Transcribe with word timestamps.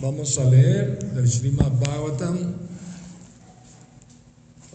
Vamos 0.00 0.38
a 0.38 0.44
leer 0.44 0.96
del 1.12 1.26
Srimad 1.28 1.72
Bhagavatam, 1.72 2.54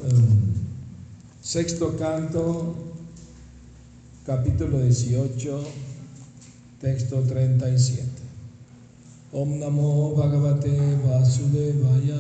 um, 0.03 0.53
sexto 1.41 1.95
canto, 1.95 2.75
capítulo 4.25 4.81
18, 4.81 5.63
texto 6.81 7.21
37. 7.21 8.03
Om 9.31 9.59
Namo 9.59 10.13
Bhagavate 10.13 10.99
Vasudevaya. 11.07 12.19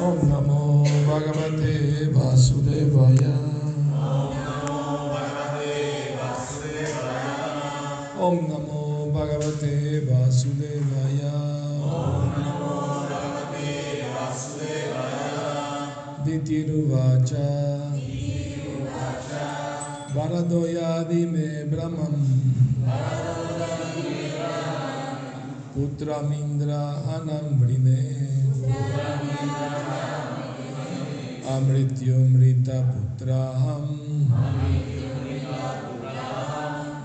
Om 0.00 0.28
Namo 0.28 0.84
Bhagavate 1.04 2.10
Vasudevaya. 2.14 3.65
ओम 8.26 8.34
नमो 8.34 9.12
भगवते 9.14 9.98
वासुदेवाय। 9.98 11.18
ओम 11.96 12.22
नमो 12.44 12.70
भगवते 13.10 13.74
वासुदेवाय 14.14 15.36
दितिरुवाच 16.24 17.32
वरदोयादि 20.16 21.26
मे 21.26 21.64
ब्रह्मम्। 21.64 22.26
पुत्रमिन्द्र 25.74 26.70
अनमृणे 27.14 28.02
अमृत्युमृतपुत्राहम्। 31.56 32.76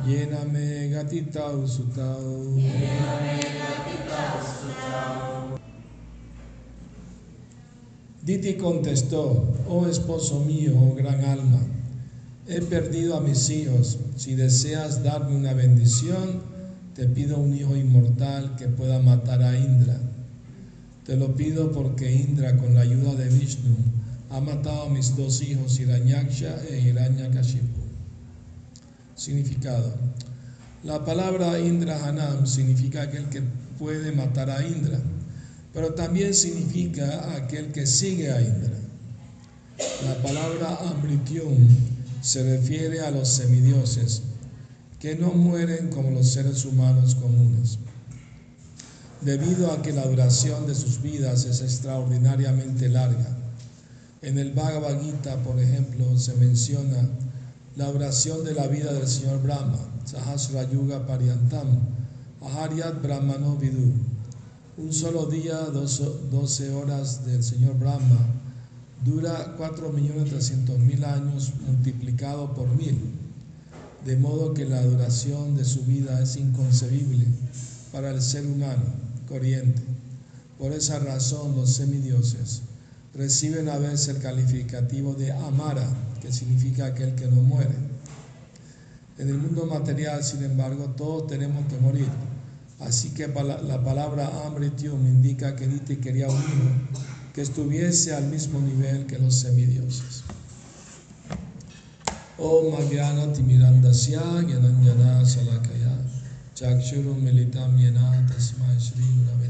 येन 0.02 0.34
मे 0.54 0.81
Diti 8.24 8.54
contestó, 8.54 9.52
oh 9.68 9.88
esposo 9.88 10.42
mío, 10.42 10.74
oh 10.80 10.94
gran 10.94 11.26
alma, 11.26 11.60
he 12.48 12.62
perdido 12.62 13.18
a 13.18 13.22
mis 13.22 13.50
hijos. 13.50 13.98
Si 14.16 14.36
deseas 14.36 15.04
darme 15.04 15.36
una 15.36 15.54
bendición, 15.54 16.44
te 16.94 17.08
pido 17.08 17.40
un 17.40 17.56
hijo 17.56 17.76
inmortal 17.76 18.56
que 18.56 18.68
pueda 18.68 19.00
matar 19.00 19.42
a 19.42 19.58
Indra. 19.58 19.98
Te 21.04 21.16
lo 21.18 21.36
pido 21.36 21.72
porque 21.72 22.14
Indra, 22.14 22.58
con 22.58 22.76
la 22.76 22.82
ayuda 22.82 23.16
de 23.16 23.28
Vishnu, 23.30 23.76
ha 24.30 24.40
matado 24.40 24.84
a 24.84 24.90
mis 24.90 25.16
dos 25.18 25.42
hijos, 25.42 25.80
Hiranyaksha 25.80 26.64
e 26.70 26.80
Hiranyakashipu. 26.80 27.82
Significado. 29.16 29.94
La 30.84 31.06
palabra 31.06 31.60
Indra 31.60 32.04
Hanam 32.04 32.48
significa 32.48 33.04
aquel 33.04 33.30
que 33.30 33.44
puede 33.78 34.12
matar 34.14 34.50
a 34.50 34.66
Indra, 34.66 35.00
pero 35.72 35.94
también 35.94 36.34
significa 36.34 37.36
aquel 37.36 37.72
que 37.72 37.86
sigue 37.86 38.32
a 38.32 38.42
Indra. 38.42 38.74
La 40.04 40.16
palabra 40.24 40.80
Amrityum 40.90 41.68
se 42.24 42.58
refiere 42.58 43.02
a 43.02 43.12
los 43.12 43.28
semidioses, 43.28 44.24
que 45.00 45.16
no 45.16 45.34
mueren 45.34 45.90
como 45.90 46.10
los 46.10 46.30
seres 46.30 46.66
humanos 46.66 47.14
comunes. 47.14 47.78
Debido 49.22 49.72
a 49.72 49.84
que 49.84 49.94
la 49.94 50.08
duración 50.08 50.66
de 50.66 50.74
sus 50.74 51.00
vidas 51.00 51.46
es 51.46 51.62
extraordinariamente 51.62 52.90
larga. 52.90 53.38
En 54.24 54.40
el 54.40 54.52
Bhagavad 54.52 55.00
Gita, 55.00 55.38
por 55.44 55.60
ejemplo, 55.60 56.18
se 56.18 56.34
menciona 56.34 57.08
la 57.76 57.88
oración 57.90 58.44
de 58.44 58.56
la 58.56 58.66
vida 58.66 58.92
del 58.94 59.08
señor 59.08 59.44
Brahma, 59.44 59.91
Sahasra 60.06 60.70
Yuga 60.70 61.06
Pariantam, 61.06 61.68
Aharyat 62.42 63.02
Brahmano 63.02 63.56
Vidu. 63.56 63.94
Un 64.78 64.94
solo 64.94 65.26
día, 65.28 65.58
12 65.58 66.74
horas 66.74 67.26
del 67.26 67.44
señor 67.44 67.78
Brahma, 67.78 68.18
dura 69.04 69.58
4.300.000 69.58 71.04
años 71.06 71.54
multiplicado 71.68 72.54
por 72.54 72.68
mil, 72.76 72.98
de 74.06 74.16
modo 74.18 74.54
que 74.54 74.66
la 74.66 74.82
duración 74.84 75.56
de 75.56 75.66
su 75.66 75.84
vida 75.86 76.22
es 76.22 76.36
inconcebible 76.38 77.26
para 77.92 78.12
el 78.12 78.22
ser 78.22 78.46
humano 78.46 78.84
corriente. 79.28 79.82
Por 80.58 80.72
esa 80.74 81.00
razón 81.00 81.56
los 81.56 81.72
semidioses 81.72 82.62
reciben 83.14 83.70
a 83.70 83.78
veces 83.78 84.10
el 84.10 84.22
calificativo 84.22 85.14
de 85.14 85.32
Amara, 85.32 85.88
que 86.22 86.32
significa 86.32 86.86
aquel 86.86 87.16
que 87.16 87.28
no 87.28 87.42
muere. 87.42 87.91
En 89.18 89.30
el 89.30 89.38
mundo 89.38 89.66
material, 89.66 90.24
sin 90.24 90.44
embargo, 90.44 90.94
todos 90.98 91.28
tenemos 91.28 91.66
que 91.68 91.78
morir. 91.78 92.10
Así 92.80 93.14
que 93.14 93.28
la 93.28 93.84
palabra 93.84 94.32
Amritium 94.48 95.06
indica 95.06 95.56
que 95.56 95.68
Diti 95.68 95.98
quería 95.98 96.28
un 96.30 96.38
hijo 96.38 97.02
que 97.34 97.42
estuviese 97.42 98.16
al 98.16 98.28
mismo 98.28 98.60
nivel 98.60 99.06
que 99.06 99.20
los 99.20 99.36
semidioses. 99.36 100.24
Om 102.38 102.72
Magyana 102.72 103.32
Timirandasya 103.32 104.42
Gyananjana 104.42 105.24
Salakaya 105.24 105.94
Chakshuru 106.56 107.14
Militam 107.14 107.78
Yena 107.78 108.26
Tasmai 108.28 108.80
Shri 108.80 109.04
Gurave 109.16 109.48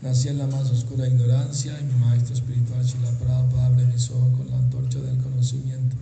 Nací 0.00 0.28
en 0.28 0.38
la 0.38 0.46
más 0.46 0.70
oscura 0.70 1.06
ignorancia 1.06 1.78
y 1.80 1.84
mi 1.84 1.94
maestro 1.94 2.34
espiritual 2.34 2.84
Shila 2.84 3.10
Prabhupada 3.18 3.66
abre 3.66 3.84
mis 3.86 4.10
ojos 4.10 4.36
con 4.36 4.50
la 4.50 4.58
antorcha 4.58 4.98
del 4.98 5.16
conocimiento. 5.18 5.96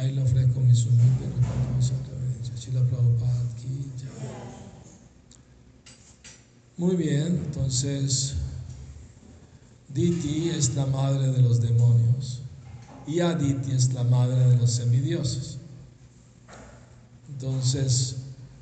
Ahí 0.00 0.12
le 0.12 0.22
ofrezco 0.22 0.60
mis 0.60 0.86
humildes 0.86 1.28
Muy 6.78 6.96
bien, 6.96 7.42
entonces 7.44 8.36
Diti 9.92 10.48
es 10.48 10.74
la 10.74 10.86
madre 10.86 11.30
de 11.30 11.42
los 11.42 11.60
demonios 11.60 12.40
y 13.06 13.20
Aditi 13.20 13.72
es 13.72 13.92
la 13.92 14.02
madre 14.02 14.48
de 14.48 14.56
los 14.56 14.70
semidioses. 14.70 15.58
Entonces, 17.28 18.16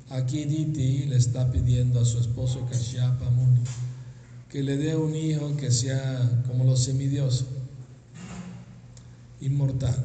aquí 0.09 0.43
Diti 0.43 1.05
le 1.05 1.15
está 1.15 1.49
pidiendo 1.49 2.01
a 2.01 2.05
su 2.05 2.19
esposo 2.19 2.67
Kashyapa 2.69 3.29
Muni 3.29 3.61
que 4.49 4.61
le 4.61 4.75
dé 4.75 4.97
un 4.97 5.15
hijo 5.15 5.55
que 5.55 5.71
sea 5.71 6.41
como 6.45 6.65
los 6.65 6.83
semidioses, 6.83 7.45
inmortal. 9.39 9.95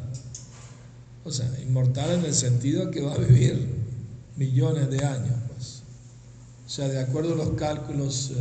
O 1.24 1.30
sea, 1.30 1.50
inmortal 1.62 2.18
en 2.18 2.24
el 2.26 2.34
sentido 2.34 2.90
que 2.90 3.00
va 3.00 3.14
a 3.14 3.18
vivir 3.18 3.66
millones 4.36 4.90
de 4.90 5.04
años. 5.04 5.36
Pues. 5.48 5.82
O 6.66 6.68
sea, 6.68 6.88
de 6.88 7.00
acuerdo 7.00 7.32
a 7.32 7.36
los 7.36 7.50
cálculos 7.54 8.32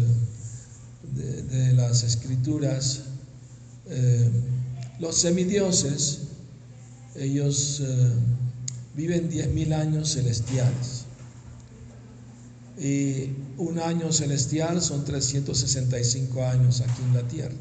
de, 1.16 1.44
de 1.44 1.74
las 1.74 2.04
escrituras, 2.04 3.04
eh, 3.90 4.30
los 5.00 5.16
semidioses, 5.16 6.24
ellos 7.16 7.82
eh, 7.86 8.12
viven 8.96 9.30
10.000 9.32 9.74
años 9.74 10.14
celestiales. 10.14 11.06
Y 12.78 13.30
un 13.58 13.80
año 13.80 14.12
celestial 14.12 14.82
son 14.82 15.06
365 15.06 16.44
años 16.44 16.82
aquí 16.82 17.02
en 17.02 17.14
la 17.14 17.28
tierra. 17.30 17.56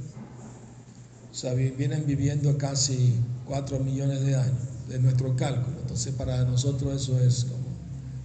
O 1.31 1.34
sea, 1.34 1.55
vienen 1.55 2.06
viviendo 2.06 2.59
casi 2.59 3.15
4 3.47 3.78
millones 3.78 4.22
de 4.22 4.37
años 4.37 4.72
de 4.93 4.99
nuestro 4.99 5.35
cálculo. 5.35 5.79
Entonces, 5.81 6.15
para 6.15 6.45
nosotros 6.45 7.03
eso 7.03 7.19
es 7.19 7.47
como 7.47 7.65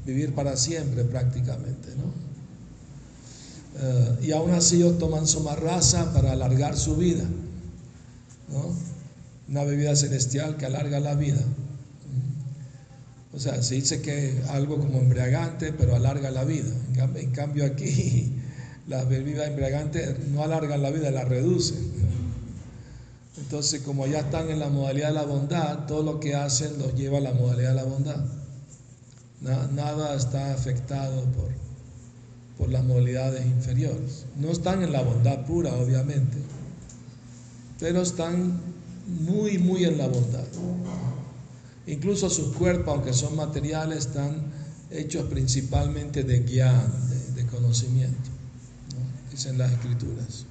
vivir 0.06 0.34
para 0.34 0.58
siempre 0.58 1.04
prácticamente, 1.06 1.90
¿no? 1.96 2.28
Uh, 3.80 4.24
y 4.24 4.32
aún 4.32 4.52
así 4.52 4.78
ellos 4.78 4.98
toman 4.98 5.28
somarraza 5.28 6.12
para 6.14 6.32
alargar 6.32 6.76
su 6.76 6.96
vida, 6.96 7.24
¿no? 8.50 8.76
Una 9.48 9.64
bebida 9.64 9.96
celestial 9.96 10.58
que 10.58 10.66
alarga 10.66 11.00
la 11.00 11.16
vida. 11.16 11.42
O 13.34 13.40
sea, 13.40 13.62
se 13.62 13.76
dice 13.76 14.02
que 14.02 14.42
algo 14.50 14.80
como 14.80 14.98
embriagante, 14.98 15.72
pero 15.72 15.96
alarga 15.96 16.32
la 16.32 16.44
vida. 16.44 16.72
En 17.16 17.32
cambio 17.32 17.66
aquí, 17.66 18.34
las 18.88 19.08
bebidas 19.08 19.48
embriagantes 19.48 20.28
no 20.30 20.44
alargan 20.44 20.82
la 20.82 20.90
vida, 20.90 21.12
la 21.12 21.24
reducen. 21.24 21.97
Entonces, 23.48 23.82
como 23.82 24.06
ya 24.08 24.20
están 24.20 24.50
en 24.50 24.60
la 24.60 24.68
modalidad 24.68 25.08
de 25.08 25.14
la 25.14 25.24
bondad, 25.24 25.86
todo 25.86 26.04
lo 26.04 26.20
que 26.20 26.36
hacen 26.36 26.78
los 26.80 26.94
lleva 26.96 27.20
a 27.20 27.22
la 27.22 27.32
modalidad 27.32 27.70
de 27.70 27.76
la 27.76 27.84
bondad. 27.86 28.26
Nada 29.40 30.16
está 30.16 30.54
afectado 30.54 31.24
por, 31.32 31.52
por 32.58 32.70
las 32.70 32.84
modalidades 32.84 33.46
inferiores. 33.46 34.26
No 34.36 34.50
están 34.50 34.84
en 34.84 34.92
la 34.92 35.02
bondad 35.02 35.46
pura, 35.46 35.74
obviamente, 35.76 36.36
pero 37.80 38.02
están 38.02 38.60
muy, 39.08 39.58
muy 39.60 39.86
en 39.86 39.98
la 39.98 40.10
bondad. 40.10 40.44
Incluso 41.86 42.30
sus 42.30 42.54
cuerpos, 42.54 42.96
aunque 42.96 43.14
son 43.14 43.38
materiales, 43.38 44.08
están 44.08 44.42
hechos 44.92 45.24
principalmente 45.30 46.26
de 46.26 46.42
guía, 46.42 46.86
de, 47.34 47.46
conocimiento, 47.46 48.30
¿no? 48.94 49.32
dicen 49.32 49.58
las 49.58 49.72
escrituras. 49.72 50.44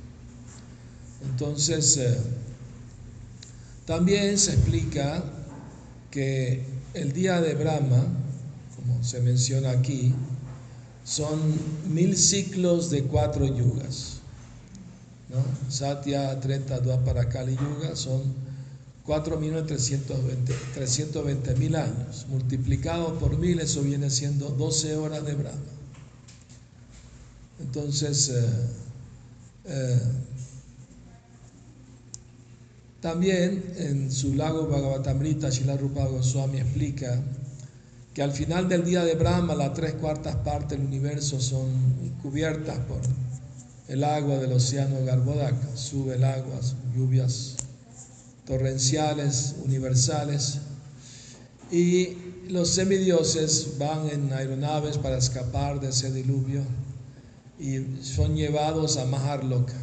Entonces, 1.23 1.99
eh, 1.99 2.17
también 3.87 4.39
se 4.39 4.53
explica 4.53 5.25
que 6.11 6.65
el 6.95 7.13
día 7.13 7.41
de 7.41 7.55
Brahma, 7.55 8.05
como 8.75 9.05
se 9.05 9.21
menciona 9.21 9.71
aquí, 9.71 10.13
son 11.05 11.39
mil 11.89 12.17
ciclos 12.17 12.91
de 12.91 13.05
cuatro 13.05 13.47
yugas. 13.47 14.17
¿no? 15.29 15.45
Satya, 15.71 16.41
Treta, 16.41 16.81
Dwapara, 16.81 17.29
Kali 17.29 17.57
Yuga 17.57 17.95
son 17.97 18.23
4.320.000 19.07 21.57
mil 21.57 21.77
años. 21.77 22.27
Multiplicado 22.29 23.19
por 23.19 23.39
mil, 23.39 23.61
eso 23.61 23.83
viene 23.83 24.11
siendo 24.11 24.51
12 24.51 24.97
horas 24.97 25.25
de 25.25 25.35
Brahma. 25.35 25.61
Entonces, 27.61 28.31
eh, 28.31 28.45
eh, 29.67 30.01
también 33.01 33.75
en 33.77 34.11
su 34.11 34.35
lago 34.35 34.67
Bhagavatamrita, 34.67 35.51
Shila 35.51 35.77
Rupa 35.77 36.07
Goswami 36.07 36.59
explica 36.59 37.23
que 38.15 38.23
al 38.23 38.33
final 38.33 38.69
del 38.69 38.85
día 38.85 39.05
de 39.05 39.15
Brahma 39.15 39.55
las 39.55 39.75
tres 39.75 39.95
cuartas 39.95 40.37
partes 40.37 40.79
del 40.79 40.87
universo 40.87 41.41
son 41.41 41.69
cubiertas 42.23 42.79
por 42.79 43.01
el 43.89 44.03
agua 44.03 44.39
del 44.39 44.53
océano 44.53 45.05
Garbhodaka. 45.05 45.77
Sube 45.77 46.15
el 46.15 46.25
agua, 46.25 46.59
lluvias 46.95 47.57
torrenciales, 48.47 49.57
universales. 49.63 50.61
Y 51.71 52.17
los 52.49 52.71
semidioses 52.71 53.77
van 53.79 54.09
en 54.09 54.33
aeronaves 54.33 54.99
para 54.99 55.19
escapar 55.19 55.81
de 55.81 55.91
ese 55.91 56.13
diluvio 56.13 56.63
y 57.59 58.03
son 58.03 58.37
llevados 58.37 58.97
a 58.97 59.05
Maharloka, 59.05 59.75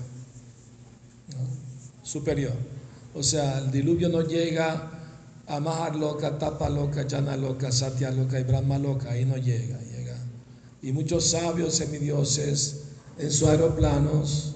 superior. 2.02 2.73
O 3.14 3.22
sea, 3.22 3.60
el 3.60 3.72
diluvio 3.72 4.10
no 4.10 4.22
llega 4.22 4.92
a 5.48 5.60
Mahar 5.60 5.96
Loka, 5.96 6.38
Tapa 6.40 6.70
Loka, 6.70 7.06
Jana 7.10 7.38
Loka, 7.38 7.72
Satya 7.72 8.12
Loka 8.12 8.40
y 8.40 8.44
Brahma 8.44 8.80
Loka, 8.80 9.12
ahí 9.12 9.26
no 9.26 9.38
llega, 9.38 9.80
llega. 9.82 10.18
Y 10.82 10.92
muchos 10.92 11.30
sabios 11.30 11.76
semidioses 11.76 12.82
en 13.18 13.32
sus 13.32 13.48
aeroplanos 13.48 14.56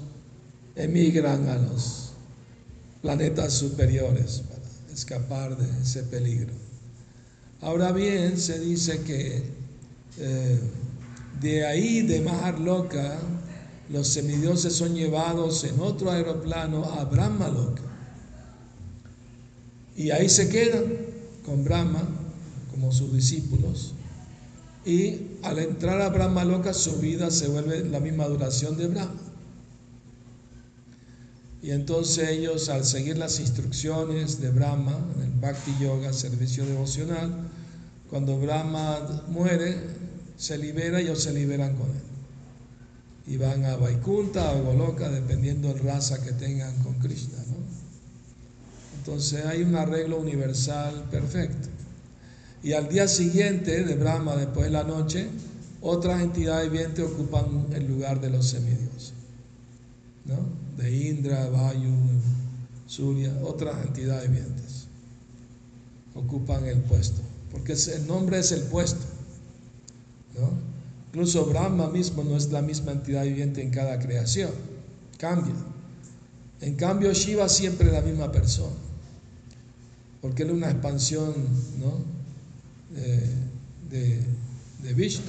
emigran 0.76 1.48
a 1.50 1.58
los 1.58 2.14
planetas 3.02 3.54
superiores 3.54 4.44
para 4.50 4.94
escapar 4.94 5.58
de 5.58 5.82
ese 5.82 6.04
peligro. 6.04 6.54
Ahora 7.62 7.92
bien, 7.92 8.38
se 8.38 8.60
dice 8.60 9.02
que 9.02 9.44
eh, 10.20 10.60
de 11.42 11.66
ahí, 11.66 12.02
de 12.02 12.22
Mahar 12.22 12.60
Loka, 12.60 13.18
los 13.90 14.08
semidioses 14.08 14.74
son 14.74 14.96
llevados 14.96 15.64
en 15.64 15.80
otro 15.80 16.12
aeroplano 16.12 16.84
a 16.84 17.06
Brahma 17.06 17.48
Loka. 17.48 17.84
Y 19.98 20.12
ahí 20.12 20.30
se 20.30 20.48
quedan 20.48 20.86
con 21.44 21.64
Brahma 21.64 22.04
como 22.72 22.92
sus 22.92 23.12
discípulos. 23.12 23.96
Y 24.86 25.22
al 25.42 25.58
entrar 25.58 26.00
a 26.02 26.10
Brahma 26.10 26.46
Loka 26.46 26.74
su 26.74 26.98
vida 26.98 27.32
se 27.32 27.48
vuelve 27.48 27.84
la 27.84 28.00
misma 28.00 28.28
duración 28.28 28.78
de 28.78 28.88
Brahma. 28.88 29.20
Y 31.64 31.72
entonces 31.72 32.30
ellos 32.30 32.70
al 32.70 32.86
seguir 32.86 33.18
las 33.18 33.40
instrucciones 33.40 34.40
de 34.40 34.52
Brahma, 34.52 34.98
en 35.16 35.24
el 35.24 35.32
Bhakti 35.32 35.74
Yoga, 35.82 36.14
servicio 36.14 36.66
devocional, 36.66 37.50
cuando 38.10 38.40
Brahma 38.40 39.24
muere, 39.28 39.76
se 40.38 40.58
libera 40.58 41.02
y 41.02 41.06
ellos 41.06 41.24
se 41.24 41.34
liberan 41.34 41.76
con 41.76 41.88
él. 41.90 42.04
Y 43.26 43.38
van 43.38 43.66
a 43.66 43.76
Vaikunta 43.76 44.54
o 44.54 44.64
Goloka, 44.64 45.10
dependiendo 45.10 45.70
del 45.70 45.80
raza 45.80 46.24
que 46.24 46.32
tengan 46.32 46.74
con 46.84 46.94
Krishna. 47.00 47.40
Entonces 49.08 49.46
hay 49.46 49.62
un 49.62 49.74
arreglo 49.78 50.20
universal 50.20 51.06
perfecto. 51.10 51.70
Y 52.62 52.74
al 52.74 52.90
día 52.90 53.08
siguiente 53.08 53.86
de 53.86 53.96
Brahma, 53.96 54.36
después 54.36 54.66
de 54.66 54.72
la 54.72 54.84
noche, 54.84 55.30
otras 55.80 56.22
entidades 56.22 56.70
vivientes 56.70 57.06
ocupan 57.06 57.68
el 57.72 57.88
lugar 57.88 58.20
de 58.20 58.30
los 58.30 58.50
semidioses. 58.50 59.14
¿no? 60.26 60.36
De 60.76 60.94
Indra, 60.94 61.48
Vayu, 61.48 61.94
Surya, 62.86 63.34
otras 63.44 63.86
entidades 63.86 64.30
vivientes 64.30 64.88
ocupan 66.14 66.66
el 66.66 66.82
puesto. 66.82 67.22
Porque 67.50 67.74
el 67.96 68.08
nombre 68.08 68.40
es 68.40 68.52
el 68.52 68.64
puesto. 68.64 69.06
¿no? 70.38 70.50
Incluso 71.12 71.46
Brahma 71.46 71.88
mismo 71.90 72.26
no 72.26 72.36
es 72.36 72.52
la 72.52 72.62
misma 72.62 72.92
entidad 72.92 73.24
viviente 73.24 73.62
en 73.62 73.72
cada 73.72 74.00
creación. 74.00 74.52
Cambia. 75.18 75.56
En 76.60 76.76
cambio, 76.76 77.14
Shiva 77.14 77.48
siempre 77.48 77.88
es 77.88 77.94
la 77.94 78.02
misma 78.02 78.34
persona 78.34 78.87
porque 80.22 80.44
él 80.44 80.50
es 80.50 80.56
una 80.56 80.72
expansión 80.72 81.34
de, 83.90 84.20
de, 84.84 84.94
Vishnu, 84.94 85.26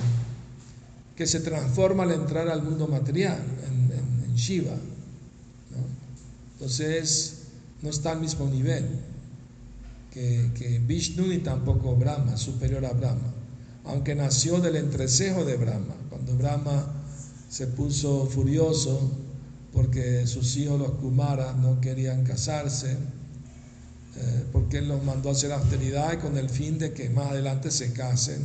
que 1.17 1.27
se 1.27 1.41
transforma 1.41 2.05
al 2.05 2.13
entrar 2.13 2.49
al 2.49 2.63
mundo 2.63 2.87
material, 2.89 3.39
en, 3.67 3.79
Shiva. 4.35 4.77
Entonces, 6.53 7.39
no 7.83 7.91
está 7.91 8.13
al 8.13 8.21
mismo 8.21 8.49
nivel 8.49 8.85
que, 10.13 10.53
que 10.55 10.79
Vishnu 10.79 11.27
ni 11.27 11.39
tampoco 11.39 11.97
Brahma, 11.97 12.37
superior 12.37 12.87
a 12.87 12.93
Brahma, 12.93 13.35
aunque 13.85 14.15
nació 14.15 14.61
del 14.61 14.77
entrecejo 14.77 15.45
de 15.45 15.57
Brahma. 15.57 15.97
Cuando 16.09 16.37
Brahma 16.37 16.87
se 17.49 17.67
puso 17.67 18.27
furioso 18.27 19.11
porque 19.73 20.27
sus 20.27 20.57
hijos, 20.57 20.79
los 20.79 20.93
Kumaras, 20.93 21.57
no 21.57 21.81
querían 21.81 22.23
casarse, 22.23 22.97
eh, 24.21 24.45
porque 24.53 24.79
Él 24.79 24.89
los 24.89 25.05
mandó 25.05 25.29
a 25.29 25.33
hacer 25.33 25.53
austeridad 25.53 26.21
con 26.21 26.37
el 26.37 26.51
fin 26.51 26.79
de 26.79 26.93
que 26.93 27.09
más 27.09 27.31
adelante 27.31 27.71
se 27.71 27.93
casen 27.93 28.45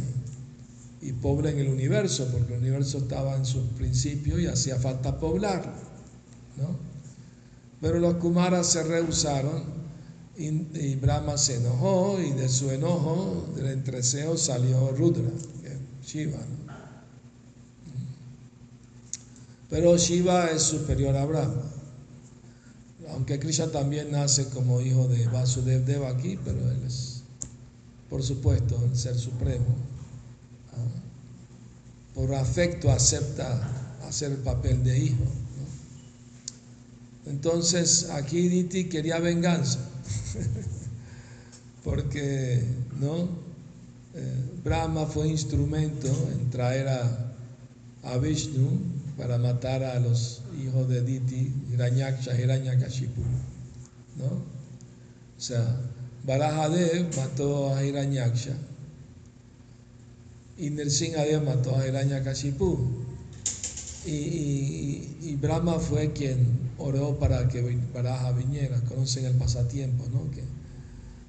y, 1.02 1.12
poblen 1.14 1.58
el 1.58 1.68
universo, 1.68 2.30
porque 2.32 2.54
el 2.54 2.60
universo 2.60 3.00
estaba 3.00 3.36
en 3.36 3.46
sus 3.46 3.64
principios 3.76 4.40
y 4.40 4.46
hacía 4.46 4.78
falta 4.78 5.20
poblarlo. 5.20 5.72
¿no? 6.58 6.78
Pero 7.82 8.00
los 8.00 8.16
Kumaras 8.16 8.68
se 8.68 8.84
rehusaron 8.84 9.64
y, 10.38 10.96
Brahma 10.96 11.38
se 11.38 11.56
enojó 11.56 12.20
y 12.22 12.32
de 12.32 12.50
su 12.50 12.70
enojo, 12.70 13.52
del 13.56 13.68
entreseo, 13.68 14.38
salió 14.38 14.92
Rudra, 14.92 15.30
Shiva. 16.06 16.40
Pero 19.70 19.98
Shiva 19.98 20.52
es 20.52 20.62
superior 20.62 21.16
a 21.16 21.26
Brahma 21.26 21.73
aunque 23.10 23.40
Krishna 23.40 23.68
también 23.72 24.12
nace 24.12 24.50
como 24.50 24.82
hijo 24.82 25.08
de 25.08 25.28
Vasudev 25.28 25.86
Deva 25.86 26.10
aquí, 26.10 26.38
pero 26.44 26.58
él 26.72 26.84
es, 26.86 27.24
por 28.10 28.24
supuesto, 28.24 28.82
el 28.84 28.98
ser 28.98 29.18
supremo. 29.18 29.66
¿ah? 30.74 32.16
Por 32.16 32.34
afecto 32.36 32.92
acepta 32.92 33.98
hacer 34.08 34.32
el 34.32 34.38
papel 34.40 34.84
de 34.84 34.98
hijo. 34.98 35.24
Entonces 37.26 38.10
aquí 38.12 38.50
Diti 38.50 38.86
quería 38.86 39.20
venganza, 39.20 39.80
porque 41.84 42.64
¿no? 43.00 43.30
Eh, 44.16 44.60
Brahma 44.64 45.06
fue 45.06 45.28
instrumento 45.28 46.08
en 46.32 46.50
traer 46.50 46.88
a, 46.88 47.34
a 48.04 48.18
Vishnu 48.18 49.03
para 49.18 49.38
matar 49.38 49.84
a 49.84 50.00
los 50.00 50.42
hijos 50.62 50.90
de 50.90 51.02
Diti, 51.02 51.54
Hiranyaksha, 51.72 52.40
Hiranyakashipu. 52.40 53.22
¿no? 54.18 54.26
O 54.26 55.42
sea, 55.42 55.64
Barajadev 56.26 57.16
mató 57.18 57.76
a 57.76 57.84
Hiranyaksha 57.84 58.54
y 60.58 60.70
Nrsingadev 60.70 61.44
mató 61.44 61.76
a 61.76 61.88
Hiranyakashipu. 61.88 62.78
Y, 64.06 64.12
y, 64.12 65.18
y, 65.22 65.36
Brahma 65.38 65.80
fue 65.80 66.12
quien 66.12 66.72
oró 66.78 67.18
para 67.20 67.48
que 67.48 67.62
Baraja 67.94 68.32
viniera. 68.34 68.82
Conocen 68.82 69.26
el 69.26 69.36
pasatiempo, 69.36 70.04
¿no? 70.12 70.30
Que 70.32 70.44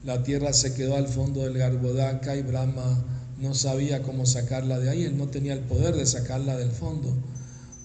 la 0.04 0.24
tierra 0.24 0.52
se 0.52 0.74
quedó 0.74 0.96
al 0.96 1.06
fondo 1.06 1.42
del 1.42 1.56
Garbhodaka 1.56 2.34
y 2.34 2.42
Brahma 2.42 3.04
no 3.40 3.54
sabía 3.54 4.02
cómo 4.02 4.26
sacarla 4.26 4.80
de 4.80 4.90
ahí, 4.90 5.04
él 5.04 5.16
no 5.16 5.28
tenía 5.28 5.52
el 5.52 5.60
poder 5.60 5.94
de 5.94 6.04
sacarla 6.06 6.56
del 6.56 6.70
fondo 6.70 7.14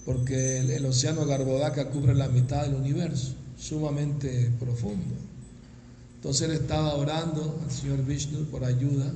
porque 0.04 0.58
el, 0.58 0.84
océano 0.86 1.26
Garbodaka 1.26 1.90
cubre 1.90 2.14
la 2.14 2.28
mitad 2.28 2.62
del 2.62 2.74
universo, 2.74 3.34
sumamente 3.58 4.50
profundo. 4.58 5.14
Entonces 6.16 6.48
él 6.48 6.56
estaba 6.56 6.94
orando 6.94 7.60
al 7.64 7.70
Señor 7.70 8.04
Vishnu 8.04 8.44
por 8.46 8.64
ayuda 8.64 9.12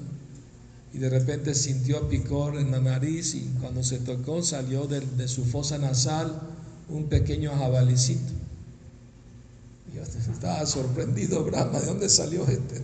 y 0.92 0.98
de 0.98 1.10
repente 1.10 1.54
sintió 1.54 2.08
picor 2.08 2.56
en 2.56 2.70
la 2.70 2.80
nariz 2.80 3.34
y 3.34 3.40
cuando 3.60 3.82
se 3.82 3.98
tocó 3.98 4.42
salió 4.42 4.86
de, 4.86 5.28
su 5.28 5.44
fosa 5.44 5.78
nasal 5.78 6.40
un 6.88 7.08
pequeño 7.08 7.50
jabalicito. 7.56 8.32
Y 9.92 9.98
estaba 9.98 10.64
sorprendido 10.66 11.44
Brahma, 11.44 11.80
¿de 11.80 11.86
dónde 11.86 12.08
salió 12.08 12.46
este? 12.46 12.82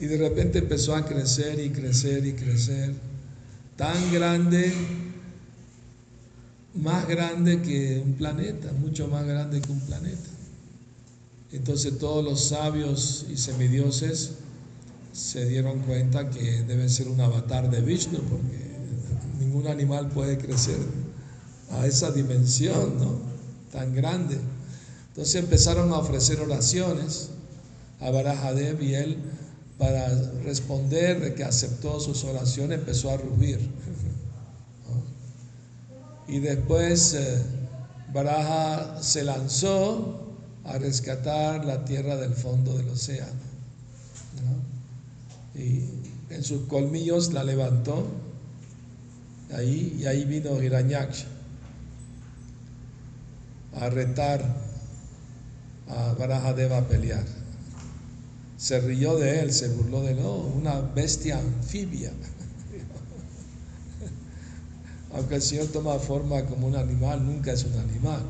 Y 0.00 0.06
de 0.06 0.16
repente 0.16 0.58
empezó 0.58 0.96
a 0.96 1.04
crecer 1.04 1.60
y 1.60 1.70
crecer 1.70 2.26
y 2.26 2.32
crecer, 2.32 2.94
tan 3.76 4.12
grande 4.12 4.72
más 6.74 7.06
grande 7.06 7.60
que 7.60 8.02
un 8.04 8.14
planeta, 8.14 8.72
mucho 8.72 9.08
más 9.08 9.26
grande 9.26 9.60
que 9.60 9.70
un 9.70 9.80
planeta. 9.80 10.30
Entonces 11.52 11.98
todos 11.98 12.24
los 12.24 12.44
sabios 12.44 13.26
y 13.30 13.36
semidioses 13.36 14.32
se 15.12 15.46
dieron 15.46 15.80
cuenta 15.80 16.30
que 16.30 16.62
debe 16.62 16.88
ser 16.88 17.08
un 17.08 17.20
avatar 17.20 17.70
de 17.70 17.82
Vishnu, 17.82 18.18
porque 18.20 18.72
ningún 19.38 19.66
animal 19.66 20.08
puede 20.08 20.38
crecer 20.38 20.78
a 21.70 21.86
esa 21.86 22.10
dimensión, 22.10 22.98
¿no? 22.98 23.18
Tan 23.70 23.94
grande. 23.94 24.38
Entonces 25.08 25.34
empezaron 25.36 25.92
a 25.92 25.98
ofrecer 25.98 26.40
oraciones 26.40 27.28
a 28.00 28.10
Barajadev 28.10 28.82
y 28.82 28.94
él, 28.94 29.18
para 29.76 30.08
responder 30.44 31.20
de 31.20 31.34
que 31.34 31.44
aceptó 31.44 32.00
sus 32.00 32.24
oraciones, 32.24 32.78
empezó 32.78 33.10
a 33.10 33.18
rugir. 33.18 33.60
Y 36.28 36.38
después 36.38 37.14
eh, 37.14 37.42
Baraja 38.12 39.02
se 39.02 39.24
lanzó 39.24 40.22
a 40.64 40.78
rescatar 40.78 41.64
la 41.64 41.84
tierra 41.84 42.16
del 42.16 42.34
fondo 42.34 42.76
del 42.76 42.88
océano. 42.88 43.40
Y 45.54 45.84
en 46.30 46.42
sus 46.42 46.66
colmillos 46.66 47.32
la 47.32 47.44
levantó 47.44 48.06
ahí, 49.54 49.98
y 49.98 50.06
ahí 50.06 50.24
vino 50.24 50.62
Hiranyaksha 50.62 51.26
a 53.74 53.88
retar 53.90 54.42
a 55.88 56.12
Barajadeva 56.14 56.78
a 56.78 56.88
pelear. 56.88 57.24
Se 58.56 58.80
rió 58.80 59.16
de 59.16 59.40
él, 59.40 59.52
se 59.52 59.68
burló 59.68 60.02
de 60.02 60.12
él, 60.12 60.20
oh, 60.22 60.52
una 60.56 60.80
bestia 60.80 61.38
anfibia. 61.38 62.12
Aunque 65.14 65.34
el 65.36 65.42
Señor 65.42 65.66
toma 65.66 65.98
forma 65.98 66.42
como 66.46 66.66
un 66.66 66.76
animal, 66.76 67.24
nunca 67.24 67.52
es 67.52 67.64
un 67.64 67.78
animal, 67.78 68.22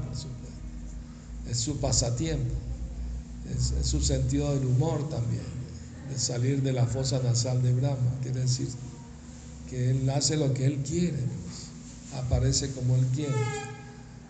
es 1.48 1.58
su 1.58 1.76
pasatiempo, 1.78 2.54
es, 3.54 3.86
su 3.86 4.00
sentido 4.00 4.52
del 4.54 4.66
humor 4.66 5.08
también, 5.08 5.44
de 6.10 6.18
salir 6.18 6.62
de 6.62 6.72
la 6.72 6.86
fosa 6.86 7.20
nasal 7.22 7.62
de 7.62 7.72
Brahma, 7.72 8.18
quiere 8.22 8.40
decir 8.40 8.68
que 9.70 9.90
él 9.90 10.10
hace 10.10 10.36
lo 10.36 10.52
que 10.52 10.66
él 10.66 10.78
quiere, 10.78 11.18
pues, 11.18 12.20
aparece 12.24 12.72
como 12.72 12.96
él 12.96 13.06
quiere. 13.14 13.32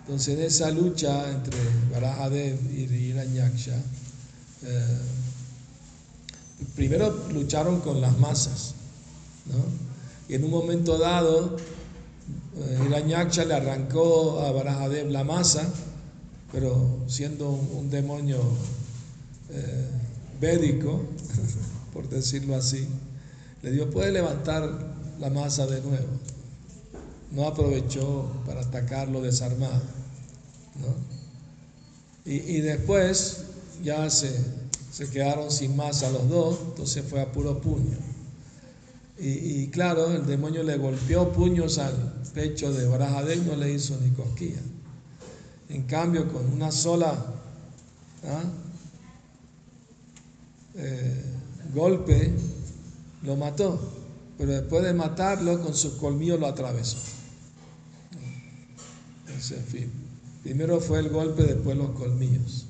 Entonces 0.01 0.37
en 0.37 0.45
esa 0.45 0.71
lucha 0.71 1.31
entre 1.31 1.57
Barajadev 1.93 2.59
y 2.71 2.83
Hiranyaksha, 2.83 3.77
eh, 4.65 4.99
primero 6.77 7.29
lucharon 7.33 7.81
con 7.81 8.01
las 8.01 8.19
masas, 8.19 8.75
y 10.29 10.35
en 10.35 10.45
un 10.45 10.51
momento 10.51 10.99
dado 10.99 11.57
Hiranyaksha 12.87 13.43
eh, 13.43 13.47
le 13.47 13.55
arrancó 13.55 14.41
a 14.41 14.53
Barajadev 14.53 15.11
la 15.11 15.25
masa, 15.25 15.69
pero 16.53 17.01
siendo 17.07 17.51
un, 17.51 17.91
demonio 17.91 18.41
eh, 19.51 19.89
védico, 20.41 21.03
por 21.93 22.09
decirlo 22.09 22.57
así, 22.57 22.87
le 23.63 23.71
dijo, 23.71 23.87
puede 23.91 24.13
levantar 24.13 24.69
la 25.19 25.31
masa 25.31 25.67
de 25.67 25.81
nuevo 25.81 26.09
no 27.33 27.47
aprovechó 27.47 28.31
para 28.47 28.61
atacarlo 28.61 29.21
desarmado. 29.21 29.81
Y, 32.25 32.61
después 32.61 33.45
ya 33.83 34.09
se, 34.09 34.31
quedaron 35.11 35.51
sin 35.51 35.75
masa 35.75 36.11
los 36.11 36.29
dos, 36.29 36.59
entonces 36.69 37.05
fue 37.09 37.21
a 37.21 37.33
puro 37.33 37.61
puño. 37.61 37.97
Y, 39.25 39.69
claro, 39.69 40.11
el 40.11 40.27
demonio 40.27 40.65
le 40.65 40.77
golpeó 40.77 41.33
puños 41.33 41.79
al 41.79 41.95
pecho 42.35 42.73
de 42.73 42.89
Barajadel, 42.89 43.47
no 43.47 43.55
le 43.55 43.73
hizo 43.73 43.97
ni 44.01 44.11
cosquilla. 44.11 44.61
En 45.69 45.85
cambio, 45.85 46.31
con 46.33 46.53
una 46.53 46.73
sola 46.73 47.13
¿ah? 48.27 48.43
eh, 50.75 51.25
golpe, 51.73 52.33
lo 53.23 53.37
mató. 53.37 53.81
Pero 54.37 54.51
después 54.51 54.83
de 54.83 54.93
matarlo, 54.93 55.63
con 55.63 55.73
sus 55.73 55.93
colmillos 55.95 56.41
lo 56.41 56.49
atravesó 56.49 56.99
en 59.51 59.65
fin. 59.65 59.93
Primero 60.43 60.81
fue 60.81 61.01
el 61.01 61.09
golpe, 61.09 61.43
después 61.43 61.77
los 61.77 61.91
colmillos. 61.91 62.67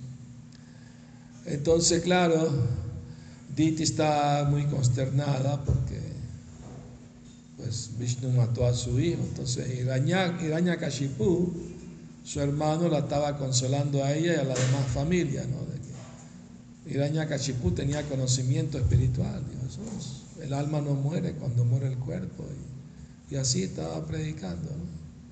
Entonces, 1.45 2.03
claro, 2.03 2.51
Diti 3.55 3.83
está 3.83 4.47
muy 4.49 4.67
consternada 4.67 5.63
porque 5.65 6.12
pues 7.63 7.91
Vishnu 7.99 8.31
mató 8.31 8.67
a 8.67 8.75
su 8.75 8.99
hijo. 8.99 9.23
Entonces, 9.23 9.79
Iraña, 9.79 10.77
Kashipu, 10.79 11.53
su 12.25 12.41
hermano, 12.41 12.89
la 12.89 13.01
estaba 13.01 13.37
consolando 13.39 14.03
a 14.03 14.13
ella 14.13 14.35
y 14.35 14.37
a 14.37 14.45
la 14.45 14.55
demás 14.55 14.87
familia, 14.93 15.45
¿no? 15.45 15.59
De 16.85 17.27
Kashipu 17.29 17.71
tenía 17.71 18.03
conocimiento 18.09 18.79
espiritual. 18.79 19.43
el 20.41 20.53
alma 20.53 20.81
no 20.81 20.95
muere 20.95 21.33
cuando 21.35 21.65
muere 21.65 21.87
el 21.87 21.99
cuerpo. 21.99 22.45
Y, 23.31 23.37
así 23.37 23.63
estaba 23.63 24.05
predicando. 24.07 24.69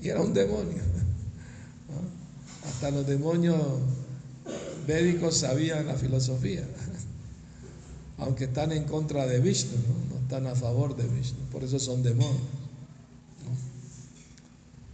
Y 0.01 0.09
era 0.09 0.21
un 0.23 0.33
demonio. 0.33 0.83
Hasta 2.67 2.91
los 2.91 3.07
demonios 3.07 3.61
védicos 4.87 5.39
sabían 5.39 5.87
la 5.87 5.95
filosofía, 5.95 6.65
aunque 8.21 8.45
están 8.45 8.73
en 8.73 8.85
contra 8.85 9.27
de 9.27 9.41
Vishnu, 9.41 9.73
¿no? 10.11 10.21
están 10.21 10.47
a 10.47 10.55
favor 10.55 10.97
de 10.97 11.07
Vishnu, 11.09 11.41
por 11.51 11.65
eso 11.65 11.79
son 11.79 12.03
demonios. 12.03 12.41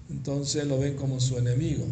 Entonces 0.09 0.65
lo 0.67 0.79
ven 0.79 0.95
como 0.95 1.21
su 1.21 1.37
enemigo. 1.37 1.85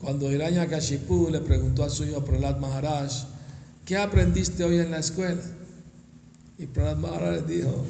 Cuando 0.00 0.30
Hiranyakashipu 0.30 1.30
le 1.30 1.40
preguntó 1.40 1.84
a 1.84 1.90
su 1.90 2.04
hijo 2.04 2.24
Prahlad 2.24 2.58
Maharaj, 2.58 3.10
¿qué 3.84 3.96
aprendiste 3.96 4.64
hoy 4.64 4.78
en 4.78 4.90
la 4.90 4.98
escuela? 4.98 5.40
Y 6.58 6.66
Prahlad 6.66 6.96
Maharaj 6.96 7.46
le 7.46 7.54
dijo, 7.54 7.86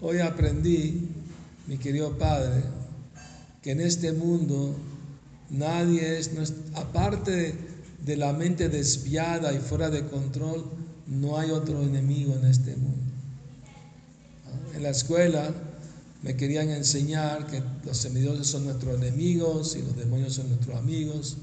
hoy 0.00 0.18
aprendí, 0.18 1.08
mi 1.66 1.78
querido 1.78 2.16
padre, 2.18 2.62
que 3.62 3.72
en 3.72 3.80
este 3.80 4.12
mundo 4.12 4.76
nadie 5.50 6.18
es, 6.18 6.30
aparte 6.74 7.30
de 7.30 7.75
la 8.14 8.32
mente 8.32 8.68
desviada 8.68 9.52
y 9.52 9.58
fuera 9.58 9.90
de 9.90 10.06
control, 10.06 10.64
no 11.08 11.38
hay 11.38 11.50
otro 11.50 11.82
enemigo 11.82 12.34
en 12.36 12.44
este 12.46 12.76
mundo. 12.76 13.12
En 14.74 14.82
la 14.84 14.90
escuela 14.90 15.52
me 16.22 16.36
querían 16.36 16.70
enseñar 16.70 17.48
que 17.48 17.62
los 17.84 17.96
semidioses 17.96 18.46
son 18.46 18.64
nuestros 18.64 19.00
enemigos 19.00 19.74
y 19.74 19.82
los 19.82 19.96
demonios 19.96 20.34
son 20.34 20.48
nuestros 20.48 20.76
amigos, 20.76 21.36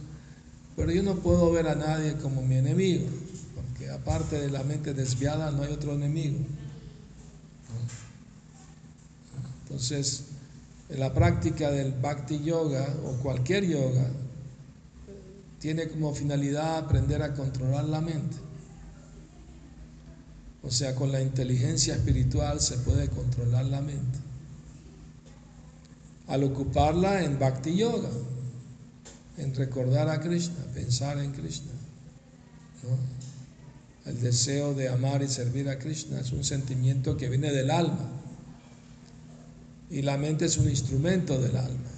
pero 0.78 0.92
yo 0.92 1.04
no 1.04 1.16
puedo 1.16 1.52
ver 1.52 1.68
a 1.68 1.76
nadie 1.76 2.14
como 2.14 2.42
mi 2.42 2.56
enemigo, 2.56 3.08
porque 3.56 3.90
aparte 3.90 4.40
de 4.40 4.50
la 4.50 4.64
mente 4.64 4.94
desviada 4.94 5.52
no 5.52 5.64
hay 5.64 5.74
otro 5.74 5.94
enemigo. 5.94 6.38
Entonces, 9.64 10.26
la 10.90 11.14
práctica 11.14 11.72
del 11.72 11.92
bhakti 11.92 12.40
yoga 12.44 12.88
o 13.06 13.14
cualquier 13.24 13.66
yoga 13.66 14.08
tiene 15.64 15.88
como 15.88 16.14
finalidad 16.14 16.78
aprender 16.78 17.24
a 17.24 17.34
controlar 17.34 17.86
la 17.86 18.02
mente. 18.02 18.36
O 20.62 20.70
sea, 20.70 20.94
con 20.94 21.10
la 21.10 21.22
inteligencia 21.22 21.96
espiritual 21.96 22.60
se 22.60 22.78
puede 22.80 23.08
controlar 23.08 23.64
la 23.68 23.80
mente. 23.80 24.20
Al 26.28 26.44
ocuparla 26.44 27.24
en 27.24 27.40
bhakti 27.40 27.78
yoga, 27.78 28.10
en 29.38 29.56
recordar 29.56 30.10
a 30.10 30.20
Krishna, 30.20 30.66
pensar 30.74 31.18
en 31.20 31.32
Krishna. 31.32 31.72
El 34.06 34.20
deseo 34.20 34.74
de 34.74 34.90
amar 34.90 35.24
y 35.24 35.30
servir 35.30 35.70
a 35.70 35.80
Krishna 35.80 36.20
es 36.20 36.34
un 36.34 36.44
sentimiento 36.44 37.16
que 37.16 37.30
viene 37.30 37.54
del 37.54 37.72
alma 37.72 38.10
y 39.90 40.02
la 40.02 40.18
mente 40.18 40.44
es 40.44 40.58
un 40.58 40.70
instrumento 40.70 41.40
del 41.40 41.56
alma 41.56 41.93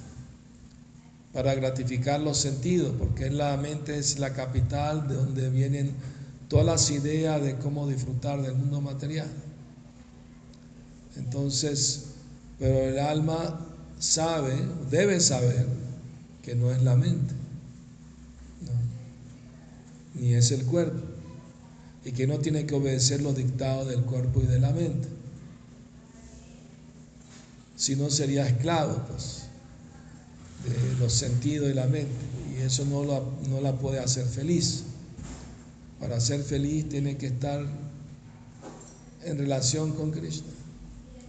para 1.35 1.53
gratificar 1.53 2.21
los 2.21 2.37
sentidos, 2.37 2.95
porque 2.97 3.29
la 3.29 3.57
mente 3.57 3.97
es 3.99 4.19
la 4.19 4.31
capital 4.31 5.05
de 5.09 5.15
donde 5.15 5.49
vienen 5.49 5.91
todas 6.47 6.65
las 6.65 6.89
ideas 6.91 7.43
de 7.43 7.57
cómo 7.57 7.89
disfrutar 7.89 8.41
del 8.41 8.55
mundo 8.55 8.79
material. 8.79 9.27
Entonces, 11.17 12.05
pero 12.57 12.79
el 12.85 12.99
alma 12.99 13.59
sabe, 13.99 14.55
debe 14.89 15.19
saber 15.19 15.67
que 16.41 16.55
no 16.55 16.71
es 16.71 16.81
la 16.81 16.95
mente, 16.95 17.33
ni 20.13 20.35
es 20.35 20.51
el 20.51 20.63
cuerpo, 20.63 21.01
y 22.05 22.13
que 22.13 22.27
no 22.27 22.39
tiene 22.39 22.65
que 22.65 22.75
obedecer 22.75 23.21
los 23.21 23.35
dictados 23.35 23.89
del 23.89 24.03
cuerpo 24.03 24.41
y 24.41 24.45
de 24.47 24.59
la 24.59 24.71
mente 24.71 25.09
si 27.75 27.97
no 27.97 28.09
sería 28.09 28.47
esclavo 28.47 29.03
pues, 29.09 29.44
los 30.99 31.13
sentidos 31.13 31.69
y 31.69 31.73
la 31.73 31.87
mente. 31.87 32.13
Y 32.57 32.61
eso 32.61 32.85
no 32.85 33.03
la, 33.03 33.21
no 33.49 33.61
la 33.61 33.77
puede 33.77 33.99
hacer 33.99 34.25
feliz. 34.25 34.83
Para 35.99 36.19
ser 36.19 36.43
feliz 36.43 36.89
tiene 36.89 37.17
que 37.17 37.27
estar 37.27 37.65
en 39.23 39.37
relación 39.37 39.93
con 39.93 40.11
Krishna. 40.11 40.47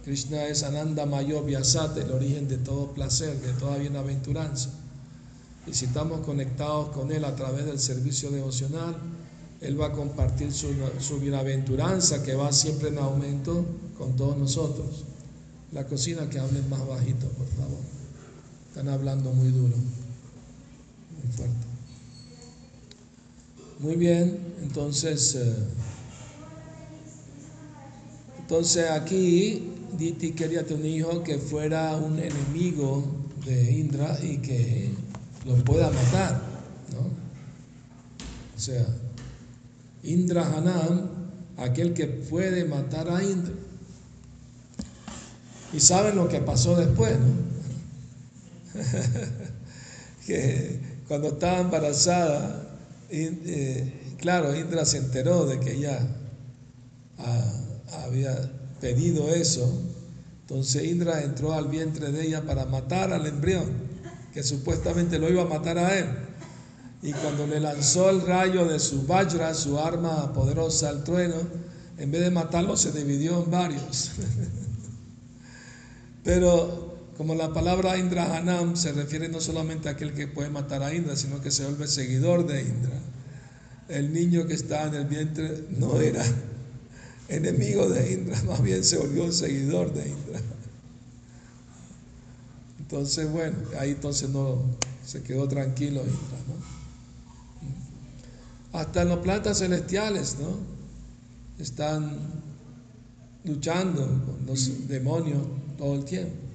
Krishna 0.03 0.45
es 0.45 0.63
Ananda 0.63 1.05
Mayo 1.05 1.43
Vyasat, 1.43 1.97
el 1.97 2.11
origen 2.11 2.47
de 2.47 2.57
todo 2.57 2.93
placer, 2.93 3.41
de 3.41 3.51
toda 3.53 3.77
bienaventuranza. 3.77 4.69
Y 5.65 5.73
si 5.73 5.85
estamos 5.85 6.21
conectados 6.21 6.89
con 6.89 7.11
Él 7.11 7.25
a 7.25 7.35
través 7.35 7.65
del 7.65 7.79
servicio 7.79 8.31
devocional, 8.31 8.95
Él 9.59 9.79
va 9.79 9.87
a 9.87 9.91
compartir 9.91 10.53
su, 10.53 10.69
su 10.99 11.19
bienaventuranza 11.19 12.23
que 12.23 12.35
va 12.35 12.53
siempre 12.53 12.87
en 12.87 12.99
aumento 12.99 13.65
con 13.97 14.15
todos 14.15 14.37
nosotros 14.37 15.03
La 15.73 15.85
cocina 15.87 16.29
que 16.29 16.39
hablen 16.39 16.69
más 16.69 16.87
bajito, 16.87 17.27
por 17.29 17.47
favor. 17.47 17.79
Están 18.69 18.89
hablando 18.89 19.31
muy 19.33 19.49
duro, 19.49 19.75
muy 19.75 21.31
fuerte. 21.31 21.67
Muy 23.79 23.95
bien, 23.95 24.39
entonces, 24.63 25.35
eh, 25.35 25.53
entonces 28.39 28.89
aquí 28.89 29.71
Diti 29.97 30.31
quería 30.31 30.65
tener 30.65 30.81
un 30.81 30.87
hijo 30.87 31.23
que 31.23 31.37
fuera 31.37 31.95
un 31.95 32.17
enemigo 32.19 33.03
de 33.45 33.71
Indra 33.71 34.17
y 34.21 34.37
que 34.37 34.89
lo 35.45 35.55
pueda 35.63 35.89
matar, 35.89 36.41
¿no? 36.91 37.01
O 38.55 38.59
sea, 38.59 38.85
Indra 40.03 40.57
Hanam, 40.57 41.09
aquel 41.57 41.93
que 41.93 42.07
puede 42.07 42.65
matar 42.65 43.09
a 43.09 43.23
Indra. 43.23 43.53
Y 45.71 45.79
saben 45.79 46.15
lo 46.15 46.27
que 46.27 46.39
pasó 46.39 46.75
después, 46.75 47.17
¿no? 47.19 47.46
que 50.25 50.79
cuando 51.07 51.29
estaba 51.29 51.59
embarazada, 51.59 52.67
eh, 53.09 54.15
claro, 54.17 54.55
Indra 54.55 54.85
se 54.85 54.97
enteró 54.97 55.45
de 55.45 55.59
que 55.59 55.73
ella 55.73 55.99
ah, 57.17 57.53
había 58.05 58.35
pedido 58.81 59.29
eso. 59.29 59.81
Entonces 60.41 60.83
Indra 60.83 61.23
entró 61.23 61.53
al 61.53 61.67
vientre 61.67 62.11
de 62.11 62.25
ella 62.27 62.43
para 62.45 62.65
matar 62.65 63.13
al 63.13 63.25
embrión, 63.25 63.65
que 64.33 64.43
supuestamente 64.43 65.19
lo 65.19 65.29
iba 65.29 65.43
a 65.43 65.47
matar 65.47 65.77
a 65.77 65.97
él. 65.97 66.07
Y 67.01 67.13
cuando 67.13 67.45
le 67.45 67.59
lanzó 67.59 68.09
el 68.09 68.21
rayo 68.21 68.65
de 68.65 68.79
su 68.79 69.05
Vajra, 69.05 69.53
su 69.53 69.79
arma 69.79 70.33
poderosa 70.33 70.89
al 70.89 71.03
trueno, 71.03 71.35
en 71.97 72.11
vez 72.11 72.21
de 72.21 72.31
matarlo 72.31 72.75
se 72.75 72.91
dividió 72.91 73.43
en 73.43 73.51
varios. 73.51 74.11
Pero 76.23 76.86
como 77.17 77.33
la 77.33 77.51
palabra 77.51 77.97
Indra 77.97 78.37
Hanam 78.37 78.77
se 78.77 78.91
refiere 78.91 79.27
no 79.27 79.41
solamente 79.41 79.89
a 79.89 79.93
aquel 79.93 80.13
que 80.13 80.27
puede 80.27 80.51
matar 80.51 80.83
a 80.83 80.93
Indra, 80.93 81.15
sino 81.15 81.41
que 81.41 81.49
se 81.49 81.65
vuelve 81.65 81.87
seguidor 81.87 82.45
de 82.45 82.61
Indra. 82.61 82.99
El 83.89 84.13
niño 84.13 84.45
que 84.45 84.53
estaba 84.53 84.87
en 84.87 84.93
el 84.93 85.05
vientre 85.05 85.65
no 85.77 85.99
era 85.99 86.23
enemigo 87.27 87.89
de 87.89 88.13
Indra, 88.13 88.41
más 88.43 88.61
bien 88.61 88.83
se 88.83 88.97
volvió 88.97 89.23
un 89.23 89.33
seguidor 89.33 89.91
de 89.93 90.09
Indra. 90.09 90.39
Entonces, 92.79 93.31
bueno, 93.31 93.57
ahí 93.79 93.91
entonces 93.91 94.29
no 94.29 94.61
se 95.03 95.23
quedó 95.23 95.47
tranquilo 95.47 96.01
Indra, 96.01 96.37
¿no? 96.47 96.77
Hasta 98.79 99.01
en 99.01 99.09
los 99.09 99.19
planetas 99.19 99.57
celestiales, 99.57 100.37
¿no? 100.39 100.59
Están 101.57 102.19
luchando 103.43 104.05
con 104.05 104.45
los 104.45 104.87
demonios 104.87 105.41
todo 105.79 105.95
el 105.95 106.05
tiempo. 106.05 106.46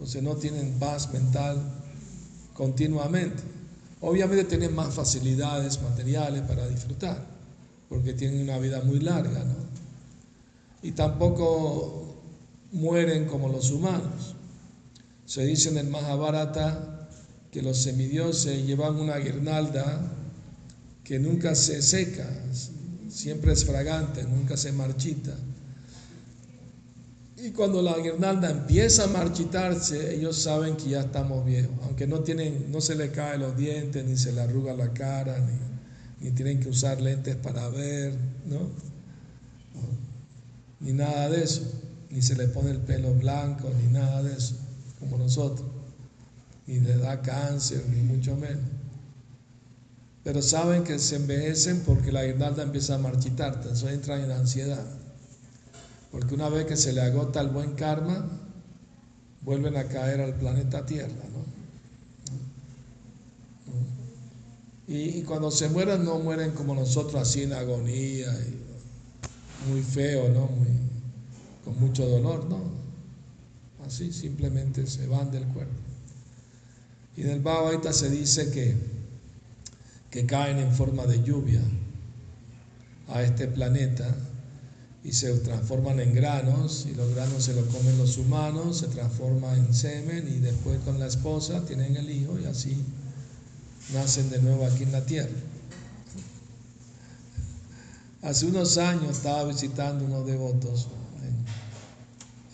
Entonces 0.00 0.22
no 0.22 0.34
tienen 0.36 0.78
paz 0.78 1.12
mental 1.12 1.58
continuamente. 2.54 3.42
Obviamente 4.00 4.44
tienen 4.44 4.74
más 4.74 4.94
facilidades 4.94 5.82
materiales 5.82 6.40
para 6.40 6.66
disfrutar, 6.66 7.22
porque 7.86 8.14
tienen 8.14 8.40
una 8.40 8.56
vida 8.56 8.80
muy 8.80 8.98
larga, 9.00 9.44
¿no? 9.44 9.56
Y 10.82 10.92
tampoco 10.92 12.16
mueren 12.72 13.26
como 13.26 13.50
los 13.50 13.70
humanos. 13.70 14.36
Se 15.26 15.44
dice 15.44 15.68
en 15.68 15.76
el 15.76 15.88
Mahabharata 15.88 17.10
que 17.50 17.60
los 17.60 17.76
semidioses 17.76 18.66
llevan 18.66 18.96
una 18.96 19.18
guirnalda 19.18 20.00
que 21.04 21.18
nunca 21.18 21.54
se 21.54 21.82
seca, 21.82 22.26
siempre 23.10 23.52
es 23.52 23.66
fragante, 23.66 24.22
nunca 24.22 24.56
se 24.56 24.72
marchita. 24.72 25.36
Y 27.42 27.52
cuando 27.52 27.80
la 27.80 27.96
guirnalda 27.96 28.50
empieza 28.50 29.04
a 29.04 29.06
marchitarse, 29.06 30.14
ellos 30.14 30.42
saben 30.42 30.76
que 30.76 30.90
ya 30.90 31.00
estamos 31.00 31.46
viejos, 31.46 31.72
aunque 31.84 32.06
no, 32.06 32.20
tienen, 32.20 32.70
no 32.70 32.82
se 32.82 32.94
le 32.94 33.10
caen 33.12 33.40
los 33.40 33.56
dientes, 33.56 34.04
ni 34.04 34.18
se 34.18 34.32
le 34.32 34.42
arruga 34.42 34.74
la 34.74 34.92
cara, 34.92 35.38
ni, 36.20 36.30
tienen 36.32 36.60
que 36.60 36.68
usar 36.68 37.00
lentes 37.00 37.36
para 37.36 37.66
ver, 37.70 38.12
¿no? 38.44 38.68
Ni 40.80 40.92
nada 40.92 41.30
de 41.30 41.42
eso, 41.42 41.62
ni 42.10 42.20
se 42.20 42.36
le 42.36 42.46
pone 42.48 42.72
el 42.72 42.78
pelo 42.78 43.14
blanco, 43.14 43.70
ni 43.82 43.90
nada 43.90 44.22
de 44.22 44.36
eso, 44.36 44.56
como 44.98 45.16
nosotros, 45.16 45.66
ni 46.66 46.78
le 46.80 46.98
da 46.98 47.22
cáncer, 47.22 47.82
ni 47.88 48.02
mucho 48.02 48.36
menos. 48.36 48.64
Pero 50.24 50.42
saben 50.42 50.84
que 50.84 50.98
se 50.98 51.16
envejecen 51.16 51.80
porque 51.86 52.12
la 52.12 52.22
guirnalda 52.22 52.64
empieza 52.64 52.96
a 52.96 52.98
marchitar, 52.98 53.54
entonces 53.54 53.90
entran 53.90 54.20
en 54.24 54.30
ansiedad. 54.30 54.99
Porque 56.10 56.34
una 56.34 56.48
vez 56.48 56.66
que 56.66 56.76
se 56.76 56.92
le 56.92 57.02
agota 57.02 57.40
el 57.40 57.48
buen 57.48 57.74
karma, 57.74 58.28
vuelven 59.42 59.76
a 59.76 59.84
caer 59.84 60.20
al 60.20 60.34
planeta 60.34 60.84
Tierra. 60.84 61.08
¿no? 61.32 61.60
Y, 64.92 65.22
cuando 65.22 65.52
se 65.52 65.68
mueren, 65.68 66.04
no 66.04 66.18
mueren 66.18 66.50
como 66.50 66.74
nosotros, 66.74 67.22
así 67.22 67.44
en 67.44 67.52
agonía, 67.52 68.36
muy 69.68 69.82
feo, 69.82 70.28
¿no? 70.30 70.46
Muy, 70.46 70.66
con 71.64 71.78
mucho 71.78 72.08
dolor, 72.08 72.46
no. 72.46 72.58
Así 73.86 74.12
simplemente 74.12 74.88
se 74.88 75.06
van 75.06 75.30
del 75.30 75.46
cuerpo. 75.46 75.72
Y 77.16 77.22
en 77.22 77.30
el 77.30 77.40
Bhagavad 77.40 77.88
se 77.92 78.10
dice 78.10 78.50
que, 78.50 78.74
que 80.10 80.26
caen 80.26 80.58
en 80.58 80.72
forma 80.72 81.06
de 81.06 81.22
lluvia 81.22 81.60
a 83.08 83.22
este 83.22 83.46
planeta 83.46 84.12
y 85.02 85.12
se 85.12 85.32
transforman 85.38 85.98
en 86.00 86.14
granos 86.14 86.86
y 86.90 86.94
los 86.94 87.14
granos 87.14 87.44
se 87.44 87.54
los 87.54 87.64
comen 87.66 87.96
los 87.96 88.18
humanos, 88.18 88.78
se 88.78 88.88
transforma 88.88 89.54
en 89.54 89.72
semen 89.72 90.28
y 90.28 90.40
después 90.40 90.78
con 90.80 90.98
la 90.98 91.06
esposa 91.06 91.64
tienen 91.64 91.96
el 91.96 92.10
hijo 92.10 92.38
y 92.38 92.44
así 92.44 92.84
nacen 93.94 94.28
de 94.28 94.40
nuevo 94.42 94.66
aquí 94.66 94.82
en 94.82 94.92
la 94.92 95.04
tierra. 95.04 95.30
Hace 98.22 98.46
unos 98.46 98.76
años 98.76 99.16
estaba 99.16 99.44
visitando 99.44 100.04
unos 100.04 100.26
devotos 100.26 100.88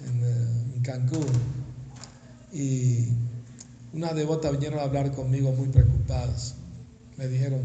en, 0.05 0.25
en, 0.25 0.83
Cancún 0.83 1.27
y 2.53 3.09
una 3.93 4.13
devota 4.13 4.53
vinieron 4.53 4.79
a 4.79 4.83
hablar 4.83 5.11
conmigo 5.11 5.51
muy 5.51 5.67
preocupadas. 5.67 6.55
Me 7.17 7.27
dijeron, 7.27 7.61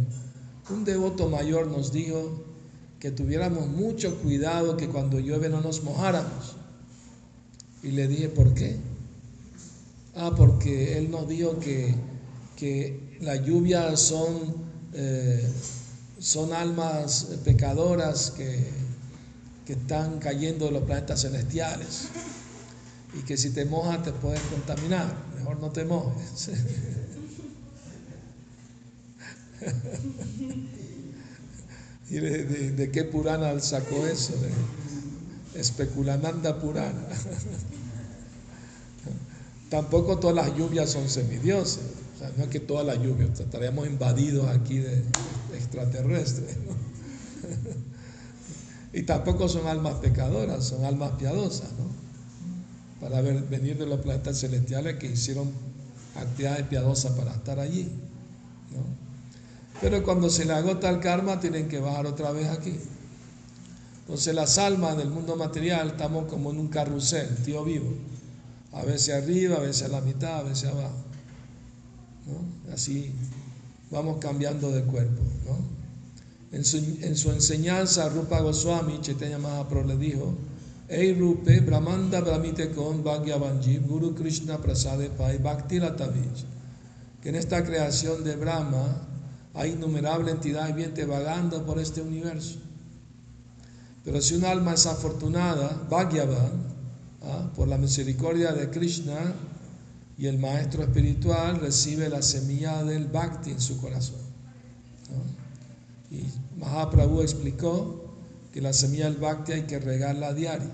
un 0.72 0.84
devoto 0.84 1.30
mayor 1.30 1.68
nos 1.68 1.92
dijo 1.92 2.51
que 3.02 3.10
tuviéramos 3.10 3.68
mucho 3.68 4.16
cuidado 4.22 4.78
que 4.78 4.88
cuando 4.88 5.20
llueve 5.20 5.50
no 5.50 5.60
nos 5.60 5.84
mojáramos. 5.84 6.56
Y 7.82 7.90
le 7.92 8.08
dije, 8.08 8.30
¿por 8.30 8.54
qué? 8.54 8.78
Ah, 10.16 10.32
porque 10.38 11.00
él 11.00 11.10
nos 11.10 11.28
dijo 11.28 11.60
que, 11.60 11.96
que 12.56 13.18
las 13.22 13.44
lluvias 13.44 14.00
son, 14.00 14.54
eh, 14.94 15.52
son 16.20 16.54
almas 16.54 17.30
pecadoras 17.44 18.30
que, 18.30 18.68
que 19.66 19.74
están 19.74 20.20
cayendo 20.20 20.66
de 20.66 20.72
los 20.74 20.84
planetas 20.84 21.24
celestiales 21.24 22.10
y 23.20 23.24
que 23.24 23.36
si 23.36 23.50
te 23.50 23.66
mojas 23.66 24.04
te 24.04 24.12
pueden 24.12 24.44
contaminar. 24.52 25.12
Mejor 25.38 25.60
no 25.60 25.72
te 25.72 25.86
mojes. 25.86 26.52
¿Y 32.12 32.20
de, 32.20 32.92
qué 32.92 33.06
Purana 33.06 33.58
sacó 33.62 34.06
eso? 34.06 34.34
De 34.36 35.60
especulananda 35.62 36.60
Purana. 36.60 37.08
Tampoco 39.70 40.20
todas 40.20 40.36
las 40.36 40.58
lluvias 40.58 40.90
son 40.90 41.08
semidioses. 41.08 41.86
O 42.16 42.20
sea, 42.20 42.34
no 42.36 42.44
es 42.44 42.50
que 42.50 42.60
todas 42.60 42.86
las 42.86 42.98
lluvias, 42.98 43.40
estaríamos 43.40 43.88
invadidos 43.88 44.50
aquí 44.50 44.80
de, 44.80 45.06
extraterrestres. 45.56 46.58
y 48.94 49.04
tampoco 49.04 49.48
son 49.48 49.68
almas 49.68 49.94
pecadoras, 49.96 50.66
son 50.66 50.84
almas 50.84 51.12
piadosas, 51.12 51.70
¿no? 51.80 51.90
Para 53.00 53.22
venir 53.22 53.78
de 53.78 53.86
los 53.86 54.02
planetas 54.02 54.38
celestiales 54.38 54.98
que 54.98 55.08
hicieron 55.08 55.50
actividades 56.18 56.68
piadosas 56.68 57.14
para 57.14 57.32
estar 57.32 57.58
allí. 57.62 57.90
¿no? 58.72 59.01
Pero 59.82 60.04
cuando 60.04 60.30
se 60.30 60.46
le 60.46 60.54
agota 60.54 60.90
el 60.90 61.00
karma, 61.00 61.40
tienen 61.40 61.68
que 61.68 61.80
bajar 61.80 62.06
otra 62.06 62.32
vez 62.32 62.48
aquí. 62.48 62.76
Entonces 64.02 64.36
las 64.36 64.58
almas 64.60 64.96
del 64.96 65.10
mundo 65.10 65.36
material 65.36 65.88
estamos 65.88 66.26
como 66.26 66.52
en 66.52 66.60
un 66.60 66.68
carrusel, 66.68 67.36
tío 67.44 67.64
vivo. 67.64 67.92
A 68.74 68.84
veces 68.84 69.16
arriba, 69.16 69.58
a 69.58 69.60
veces 69.60 69.84
a 69.84 69.88
la 69.88 70.02
mitad, 70.02 70.40
a 70.40 70.44
veces 70.44 70.70
abajo. 70.70 70.96
Así 72.72 73.12
vamos 73.90 74.18
cambiando 74.20 74.72
de 74.72 74.84
cuerpo. 74.84 75.22
En, 76.52 76.64
su, 76.66 76.78
en, 76.78 77.16
su, 77.16 77.32
enseñanza, 77.32 78.10
Rupa 78.10 78.42
Goswami, 78.42 79.00
Chaitanya 79.02 79.38
Mahaprabhu 79.38 79.88
le 79.88 79.98
dijo, 79.98 80.36
Ei 80.90 81.14
Rupe, 81.14 81.62
Brahmanda 81.62 82.20
Brahmite 82.20 82.72
con 82.72 83.04
Bhagyavanji, 83.04 83.78
Guru 83.78 84.14
Krishna 84.14 84.58
Prasade 84.58 85.10
Pai 85.10 85.38
Bhakti 85.38 85.80
Que 87.22 87.30
en 87.30 87.36
esta 87.36 87.64
creación 87.64 88.26
de 88.26 88.36
Brahma, 88.36 89.08
hay 89.54 89.72
innumerables 89.72 90.34
entidades 90.36 90.76
vivientes 90.76 91.08
vagando 91.08 91.66
por 91.66 91.80
este 91.80 92.02
universo. 92.02 92.60
Pero 94.04 94.22
si 94.22 94.36
un 94.36 94.46
alma 94.46 94.74
es 94.74 94.86
afortunada, 94.86 95.88
Bhagyavan, 95.90 96.52
¿ah? 97.24 97.52
por 97.56 97.68
la 97.68 97.78
misericordia 97.78 98.54
de 98.54 98.70
Krishna 98.70 99.34
y 100.18 100.28
el 100.28 100.40
maestro 100.40 100.84
espiritual, 100.84 101.60
recibe 101.60 102.10
la 102.10 102.22
semilla 102.22 102.84
del 102.84 103.08
bhakti 103.08 103.52
en 103.52 103.62
su 103.62 103.80
corazón. 103.80 104.22
Y 106.10 106.24
Mahaprabhu 106.60 107.22
explicó 107.22 108.14
que 108.54 108.62
la 108.62 108.74
semilla 108.74 109.06
del 109.06 109.18
bhakti 109.18 109.54
hay 109.54 109.64
que 109.64 109.80
regarla 109.80 110.28
a 110.28 110.34
diario 110.34 110.70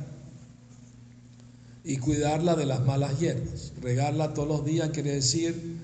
y 1.83 1.97
cuidarla 1.97 2.55
de 2.55 2.65
las 2.65 2.81
malas 2.81 3.19
hierbas. 3.19 3.73
Regarla 3.81 4.33
todos 4.33 4.47
los 4.47 4.65
días 4.65 4.89
quiere 4.89 5.13
decir 5.13 5.76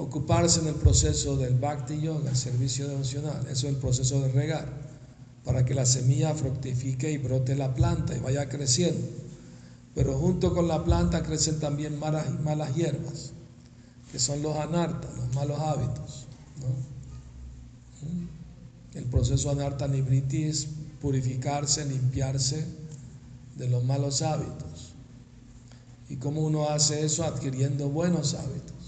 ocuparse 0.00 0.60
en 0.60 0.68
el 0.68 0.76
proceso 0.76 1.36
del 1.36 1.54
bhakti 1.54 2.00
yoga, 2.00 2.30
el 2.30 2.36
servicio 2.36 2.88
devocional. 2.88 3.42
Eso 3.42 3.68
es 3.68 3.74
el 3.74 3.76
proceso 3.76 4.20
de 4.22 4.32
regar, 4.32 4.66
para 5.44 5.64
que 5.66 5.74
la 5.74 5.84
semilla 5.84 6.34
fructifique 6.34 7.12
y 7.12 7.18
brote 7.18 7.54
la 7.54 7.74
planta 7.74 8.16
y 8.16 8.20
vaya 8.20 8.48
creciendo. 8.48 9.06
Pero 9.94 10.18
junto 10.18 10.54
con 10.54 10.68
la 10.68 10.82
planta 10.84 11.22
crecen 11.22 11.60
también 11.60 11.98
malas, 11.98 12.40
malas 12.40 12.74
hierbas, 12.74 13.32
que 14.10 14.18
son 14.18 14.40
los 14.42 14.56
anartas, 14.56 15.14
los 15.16 15.34
malos 15.34 15.60
hábitos. 15.60 16.26
El 18.94 19.04
proceso 19.04 19.50
anarta 19.50 19.86
nibriti 19.86 20.44
es 20.44 20.66
purificarse, 21.00 21.84
limpiarse 21.84 22.64
de 23.56 23.68
los 23.68 23.84
malos 23.84 24.22
hábitos. 24.22 24.94
¿Y 26.08 26.16
cómo 26.16 26.40
uno 26.40 26.70
hace 26.70 27.04
eso? 27.04 27.22
Adquiriendo 27.22 27.90
buenos 27.90 28.34
hábitos. 28.34 28.79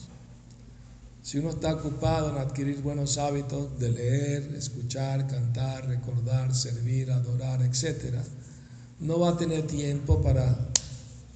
Si 1.22 1.38
uno 1.38 1.50
está 1.50 1.74
ocupado 1.74 2.30
en 2.30 2.38
adquirir 2.38 2.82
buenos 2.82 3.16
hábitos 3.16 3.78
de 3.78 3.90
leer, 3.90 4.54
escuchar, 4.56 5.28
cantar, 5.28 5.86
recordar, 5.86 6.52
servir, 6.52 7.12
adorar, 7.12 7.62
etc., 7.62 8.16
no 8.98 9.20
va 9.20 9.30
a 9.30 9.36
tener 9.36 9.66
tiempo 9.66 10.20
para 10.20 10.68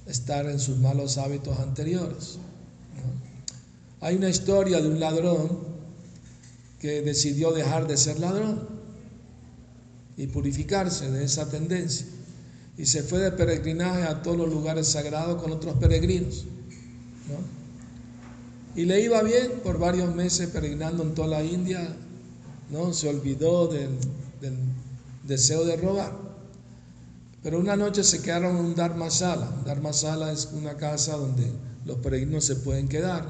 estar 0.05 0.45
en 0.45 0.59
sus 0.59 0.77
malos 0.77 1.17
hábitos 1.17 1.57
anteriores. 1.59 2.37
Hay 4.01 4.15
una 4.15 4.29
historia 4.29 4.81
de 4.81 4.89
un 4.89 4.99
ladrón 4.99 5.77
que 6.79 7.01
decidió 7.01 7.51
dejar 7.51 7.87
de 7.87 7.97
ser 7.97 8.19
ladrón 8.19 8.67
y 10.17 10.27
purificarse 10.27 11.09
de 11.11 11.23
esa 11.23 11.49
tendencia. 11.49 12.05
Y 12.77 12.85
se 12.85 13.03
fue 13.03 13.19
de 13.19 13.31
peregrinaje 13.31 14.03
a 14.03 14.21
todos 14.21 14.37
los 14.37 14.49
lugares 14.49 14.87
sagrados 14.87 15.41
con 15.41 15.51
otros 15.51 15.75
peregrinos. 15.77 16.45
Y 18.77 18.85
le 18.85 19.01
iba 19.01 19.23
bien 19.23 19.59
por 19.63 19.79
varios 19.79 20.13
meses 20.13 20.49
peregrinando 20.49 21.01
en 21.01 21.15
toda 21.15 21.27
la 21.27 21.43
India. 21.43 21.97
¿no? 22.69 22.93
Se 22.93 23.09
olvidó 23.09 23.67
del, 23.67 23.89
deseo 25.23 25.65
de 25.65 25.77
robar. 25.77 26.13
Pero 27.41 27.59
una 27.59 27.75
noche 27.75 28.03
se 28.03 28.21
quedaron 28.21 28.55
en 28.55 28.65
un 28.65 28.75
Dharmasala. 28.75 29.49
Dharmasala 29.65 30.31
es 30.31 30.49
una 30.53 30.77
casa 30.77 31.17
donde 31.17 31.51
los 31.85 31.97
peregrinos 31.97 32.45
se 32.45 32.55
pueden 32.57 32.87
quedar. 32.87 33.25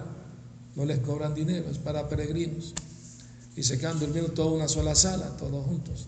No 0.75 0.83
les 0.83 0.99
cobran 0.99 1.33
dinero, 1.33 1.69
es 1.71 1.77
para 1.77 2.09
peregrinos. 2.09 2.73
Y 3.55 3.63
se 3.63 3.79
quedan 3.79 4.01
durmiendo 4.01 4.33
toda 4.33 4.51
una 4.51 4.67
sola 4.67 4.95
sala, 4.95 5.29
todos 5.37 5.65
juntos. 5.65 6.07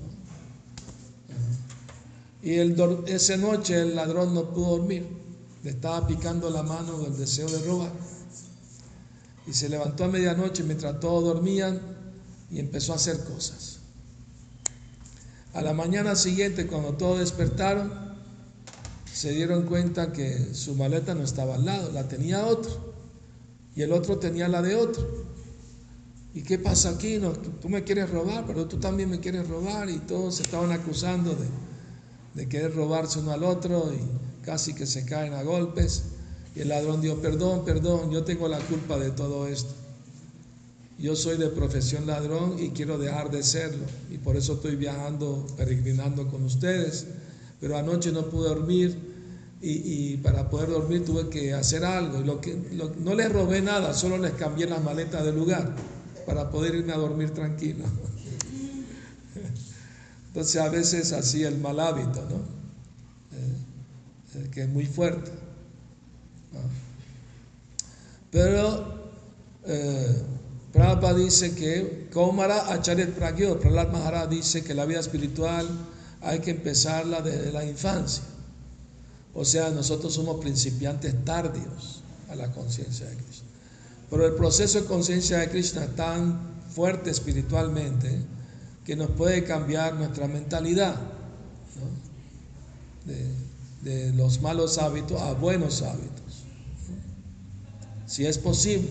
Y 2.44 2.56
esa 3.08 3.38
noche 3.38 3.82
el 3.82 3.96
ladrón 3.96 4.34
no 4.34 4.50
pudo 4.50 4.78
dormir, 4.78 5.08
le 5.64 5.70
estaba 5.70 6.06
picando 6.06 6.50
la 6.50 6.64
mano 6.64 7.00
del 7.00 7.18
deseo 7.18 7.50
de 7.50 7.60
robar. 7.66 7.92
Y 9.50 9.54
se 9.54 9.68
levantó 9.68 10.04
a 10.04 10.08
medianoche 10.10 10.62
mientras 10.64 11.00
todos 11.00 11.24
dormían 11.24 11.80
y 12.52 12.60
empezó 12.60 12.94
a 12.94 12.98
hacer 12.98 13.24
cosas. 13.24 13.80
A 15.56 15.62
la 15.62 15.74
mañana 15.74 16.16
siguiente, 16.16 16.68
cuando 16.68 16.94
todos 16.94 17.18
despertaron, 17.18 17.92
se 19.12 19.32
dieron 19.32 19.64
cuenta 19.64 20.14
que 20.14 20.54
su 20.54 20.76
maleta 20.76 21.16
no 21.16 21.24
estaba 21.24 21.56
al 21.56 21.66
lado, 21.66 21.92
la 21.92 22.08
tenía 22.08 22.46
otro. 22.46 22.94
Y 23.76 23.82
el 23.82 23.92
otro 23.92 24.20
tenía 24.20 24.48
la 24.48 24.62
de 24.62 24.76
otro. 24.76 25.26
¿Y 26.36 26.44
qué 26.44 26.60
pasa 26.60 26.92
aquí? 26.92 27.18
No, 27.18 27.32
tú 27.32 27.70
me 27.70 27.84
quieres 27.84 28.12
robar, 28.12 28.46
pero 28.46 28.68
tú 28.68 28.78
también 28.78 29.10
me 29.10 29.20
quieres 29.20 29.48
robar. 29.48 29.90
Y 29.90 29.98
todos 29.98 30.36
se 30.36 30.44
estaban 30.44 30.72
acusando 30.72 31.32
de, 31.32 31.48
de 32.36 32.48
querer 32.48 32.76
robarse 32.76 33.18
uno 33.18 33.32
al 33.32 33.44
otro 33.44 33.92
y 33.92 34.46
casi 34.46 34.76
que 34.76 34.86
se 34.86 35.06
caen 35.06 35.34
a 35.34 35.42
golpes. 35.42 36.04
Y 36.56 36.62
el 36.62 36.70
ladrón 36.70 37.02
dijo, 37.02 37.18
perdón, 37.18 37.66
perdón, 37.66 38.12
yo 38.12 38.24
tengo 38.24 38.48
la 38.48 38.60
culpa 38.60 38.98
de 38.98 39.12
todo 39.12 39.48
esto. 39.48 39.74
Yo 40.98 41.16
soy 41.16 41.38
de 41.38 41.48
profesión 41.48 42.08
ladrón 42.08 42.58
y 42.60 42.70
quiero 42.70 42.98
dejar 42.98 43.32
de 43.32 43.44
serlo. 43.44 43.86
Y 44.10 44.18
por 44.18 44.36
eso 44.36 44.54
estoy 44.54 44.76
viajando, 44.76 45.46
peregrinando 45.56 46.28
con 46.28 46.44
ustedes. 46.44 47.06
Pero 47.62 47.78
anoche 47.78 48.12
no 48.12 48.30
pude 48.30 48.50
dormir 48.50 48.98
y, 49.62 50.18
para 50.18 50.50
poder 50.50 50.70
dormir 50.70 51.06
tuve 51.06 51.30
que 51.30 51.54
hacer 51.54 51.86
algo. 51.86 52.20
Y 52.20 52.26
lo 52.26 52.42
que, 52.42 52.58
no 53.00 53.16
les 53.16 53.32
robé 53.32 53.62
nada, 53.62 53.94
solo 53.94 54.18
les 54.18 54.34
cambié 54.34 54.68
las 54.68 54.84
maletas 54.84 55.24
de 55.24 55.32
lugar 55.32 55.74
para 56.26 56.50
poder 56.50 56.76
irme 56.76 56.94
a 56.94 56.98
dormir 56.98 57.30
tranquilo. 57.32 57.86
Entonces 60.28 60.62
a 60.62 60.70
veces 60.70 61.12
así 61.12 61.44
el 61.44 61.58
mal 61.58 61.80
hábito, 61.80 62.22
¿no? 62.30 62.36
Eh, 63.38 63.56
eh, 64.36 64.50
que 64.52 64.64
es 64.64 64.70
muy 64.70 64.86
fuerte. 64.86 65.32
Pero 68.32 69.12
eh, 69.66 70.22
Prabhupada 70.72 71.18
dice 71.18 71.56
que 71.56 72.08
Kaumara 72.12 72.72
Acharya 72.72 73.08
Pragyo, 73.08 73.60
Prahlad 73.60 73.92
Maharaj 73.92 74.30
dice 74.30 74.64
que 74.64 74.74
la 74.74 74.86
vida 74.86 75.00
espiritual 75.00 75.68
hay 76.22 76.40
que 76.40 76.52
empezarla 76.52 77.22
desde 77.22 77.52
la 77.52 77.66
infancia. 77.66 78.24
O 79.34 79.46
sea, 79.46 79.70
nosotros 79.70 80.14
somos 80.14 80.40
principiantes 80.40 81.24
tardios 81.24 82.04
a 82.30 82.36
la 82.36 82.52
conciencia 82.52 83.08
de 83.08 83.16
Krishna. 83.16 83.48
Pero 84.10 84.26
el 84.26 84.34
proceso 84.34 84.82
de 84.82 84.86
conciencia 84.86 85.40
de 85.40 85.50
Krishna 85.50 85.84
es 85.86 85.96
tan 85.96 86.40
fuerte 86.70 87.10
espiritualmente 87.10 88.10
que 88.86 88.96
nos 88.96 89.12
puede 89.12 89.44
cambiar 89.44 89.96
nuestra 89.96 90.28
mentalidad 90.28 90.96
de, 93.84 94.14
los 94.14 94.42
malos 94.42 94.78
hábitos 94.78 95.22
a 95.22 95.34
buenos 95.34 95.82
hábitos. 95.82 96.29
Si 98.10 98.26
es 98.26 98.40
posible, 98.40 98.90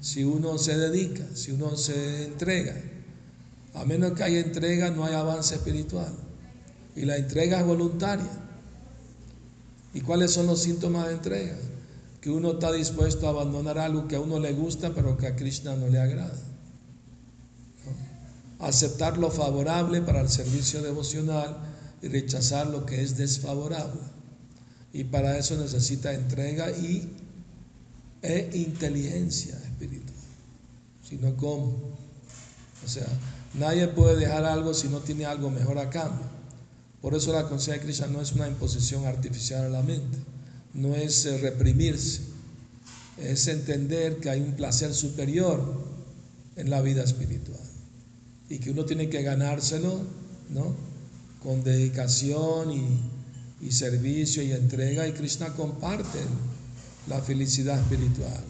si 0.00 0.22
uno 0.22 0.56
se 0.56 0.78
dedica, 0.78 1.24
si 1.34 1.50
uno 1.50 1.76
se 1.76 2.26
entrega. 2.26 2.76
A 3.74 3.84
menos 3.84 4.12
que 4.12 4.22
haya 4.22 4.38
entrega, 4.38 4.90
no 4.90 5.04
hay 5.04 5.14
avance 5.14 5.56
espiritual. 5.56 6.14
Y 6.94 7.06
la 7.06 7.16
entrega 7.16 7.58
es 7.58 7.66
voluntaria. 7.66 8.30
¿Y 9.92 10.00
cuáles 10.02 10.30
son 10.30 10.46
los 10.46 10.62
síntomas 10.62 11.08
de 11.08 11.14
entrega? 11.14 11.56
Que 12.20 12.30
uno 12.30 12.52
está 12.52 12.70
dispuesto 12.70 13.26
a 13.26 13.30
abandonar 13.30 13.78
algo 13.78 14.06
que 14.06 14.14
a 14.14 14.20
uno 14.20 14.38
le 14.38 14.52
gusta, 14.52 14.94
pero 14.94 15.16
que 15.16 15.26
a 15.26 15.34
Krishna 15.34 15.74
no 15.74 15.88
le 15.88 15.98
agrada 15.98 16.38
aceptar 18.60 19.16
lo 19.16 19.30
favorable 19.30 20.02
para 20.02 20.20
el 20.20 20.28
servicio 20.28 20.82
devocional 20.82 21.56
y 22.02 22.08
rechazar 22.08 22.66
lo 22.66 22.86
que 22.86 23.02
es 23.02 23.16
desfavorable. 23.16 24.00
Y 24.92 25.04
para 25.04 25.38
eso 25.38 25.56
necesita 25.56 26.12
entrega 26.12 26.70
y, 26.70 27.16
e 28.22 28.50
inteligencia 28.54 29.54
espiritual. 29.54 30.14
Si 31.02 31.16
no, 31.16 31.36
¿cómo? 31.36 31.98
O 32.84 32.88
sea, 32.88 33.06
nadie 33.54 33.88
puede 33.88 34.16
dejar 34.16 34.44
algo 34.44 34.74
si 34.74 34.88
no 34.88 35.00
tiene 35.00 35.26
algo 35.26 35.50
mejor 35.50 35.78
a 35.78 35.90
cambio. 35.90 36.26
Por 37.00 37.14
eso 37.14 37.32
la 37.32 37.48
conciencia 37.48 37.74
de 37.74 37.80
Krishna 37.80 38.06
no 38.08 38.20
es 38.20 38.32
una 38.32 38.48
imposición 38.48 39.06
artificial 39.06 39.64
a 39.64 39.68
la 39.68 39.82
mente, 39.82 40.18
no 40.74 40.94
es 40.94 41.24
eh, 41.24 41.38
reprimirse, 41.38 42.20
es 43.16 43.48
entender 43.48 44.18
que 44.18 44.30
hay 44.30 44.40
un 44.40 44.52
placer 44.52 44.94
superior 44.94 45.62
en 46.56 46.68
la 46.68 46.82
vida 46.82 47.02
espiritual 47.02 47.60
y 48.50 48.58
que 48.58 48.70
uno 48.70 48.84
tiene 48.84 49.08
que 49.08 49.22
ganárselo, 49.22 50.00
¿no? 50.50 50.74
Con 51.42 51.64
dedicación 51.64 52.72
y, 52.72 53.72
servicio 53.72 54.42
y 54.42 54.52
entrega, 54.52 55.06
y 55.06 55.12
Krishna 55.12 55.54
comparte 55.54 56.18
la 57.10 57.20
felicidad 57.20 57.78
espiritual. 57.78 58.42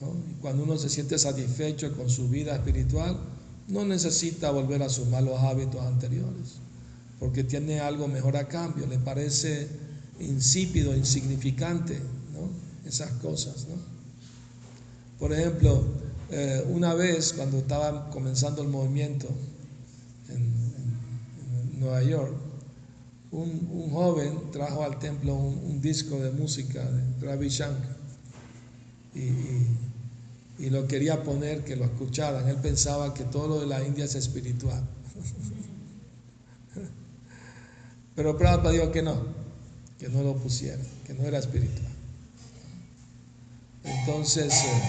Y 0.00 0.40
cuando 0.40 0.62
uno 0.62 0.78
se 0.78 0.88
siente 0.88 1.18
satisfecho 1.18 1.94
con 1.96 2.08
su 2.08 2.28
vida 2.28 2.54
espiritual, 2.54 3.18
no 3.66 3.84
necesita 3.84 4.50
volver 4.50 4.82
a 4.82 4.88
sus 4.88 5.08
malos 5.08 5.40
hábitos 5.40 5.84
anteriores, 5.84 6.54
porque 7.18 7.44
tiene 7.44 7.80
algo 7.80 8.08
mejor 8.08 8.36
a 8.36 8.48
cambio, 8.48 8.86
le 8.86 8.98
parece 8.98 9.68
insípido, 10.20 10.96
insignificante. 10.96 12.00
Esas 12.86 13.10
cosas. 13.20 13.66
Por 15.18 15.32
ejemplo, 15.34 15.84
eh, 16.30 16.64
una 16.70 16.94
vez, 16.94 17.34
cuando 17.34 17.58
estaba 17.58 18.08
comenzando 18.08 18.62
el 18.62 18.68
movimiento 18.68 19.28
en, 20.30 20.68
Nueva 21.78 22.02
York, 22.02 22.34
un, 23.30 23.90
joven 23.90 24.50
trajo 24.52 24.82
al 24.82 24.98
templo 24.98 25.34
un, 25.34 25.80
disco 25.80 26.18
de 26.18 26.30
música 26.30 26.82
de 26.84 27.26
Ravi 27.26 27.48
Shankar 27.48 27.96
y, 29.14 30.64
y, 30.64 30.70
lo 30.70 30.86
quería 30.86 31.22
poner 31.22 31.64
que 31.64 31.76
lo 31.76 31.84
escucharan. 31.84 32.48
Él 32.48 32.56
pensaba 32.56 33.14
que 33.14 33.24
todo 33.24 33.48
lo 33.48 33.60
de 33.60 33.66
la 33.66 33.84
India 33.84 34.04
es 34.04 34.14
espiritual. 34.14 34.82
Pero 38.14 38.36
Prabhupada 38.36 38.72
dijo 38.72 38.90
que 38.90 39.02
no, 39.02 39.22
que 39.98 40.08
no 40.08 40.22
lo 40.22 40.36
pusiera, 40.36 40.82
que 41.06 41.14
no 41.14 41.24
era 41.24 41.38
espiritual. 41.38 41.92
Entonces, 43.84 44.52
eh, 44.52 44.82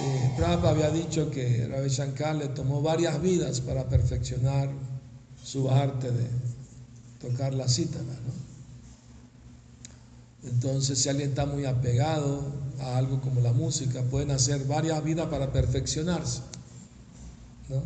eh, 0.00 0.32
Prabhupada 0.36 0.70
había 0.70 0.90
dicho 0.90 1.30
que 1.30 1.66
Ravi 1.68 1.88
Shankar 1.88 2.36
le 2.36 2.48
tomó 2.48 2.82
varias 2.82 3.20
vidas 3.22 3.60
para 3.60 3.88
perfeccionar 3.88 4.70
su 5.42 5.70
arte 5.70 6.10
de 6.10 6.26
tocar 7.22 7.54
la 7.54 7.68
cítara. 7.68 8.04
¿no? 8.04 8.50
Entonces, 10.50 10.98
si 10.98 11.08
alguien 11.08 11.30
está 11.30 11.46
muy 11.46 11.64
apegado 11.64 12.42
a 12.80 12.96
algo 12.98 13.20
como 13.20 13.40
la 13.40 13.52
música, 13.52 14.02
pueden 14.02 14.32
hacer 14.32 14.66
varias 14.66 15.02
vidas 15.04 15.28
para 15.28 15.52
perfeccionarse. 15.52 16.40
¿no? 17.68 17.80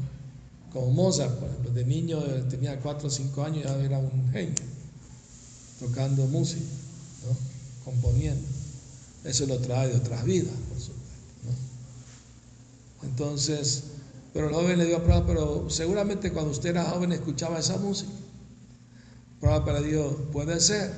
Como 0.73 0.91
Mozart, 0.91 1.35
por 1.39 1.49
ejemplo, 1.49 1.71
de 1.73 1.85
niño 1.85 2.19
eh, 2.25 2.45
tenía 2.49 2.81
4 2.81 3.07
o 3.07 3.11
5 3.11 3.43
años 3.45 3.65
ya 3.65 3.77
era 3.77 3.99
un 3.99 4.31
genio, 4.33 4.55
tocando 5.79 6.27
música, 6.27 6.65
¿no? 7.27 7.37
componiendo. 7.85 8.47
Eso 9.25 9.47
lo 9.47 9.59
trae 9.59 9.89
de 9.89 9.97
otras 9.97 10.25
vidas, 10.25 10.55
por 10.69 10.81
supuesto. 10.81 11.07
Entonces, 13.03 13.85
pero 14.33 14.49
el 14.49 14.55
joven 14.55 14.79
le 14.79 14.87
dio 14.87 14.99
a 14.99 15.03
prueba, 15.03 15.27
pero 15.27 15.71
seguramente 15.71 16.33
cuando 16.33 16.51
usted 16.51 16.71
era 16.71 16.85
joven 16.85 17.13
escuchaba 17.13 17.59
esa 17.59 17.77
música. 17.79 18.11
Prueba 19.41 19.65
para 19.65 19.83
Dios, 19.83 20.15
puede 20.33 20.61
ser, 20.61 20.93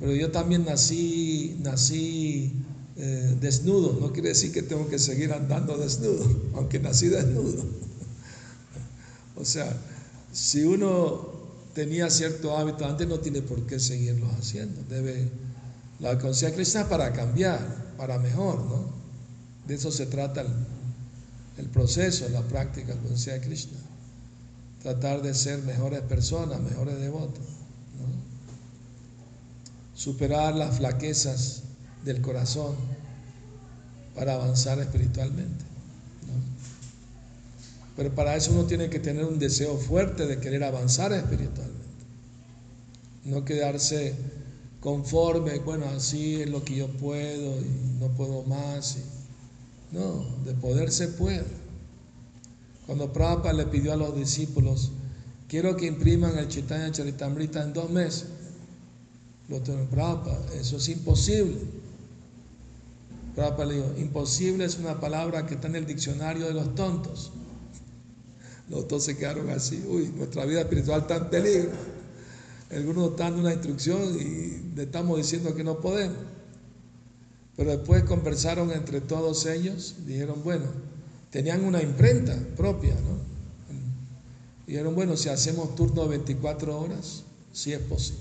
pero 0.00 0.14
yo 0.14 0.30
también 0.30 0.64
nací, 0.64 1.56
nací 1.60 2.52
eh, 2.96 3.36
desnudo, 3.40 3.98
no 4.00 4.12
quiere 4.12 4.30
decir 4.30 4.52
que 4.52 4.62
tengo 4.62 4.88
que 4.88 4.98
seguir 4.98 5.32
andando 5.32 5.76
desnudo, 5.76 6.26
aunque 6.54 6.78
nací 6.78 7.08
desnudo. 7.08 7.64
o 9.36 9.44
sea, 9.44 9.76
si 10.32 10.62
uno 10.64 11.38
tenía 11.74 12.10
cierto 12.10 12.56
hábito 12.56 12.84
antes, 12.84 13.06
no 13.06 13.20
tiene 13.20 13.42
por 13.42 13.66
qué 13.66 13.78
seguirlo 13.78 14.28
haciendo. 14.38 14.82
Debe, 14.88 15.28
la 16.00 16.18
conciencia 16.18 16.54
cristiana 16.54 16.88
para 16.88 17.12
cambiar, 17.12 17.94
para 17.96 18.18
mejor, 18.18 18.64
¿no? 18.64 18.92
De 19.66 19.74
eso 19.74 19.90
se 19.90 20.06
trata 20.06 20.40
el, 20.40 20.48
el 21.58 21.66
proceso, 21.66 22.28
la 22.30 22.42
práctica 22.42 22.88
de 22.88 22.94
la 22.94 23.00
conciencia 23.00 23.40
Krishna. 23.40 23.78
Tratar 24.82 25.22
de 25.22 25.34
ser 25.34 25.62
mejores 25.62 26.00
personas, 26.02 26.60
mejores 26.60 26.98
devotos 27.00 27.58
superar 29.98 30.54
las 30.54 30.76
flaquezas 30.76 31.64
del 32.04 32.22
corazón 32.22 32.76
para 34.14 34.34
avanzar 34.34 34.78
espiritualmente. 34.78 35.64
Pero 37.96 38.14
para 38.14 38.36
eso 38.36 38.52
uno 38.52 38.64
tiene 38.64 38.90
que 38.90 39.00
tener 39.00 39.24
un 39.24 39.40
deseo 39.40 39.76
fuerte 39.76 40.26
de 40.26 40.38
querer 40.38 40.62
avanzar 40.62 41.12
espiritualmente. 41.12 41.74
No 43.24 43.44
quedarse 43.44 44.14
conforme, 44.78 45.58
bueno, 45.58 45.86
así 45.86 46.42
es 46.42 46.48
lo 46.48 46.62
que 46.64 46.76
yo 46.76 46.86
puedo 46.86 47.60
y 47.60 47.98
no 47.98 48.06
puedo 48.16 48.44
más. 48.44 48.98
no, 49.90 50.24
de 50.44 50.54
poder 50.54 50.92
se 50.92 51.08
puede. 51.08 51.67
Cuando 52.88 53.12
Prabhupada 53.12 53.52
le 53.52 53.66
pidió 53.66 53.92
a 53.92 53.96
los 53.96 54.16
discípulos, 54.16 54.92
quiero 55.46 55.76
que 55.76 55.84
impriman 55.84 56.38
el 56.38 56.48
Chaitanya 56.48 56.90
Charitamrita 56.90 57.62
en 57.62 57.74
dos 57.74 57.90
meses, 57.90 58.28
lo 59.46 59.60
Prabhupada, 59.60 60.54
eso 60.58 60.78
es 60.78 60.88
imposible. 60.88 61.58
Prabhupada 63.34 63.66
le 63.66 63.74
dijo, 63.74 63.94
imposible 63.98 64.64
es 64.64 64.78
una 64.78 64.98
palabra 64.98 65.44
que 65.44 65.56
está 65.56 65.68
en 65.68 65.76
el 65.76 65.84
diccionario 65.84 66.46
de 66.46 66.54
los 66.54 66.74
tontos. 66.74 67.30
Los 68.70 68.88
dos 68.88 69.04
se 69.04 69.18
quedaron 69.18 69.50
así, 69.50 69.84
uy, 69.86 70.10
nuestra 70.16 70.46
vida 70.46 70.62
espiritual 70.62 71.02
está 71.02 71.16
en 71.16 71.28
peligro. 71.28 71.72
Algunos 72.70 73.10
están 73.10 73.32
dando 73.32 73.40
una 73.42 73.52
instrucción 73.52 74.16
y 74.18 74.74
le 74.74 74.84
estamos 74.84 75.18
diciendo 75.18 75.54
que 75.54 75.62
no 75.62 75.78
podemos. 75.80 76.16
Pero 77.54 77.70
después 77.70 78.04
conversaron 78.04 78.72
entre 78.72 79.02
todos 79.02 79.44
ellos, 79.44 79.96
dijeron, 80.06 80.40
bueno, 80.42 80.87
tenían 81.30 81.64
una 81.64 81.82
imprenta 81.82 82.36
propia, 82.56 82.94
¿no? 82.94 83.18
Dijeron, 84.66 84.94
bueno, 84.94 85.16
si 85.16 85.30
hacemos 85.30 85.74
turno 85.74 86.02
de 86.02 86.08
24 86.10 86.78
horas, 86.78 87.24
sí 87.52 87.72
es 87.72 87.80
posible. 87.80 88.20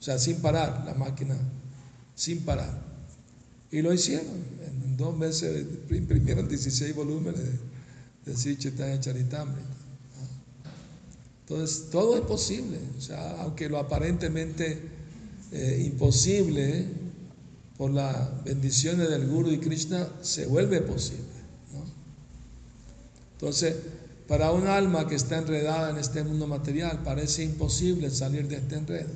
O 0.00 0.02
sea, 0.02 0.18
sin 0.18 0.40
parar 0.40 0.82
la 0.84 0.94
máquina, 0.94 1.36
sin 2.16 2.40
parar. 2.40 2.82
Y 3.70 3.80
lo 3.80 3.92
hicieron. 3.92 4.26
En 4.66 4.96
dos 4.96 5.16
meses 5.16 5.64
imprimieron 5.90 6.48
16 6.48 6.94
volúmenes 6.96 7.40
de, 8.24 8.32
de 8.34 9.00
Charitamrita. 9.00 9.68
Entonces, 11.46 11.90
todo 11.90 12.16
es 12.16 12.22
posible. 12.22 12.78
O 12.98 13.00
sea, 13.00 13.42
aunque 13.42 13.68
lo 13.68 13.78
aparentemente 13.78 14.80
eh, 15.52 15.82
imposible, 15.86 16.86
por 17.76 17.90
las 17.90 18.44
bendiciones 18.44 19.10
del 19.10 19.28
Guru 19.28 19.50
y 19.50 19.58
Krishna, 19.58 20.08
se 20.22 20.46
vuelve 20.46 20.80
posible. 20.80 21.31
Entonces, 23.42 23.74
para 24.28 24.52
un 24.52 24.68
alma 24.68 25.08
que 25.08 25.16
está 25.16 25.36
enredada 25.36 25.90
en 25.90 25.96
este 25.96 26.22
mundo 26.22 26.46
material, 26.46 27.00
parece 27.02 27.42
imposible 27.42 28.08
salir 28.08 28.46
de 28.46 28.54
este 28.54 28.76
enredo. 28.76 29.10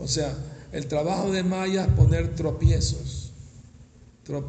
O 0.00 0.08
sea, 0.08 0.34
el 0.72 0.88
trabajo 0.88 1.30
de 1.30 1.44
Maya 1.44 1.84
es 1.84 1.92
poner 1.92 2.34
tropiezos, 2.34 3.30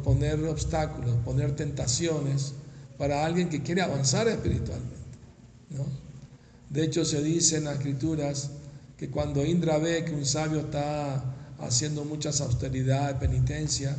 poner 0.02 0.44
obstáculos, 0.46 1.14
poner 1.24 1.54
tentaciones 1.54 2.54
para 2.98 3.24
alguien 3.24 3.48
que 3.48 3.62
quiere 3.62 3.82
avanzar 3.82 4.26
espiritualmente. 4.26 4.96
De 6.70 6.82
hecho, 6.84 7.04
se 7.04 7.22
dice 7.22 7.58
en 7.58 7.66
las 7.66 7.76
escrituras 7.76 8.50
que 8.98 9.10
cuando 9.10 9.46
Indra 9.46 9.78
ve 9.78 10.04
que 10.04 10.12
un 10.12 10.26
sabio 10.26 10.58
está 10.58 11.22
haciendo 11.60 12.04
muchas 12.04 12.40
austeridades, 12.40 13.16
penitencia, 13.18 13.96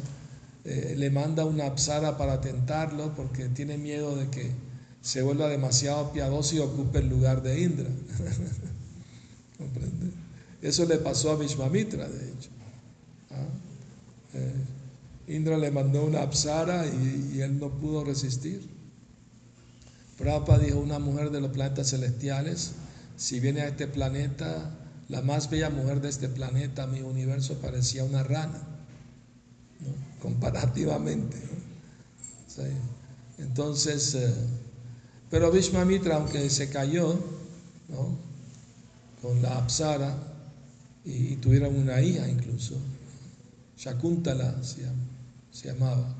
eh, 0.63 0.95
le 0.97 1.09
manda 1.09 1.45
una 1.45 1.65
apsara 1.65 2.17
para 2.17 2.39
tentarlo 2.39 3.15
porque 3.15 3.49
tiene 3.49 3.77
miedo 3.77 4.15
de 4.15 4.29
que 4.29 4.51
se 5.01 5.23
vuelva 5.23 5.47
demasiado 5.47 6.11
piadoso 6.11 6.55
y 6.55 6.59
ocupe 6.59 6.99
el 6.99 7.09
lugar 7.09 7.41
de 7.41 7.61
Indra. 7.61 7.89
¿Comprende? 9.57 10.11
Eso 10.61 10.85
le 10.85 10.97
pasó 10.97 11.31
a 11.31 11.35
Vishvamitra, 11.35 12.07
de 12.07 12.29
hecho. 12.29 12.49
¿Ah? 13.31 13.47
Eh, 14.35 15.35
Indra 15.35 15.57
le 15.57 15.71
mandó 15.71 16.05
una 16.05 16.21
apsara 16.21 16.85
y, 16.85 17.41
él 17.41 17.59
no 17.59 17.69
pudo 17.69 18.03
resistir. 18.03 18.69
Prabhupada 20.17 20.59
dijo, 20.59 20.79
una 20.79 20.99
mujer 20.99 21.31
de 21.31 21.41
los 21.41 21.51
planetas 21.51 21.89
celestiales, 21.89 22.73
si 23.17 23.39
viene 23.39 23.61
a 23.61 23.69
este 23.69 23.87
planeta, 23.87 24.69
la 25.09 25.21
más 25.21 25.49
bella 25.49 25.69
mujer 25.69 26.01
de 26.01 26.09
este 26.09 26.29
planeta, 26.29 26.85
mi 26.85 27.01
universo, 27.01 27.59
parecía 27.59 28.03
una 28.03 28.23
rana, 28.23 28.61
comparativamente. 30.21 31.37
Entonces, 33.37 34.15
eh, 34.15 34.33
pero 35.29 35.51
Vishvamitra, 35.51 36.17
aunque 36.17 36.49
se 36.49 36.69
cayó 36.69 37.17
con 39.21 39.41
la 39.41 39.57
apsara, 39.57 40.31
y, 41.03 41.35
tuvieron 41.37 41.75
una 41.75 42.01
hija 42.01 42.27
incluso. 42.27 42.75
Shakuntala 43.77 44.61
se, 44.63 45.67
llamaba. 45.67 46.15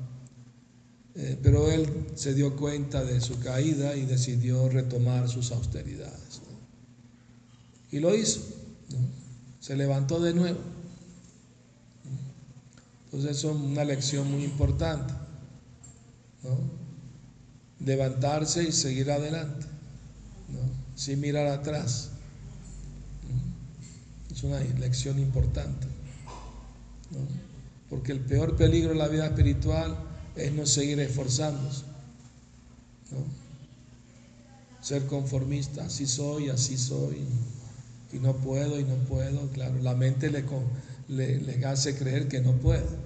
Eh, 1.14 1.38
pero 1.42 1.70
él 1.70 2.06
se 2.14 2.34
dio 2.34 2.56
cuenta 2.56 3.04
de 3.04 3.20
su 3.20 3.38
caída 3.38 3.94
y 3.96 4.06
decidió 4.06 4.68
retomar 4.68 5.28
sus 5.28 5.52
austeridades. 5.52 6.40
Y 7.92 8.00
lo 8.00 8.14
hizo. 8.14 8.40
Se 9.60 9.76
levantó 9.76 10.18
de 10.18 10.34
nuevo. 10.34 10.58
Entonces 13.12 13.36
eso 13.36 13.50
es 13.50 13.56
una 13.56 13.84
lección 13.84 14.30
muy 14.30 14.42
importante. 14.42 15.12
Levantarse 17.78 18.64
y 18.64 18.72
seguir 18.72 19.10
adelante. 19.10 19.66
Sin 20.96 21.20
mirar 21.20 21.46
atrás. 21.48 22.08
Es 24.30 24.42
una 24.44 24.60
lección 24.60 25.18
importante. 25.18 25.86
Porque 27.90 28.12
el 28.12 28.20
peor 28.20 28.56
peligro 28.56 28.90
de 28.90 28.96
la 28.96 29.08
vida 29.08 29.26
espiritual 29.26 29.94
es 30.34 30.50
no 30.52 30.64
seguir 30.64 30.98
esforzándose. 31.00 31.84
Ser 34.80 35.06
conformista, 35.06 35.84
así 35.84 36.06
soy, 36.06 36.48
así 36.48 36.78
soy, 36.78 37.18
y 38.12 38.18
no 38.18 38.34
puedo, 38.36 38.80
y 38.80 38.84
no 38.84 38.94
puedo. 39.04 39.48
Claro, 39.50 39.80
la 39.82 39.94
mente 39.94 40.30
le, 40.30 40.44
le, 41.08 41.66
hace 41.66 41.96
creer 41.96 42.28
que 42.28 42.40
no 42.40 42.52
puede. 42.52 43.01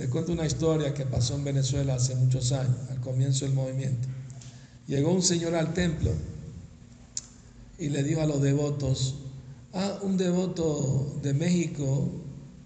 Le 0.00 0.08
cuento 0.08 0.32
una 0.32 0.46
historia 0.46 0.94
que 0.94 1.04
pasó 1.04 1.34
en 1.34 1.44
Venezuela 1.44 1.96
hace 1.96 2.14
muchos 2.14 2.52
años, 2.52 2.74
al 2.90 3.02
comienzo 3.02 3.44
del 3.44 3.52
movimiento. 3.52 4.08
Llegó 4.86 5.12
un 5.12 5.22
señor 5.22 5.54
al 5.54 5.74
templo 5.74 6.10
y 7.78 7.90
le 7.90 8.02
dijo 8.02 8.22
a 8.22 8.26
los 8.26 8.40
devotos, 8.40 9.16
Ah, 9.74 9.98
un 10.00 10.16
devoto 10.16 11.18
de 11.22 11.34
México 11.34 12.10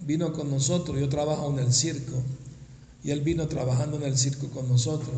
vino 0.02 0.32
con 0.32 0.48
nosotros, 0.48 1.00
yo 1.00 1.08
trabajo 1.08 1.50
en 1.50 1.58
el 1.58 1.72
circo, 1.72 2.22
y 3.02 3.10
él 3.10 3.22
vino 3.22 3.48
trabajando 3.48 3.96
en 3.96 4.04
el 4.04 4.16
circo 4.16 4.48
con 4.50 4.68
nosotros, 4.68 5.16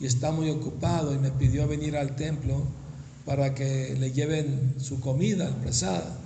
y 0.00 0.06
está 0.06 0.32
muy 0.32 0.48
ocupado 0.48 1.14
y 1.14 1.18
me 1.18 1.32
pidió 1.32 1.68
venir 1.68 1.98
al 1.98 2.16
templo 2.16 2.62
para 3.26 3.54
que 3.54 3.94
le 4.00 4.10
lleven 4.10 4.76
su 4.78 5.00
comida, 5.00 5.48
al 5.48 5.56
presada. 5.56 6.16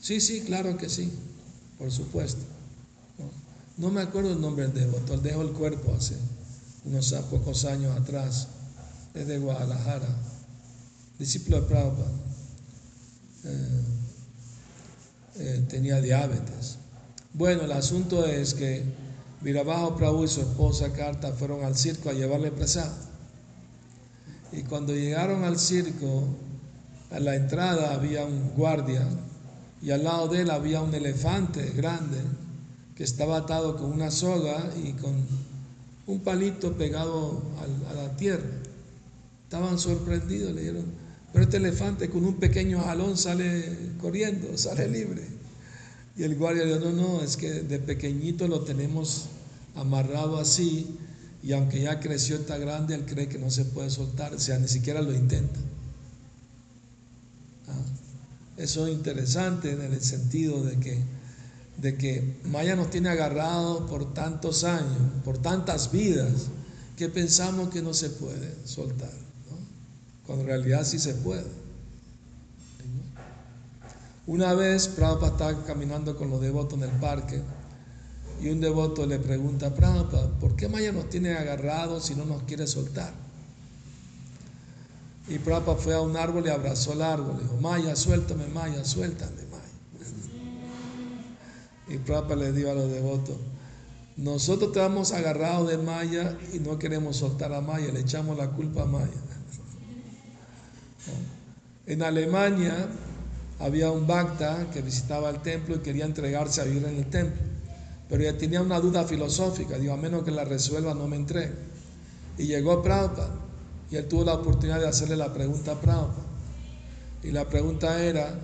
Sí, 0.00 0.20
sí, 0.20 0.40
claro 0.40 0.76
que 0.76 0.88
sí, 0.88 1.12
por 1.78 1.92
supuesto. 1.92 2.59
No, 3.80 3.90
me 3.90 4.02
acuerdo 4.02 4.32
el 4.32 4.40
nombre 4.42 4.68
del 4.68 4.74
devoto, 4.74 5.14
él 5.14 5.22
dejó 5.22 5.40
el 5.40 5.52
cuerpo 5.52 5.94
hace 5.96 6.14
unos 6.84 7.14
pocos 7.30 7.64
años 7.64 7.96
atrás, 7.96 8.48
es 9.14 9.26
de 9.26 9.38
Guadalajara, 9.38 10.06
discípulo 11.18 11.62
de 11.62 11.66
Prabhupada. 11.66 12.10
Eh, 13.44 13.82
eh, 15.36 15.66
tenía 15.66 15.98
diabetes. 16.02 16.76
Bueno, 17.32 17.62
el 17.62 17.72
asunto 17.72 18.26
es 18.26 18.52
que 18.52 18.84
Virabajo 19.40 19.96
Prabhu 19.96 20.24
y 20.24 20.28
su 20.28 20.42
esposa 20.42 20.92
Carta 20.92 21.32
fueron 21.32 21.64
al 21.64 21.74
circo 21.74 22.10
a 22.10 22.12
llevarle 22.12 22.50
presa. 22.50 22.94
Y 24.52 24.60
cuando 24.64 24.92
llegaron 24.92 25.42
al 25.44 25.58
circo, 25.58 26.24
a 27.10 27.18
la 27.18 27.34
entrada 27.34 27.94
había 27.94 28.26
un 28.26 28.50
guardia 28.50 29.08
y 29.80 29.90
al 29.90 30.04
lado 30.04 30.28
de 30.28 30.42
él 30.42 30.50
había 30.50 30.82
un 30.82 30.92
elefante 30.92 31.70
grande 31.70 32.18
que 33.00 33.04
estaba 33.04 33.38
atado 33.38 33.78
con 33.78 33.92
una 33.92 34.10
soga 34.10 34.70
y 34.84 34.92
con 34.92 35.14
un 36.06 36.20
palito 36.20 36.74
pegado 36.74 37.40
a 37.88 37.94
la 37.94 38.14
tierra. 38.14 38.44
Estaban 39.44 39.78
sorprendidos, 39.78 40.52
le 40.52 40.60
dijeron, 40.60 40.84
pero 41.32 41.44
este 41.44 41.56
elefante 41.56 42.10
con 42.10 42.26
un 42.26 42.34
pequeño 42.34 42.78
jalón 42.78 43.16
sale 43.16 43.64
corriendo, 44.02 44.54
sale 44.58 44.86
libre. 44.86 45.22
Y 46.14 46.24
el 46.24 46.36
guardia 46.36 46.66
le 46.66 46.76
dijo, 46.76 46.90
no, 46.90 47.14
no, 47.14 47.22
es 47.22 47.38
que 47.38 47.50
de 47.62 47.78
pequeñito 47.78 48.46
lo 48.48 48.64
tenemos 48.64 49.28
amarrado 49.76 50.38
así 50.38 50.98
y 51.42 51.52
aunque 51.52 51.80
ya 51.80 52.00
creció, 52.00 52.36
está 52.36 52.58
grande, 52.58 52.94
él 52.94 53.06
cree 53.06 53.28
que 53.28 53.38
no 53.38 53.50
se 53.50 53.64
puede 53.64 53.88
soltar, 53.88 54.34
o 54.34 54.38
sea, 54.38 54.58
ni 54.58 54.68
siquiera 54.68 55.00
lo 55.00 55.14
intenta. 55.14 55.58
Ah, 57.66 57.82
eso 58.58 58.86
es 58.86 58.92
interesante 58.92 59.70
en 59.70 59.80
el 59.80 60.02
sentido 60.02 60.62
de 60.62 60.78
que, 60.78 60.98
de 61.80 61.96
que 61.96 62.40
Maya 62.44 62.76
nos 62.76 62.90
tiene 62.90 63.08
agarrado 63.08 63.86
por 63.86 64.12
tantos 64.12 64.64
años, 64.64 64.98
por 65.24 65.38
tantas 65.38 65.90
vidas, 65.90 66.48
que 66.96 67.08
pensamos 67.08 67.70
que 67.70 67.80
no 67.80 67.94
se 67.94 68.10
puede 68.10 68.54
soltar, 68.66 69.12
cuando 70.26 70.42
en 70.42 70.48
realidad 70.48 70.84
sí 70.84 70.98
se 70.98 71.14
puede. 71.14 71.46
Una 74.26 74.52
vez 74.52 74.88
Prabhupada 74.88 75.32
estaba 75.32 75.64
caminando 75.64 76.16
con 76.16 76.28
los 76.30 76.40
devotos 76.40 76.78
en 76.78 76.84
el 76.84 77.00
parque 77.00 77.40
y 78.42 78.50
un 78.50 78.60
devoto 78.60 79.06
le 79.06 79.18
pregunta 79.18 79.68
a 79.68 79.74
Prabhupada, 79.74 80.28
¿por 80.38 80.56
qué 80.56 80.68
Maya 80.68 80.92
nos 80.92 81.08
tiene 81.08 81.32
agarrados 81.32 82.04
si 82.04 82.14
no 82.14 82.26
nos 82.26 82.42
quiere 82.42 82.66
soltar? 82.66 83.12
Y 85.28 85.38
Prabhupada 85.38 85.78
fue 85.78 85.94
a 85.94 86.00
un 86.02 86.16
árbol 86.16 86.46
y 86.46 86.50
abrazó 86.50 86.92
el 86.92 87.02
árbol. 87.02 87.38
Le 87.38 87.44
dijo, 87.44 87.56
Maya, 87.56 87.96
suéltame, 87.96 88.46
Maya, 88.48 88.84
suéltame. 88.84 89.49
Y 91.90 91.98
Prabhupada 91.98 92.36
le 92.36 92.52
dijo 92.52 92.70
a 92.70 92.74
los 92.74 92.90
devotos, 92.90 93.36
nosotros 94.16 94.70
estamos 94.70 95.12
agarrados 95.12 95.68
de 95.68 95.78
Maya 95.78 96.38
y 96.52 96.60
no 96.60 96.78
queremos 96.78 97.16
soltar 97.16 97.52
a 97.52 97.60
Maya, 97.60 97.92
le 97.92 98.00
echamos 98.00 98.36
la 98.38 98.48
culpa 98.50 98.82
a 98.82 98.86
Maya. 98.86 99.06
En 101.86 102.02
Alemania 102.02 102.88
había 103.58 103.90
un 103.90 104.06
Bhakta 104.06 104.70
que 104.72 104.80
visitaba 104.80 105.28
el 105.30 105.42
templo 105.42 105.74
y 105.74 105.78
quería 105.80 106.04
entregarse 106.04 106.60
a 106.60 106.64
vivir 106.64 106.84
en 106.84 106.96
el 106.96 107.06
templo 107.06 107.50
pero 108.10 108.24
ya 108.24 108.36
tenía 108.36 108.60
una 108.60 108.80
duda 108.80 109.04
filosófica, 109.04 109.78
digo, 109.78 109.94
a 109.94 109.96
menos 109.96 110.24
que 110.24 110.32
la 110.32 110.44
resuelva 110.44 110.94
no 110.94 111.06
me 111.06 111.14
entregue. 111.14 111.52
Y 112.36 112.46
llegó 112.46 112.82
Prabhupada 112.82 113.30
y 113.88 113.96
él 113.96 114.08
tuvo 114.08 114.24
la 114.24 114.34
oportunidad 114.34 114.80
de 114.80 114.88
hacerle 114.88 115.16
la 115.16 115.32
pregunta 115.32 115.72
a 115.72 115.80
Prabhupada. 115.80 116.26
Y 117.22 117.30
la 117.30 117.48
pregunta 117.48 118.02
era, 118.02 118.34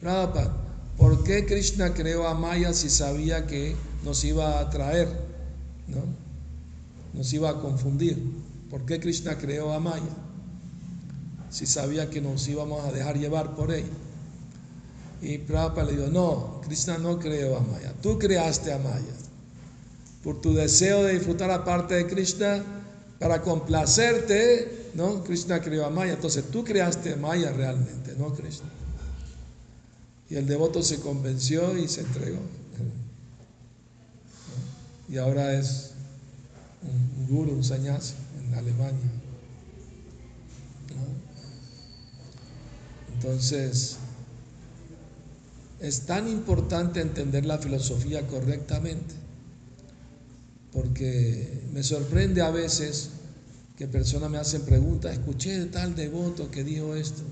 Prabhupada, 0.00 0.56
¿por 1.00 1.24
qué 1.24 1.46
Krishna 1.46 1.94
creó 1.94 2.28
a 2.28 2.34
Maya 2.34 2.72
si 2.74 2.90
sabía 2.90 3.46
que 3.46 3.74
nos 4.04 4.22
iba 4.22 4.58
a 4.58 4.60
atraer? 4.60 5.08
¿no? 5.88 6.02
Nos 7.14 7.32
iba 7.32 7.50
a 7.50 7.60
confundir. 7.60 8.22
¿Por 8.70 8.86
qué 8.86 9.00
Krishna 9.00 9.36
creó 9.36 9.72
a 9.72 9.80
Maya? 9.80 10.14
Si 11.50 11.66
sabía 11.66 12.08
que 12.08 12.20
nos 12.20 12.46
íbamos 12.46 12.84
a 12.84 12.92
dejar 12.92 13.18
llevar 13.18 13.56
por 13.56 13.72
ella. 13.72 13.88
Y 15.22 15.38
Prabhupada 15.38 15.90
le 15.90 15.96
dijo, 15.96 16.08
no, 16.08 16.60
Krishna 16.64 16.98
no 16.98 17.18
creó 17.18 17.56
a 17.56 17.60
Maya, 17.60 17.92
tú 18.00 18.18
creaste 18.18 18.72
a 18.72 18.78
Maya. 18.78 19.14
Por 20.22 20.40
tu 20.40 20.54
deseo 20.54 21.02
de 21.02 21.14
disfrutar 21.14 21.48
la 21.48 21.64
parte 21.64 21.94
de 21.94 22.06
Krishna, 22.06 22.62
para 23.18 23.42
complacerte, 23.42 24.90
¿no? 24.94 25.22
Krishna 25.24 25.60
creó 25.60 25.86
a 25.86 25.90
Maya. 25.90 26.14
Entonces 26.14 26.44
tú 26.50 26.64
creaste 26.64 27.12
a 27.12 27.16
Maya 27.16 27.52
realmente, 27.52 28.14
no 28.18 28.34
Krishna. 28.34 28.68
Y 30.30 30.36
el 30.36 30.46
devoto 30.46 30.82
se 30.82 31.00
convenció 31.00 31.76
y 31.76 31.88
se 31.88 32.02
entregó. 32.02 32.38
Y 35.08 35.18
ahora 35.18 35.52
es 35.58 35.90
un 36.82 37.26
guru, 37.26 37.52
un 37.52 37.64
sannyasi 37.64 38.14
en 38.46 38.54
Alemania. 38.54 39.10
Entonces, 43.12 43.96
es 45.80 46.00
tan 46.02 46.28
importante 46.28 47.00
entender 47.00 47.44
la 47.44 47.58
filosofía 47.58 48.26
correctamente, 48.28 49.14
porque 50.72 51.64
me 51.72 51.82
sorprende 51.82 52.40
a 52.40 52.50
veces 52.50 53.10
que 53.76 53.88
personas 53.88 54.30
me 54.30 54.38
hacen 54.38 54.62
preguntas, 54.62 55.12
escuché 55.12 55.58
de 55.58 55.66
tal 55.66 55.96
devoto 55.96 56.50
que 56.50 56.62
dijo 56.62 56.94
esto, 56.94 57.22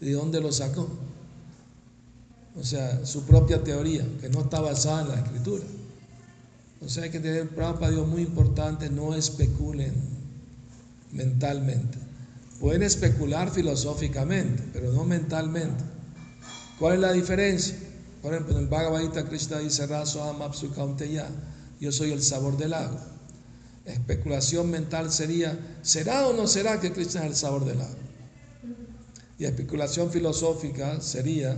¿de 0.00 0.12
dónde 0.12 0.40
lo 0.40 0.52
sacó? 0.52 0.88
O 2.60 2.64
sea, 2.64 3.04
su 3.06 3.22
propia 3.24 3.62
teoría, 3.62 4.04
que 4.20 4.28
no 4.28 4.40
está 4.40 4.60
basada 4.60 5.02
en 5.02 5.08
la 5.08 5.14
escritura. 5.16 5.64
O 6.80 6.88
sea, 6.88 7.04
hay 7.04 7.10
que 7.10 7.20
tener 7.20 7.48
para 7.50 7.90
Dios 7.90 8.06
muy 8.06 8.22
importante, 8.22 8.90
no 8.90 9.14
especulen 9.14 9.92
mentalmente. 11.12 11.98
Pueden 12.60 12.82
especular 12.82 13.50
filosóficamente, 13.50 14.62
pero 14.72 14.92
no 14.92 15.04
mentalmente. 15.04 15.84
¿Cuál 16.78 16.94
es 16.94 17.00
la 17.00 17.12
diferencia? 17.12 17.76
Por 18.22 18.32
ejemplo, 18.32 18.56
en 18.56 18.64
el 18.64 18.68
Bhagavad 18.68 19.00
Gita 19.00 19.28
Krishna 19.28 19.58
dice 19.58 19.84
Amapsu 19.84 20.72
yo 21.80 21.92
soy 21.92 22.10
el 22.10 22.22
sabor 22.22 22.56
del 22.56 22.74
agua. 22.74 23.04
Especulación 23.84 24.70
mental 24.70 25.10
sería, 25.12 25.78
¿será 25.82 26.26
o 26.26 26.32
no 26.32 26.46
será 26.46 26.80
que 26.80 26.92
Krishna 26.92 27.22
es 27.22 27.26
el 27.28 27.36
sabor 27.36 27.64
del 27.64 27.80
agua? 27.80 27.96
Y 29.38 29.44
especulación 29.44 30.10
filosófica 30.10 31.00
sería, 31.00 31.56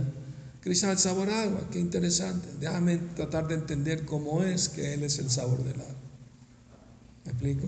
Krishna 0.61 0.91
es 0.91 1.01
sabor 1.01 1.29
agua, 1.29 1.67
qué 1.71 1.79
interesante. 1.79 2.47
Déjame 2.59 2.97
tratar 3.15 3.47
de 3.47 3.55
entender 3.55 4.05
cómo 4.05 4.43
es 4.43 4.69
que 4.69 4.93
Él 4.93 5.03
es 5.03 5.17
el 5.17 5.29
sabor 5.29 5.63
del 5.63 5.81
agua. 5.81 5.95
¿Me 7.25 7.31
explico? 7.31 7.67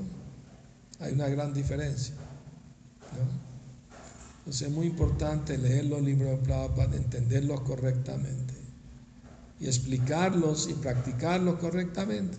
Hay 0.99 1.13
una 1.13 1.27
gran 1.27 1.53
diferencia. 1.53 2.13
¿no? 2.13 3.43
Entonces 4.39 4.67
es 4.67 4.73
muy 4.73 4.87
importante 4.87 5.57
leer 5.57 5.85
los 5.85 6.01
libros 6.01 6.31
de 6.31 6.37
Prabhupada, 6.45 6.95
entenderlos 6.95 7.61
correctamente 7.61 8.53
y 9.59 9.67
explicarlos 9.67 10.67
y 10.69 10.73
practicarlos 10.73 11.59
correctamente. 11.59 12.37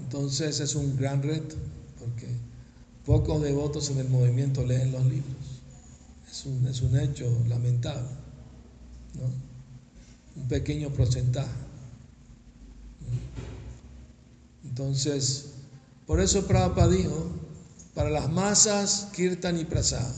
Entonces 0.00 0.60
es 0.60 0.74
un 0.74 0.96
gran 0.96 1.22
reto, 1.22 1.54
porque 1.98 2.26
pocos 3.04 3.42
devotos 3.42 3.90
en 3.90 3.98
el 3.98 4.08
movimiento 4.08 4.64
leen 4.64 4.92
los 4.92 5.04
libros. 5.04 5.45
Es 6.36 6.44
un, 6.44 6.66
es 6.66 6.82
un 6.82 7.00
hecho 7.00 7.44
lamentable, 7.48 8.10
un 10.36 10.48
pequeño 10.48 10.90
porcentaje. 10.90 11.48
Entonces, 14.62 15.52
por 16.06 16.20
eso 16.20 16.46
Prabhupada 16.46 16.88
dijo, 16.88 17.30
para 17.94 18.10
las 18.10 18.30
masas, 18.30 19.08
Kirtan 19.14 19.58
y 19.58 19.64
Prasad. 19.64 20.14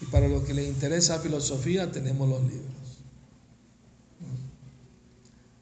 Y 0.00 0.06
para 0.06 0.28
los 0.28 0.44
que 0.44 0.54
les 0.54 0.68
interesa 0.68 1.18
filosofía, 1.18 1.90
tenemos 1.90 2.28
los 2.28 2.42
libros. 2.42 2.70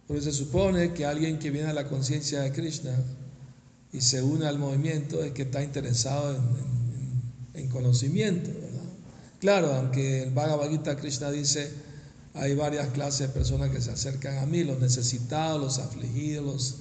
Porque 0.07 0.23
se 0.23 0.33
supone 0.33 0.93
que 0.93 1.07
alguien 1.07 1.39
que 1.39 1.51
viene 1.51 1.69
a 1.69 1.73
la 1.73 1.89
conciencia 1.89 2.43
de 2.43 2.53
Krishna 2.53 2.95
y 3.95 4.03
se 4.03 4.23
une 4.23 4.47
al 4.47 4.59
movimiento 4.59 5.25
es 5.25 5.33
que 5.33 5.43
está 5.43 5.65
interesado 5.65 6.37
en, 7.55 7.69
conocimiento. 7.71 8.51
Claro, 9.41 9.73
aunque 9.75 10.25
el 10.25 10.31
Bhagavad 10.31 10.69
Gita 10.69 10.97
Krishna 10.97 11.31
dice, 11.31 11.71
hay 12.35 12.55
varias 12.55 12.89
clases 12.89 13.29
de 13.29 13.29
personas 13.29 13.71
que 13.71 13.81
se 13.81 13.91
acercan 13.91 14.39
a 14.39 14.47
mí, 14.47 14.65
los 14.65 14.81
necesitados, 14.81 15.61
los 15.61 15.79
afligidos, 15.79 16.45
los, 16.45 16.77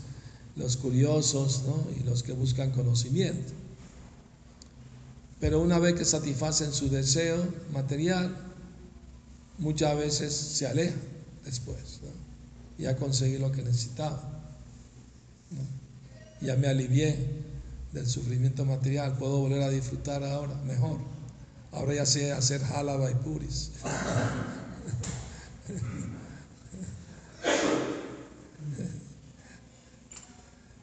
los 0.55 0.78
curiosos 0.78 1.64
y 1.99 2.03
los 2.03 2.24
que 2.24 2.34
buscan 2.34 2.72
conocimiento. 2.72 3.53
Pero 5.39 5.62
una 5.62 5.78
vez 5.78 5.93
que 5.93 6.05
satisfacen 6.05 6.74
su 6.74 6.89
deseo 6.89 7.38
material, 7.72 8.36
muchas 9.60 9.95
veces 9.95 10.34
se 10.34 10.66
alejan 10.66 10.99
después. 11.45 11.99
Ya 12.80 12.95
conseguí 12.95 13.38
lo 13.38 13.51
que 13.51 13.62
necesitaba. 13.62 14.34
Ya 16.41 16.55
me 16.55 16.68
alivié 16.68 17.18
del 17.93 18.08
sufrimiento 18.08 18.66
material, 18.66 19.18
puedo 19.18 19.39
volver 19.39 19.62
a 19.62 19.70
disfrutar 19.70 20.24
ahora 20.24 20.55
mejor. 20.66 21.16
Ahora 21.78 21.94
ya 21.94 22.06
sé 22.06 22.32
hacer 22.32 22.62
jalaba 22.62 23.12
y 23.12 23.16
puris. 23.16 23.72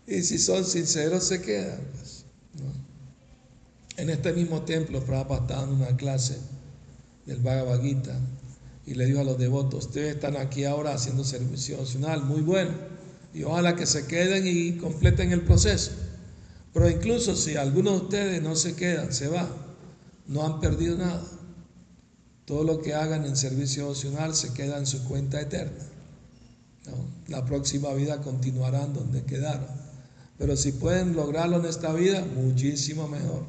y 0.07 0.23
si 0.23 0.39
son 0.39 0.65
sinceros 0.65 1.25
se 1.25 1.43
quedan. 1.43 1.81
Pues, 1.93 2.25
en 3.97 4.11
este 4.11 4.33
mismo 4.33 4.63
templo, 4.63 5.05
Prabhupada 5.05 5.41
estaba 5.43 5.61
dando 5.63 5.85
una 5.85 5.97
clase 5.97 6.39
del 7.27 7.39
Bhagavad 7.39 7.81
Gita 7.81 8.17
y 8.87 8.95
le 8.95 9.07
dijo 9.07 9.21
a 9.21 9.25
los 9.25 9.39
devotos, 9.39 9.87
ustedes 9.87 10.15
están 10.17 10.37
aquí 10.37 10.65
ahora 10.65 10.95
haciendo 10.95 11.25
servicio 11.25 11.79
nacional, 11.79 12.23
muy 12.23 12.43
bueno, 12.43 12.73
y 13.33 13.43
ojalá 13.45 13.77
que 13.77 13.87
se 13.87 14.07
queden 14.07 14.47
y 14.47 14.73
completen 14.79 15.33
el 15.33 15.41
proceso. 15.43 15.93
Pero 16.73 16.91
incluso 16.91 17.35
si 17.37 17.57
algunos 17.57 17.95
de 17.95 18.01
ustedes 18.05 18.43
no 18.43 18.57
se 18.57 18.75
quedan, 18.75 19.13
se 19.13 19.29
van, 19.29 19.49
no 20.27 20.45
han 20.45 20.61
perdido 20.61 20.97
nada. 20.97 21.23
Todo 22.45 22.65
lo 22.65 22.83
que 22.83 22.95
hagan 22.95 23.25
en 23.25 23.37
servicio 23.37 23.89
nacional 23.89 24.35
se 24.35 24.53
queda 24.53 24.79
en 24.79 24.87
su 24.87 25.05
cuenta 25.05 25.41
eterna. 25.41 25.85
La 27.29 27.45
próxima 27.45 27.93
vida 27.95 28.21
continuarán 28.21 28.93
donde 28.93 29.25
quedaron. 29.25 29.67
Pero 30.37 30.57
si 30.57 30.73
pueden 30.73 31.17
lograrlo 31.17 31.59
en 31.59 31.65
esta 31.65 31.93
vida, 31.93 32.25
muchísimo 32.25 33.09
mejor. 33.09 33.45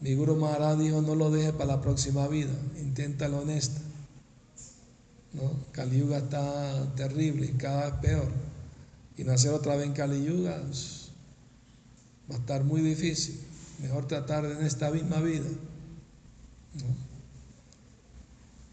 Mi 0.00 0.14
Guru 0.14 0.36
Maharaj 0.36 0.78
dijo, 0.78 1.02
no 1.02 1.14
lo 1.14 1.30
deje 1.30 1.52
para 1.52 1.76
la 1.76 1.82
próxima 1.82 2.26
vida, 2.28 2.52
inténtalo 2.78 3.42
en 3.42 3.50
esta. 3.50 3.80
¿no? 5.34 5.52
Kali 5.72 5.98
Yuga 5.98 6.18
está 6.18 6.94
terrible 6.96 7.46
y 7.46 7.52
cada 7.58 7.90
vez 7.90 8.00
peor. 8.00 8.28
Y 9.18 9.24
nacer 9.24 9.52
otra 9.52 9.76
vez 9.76 9.86
en 9.86 9.92
Kali 9.92 10.24
Yuga 10.24 10.62
pues, 10.64 11.10
va 12.30 12.36
a 12.36 12.38
estar 12.38 12.64
muy 12.64 12.80
difícil. 12.80 13.38
Mejor 13.82 14.06
tratar 14.06 14.44
en 14.46 14.64
esta 14.64 14.90
misma 14.90 15.20
vida. 15.20 15.46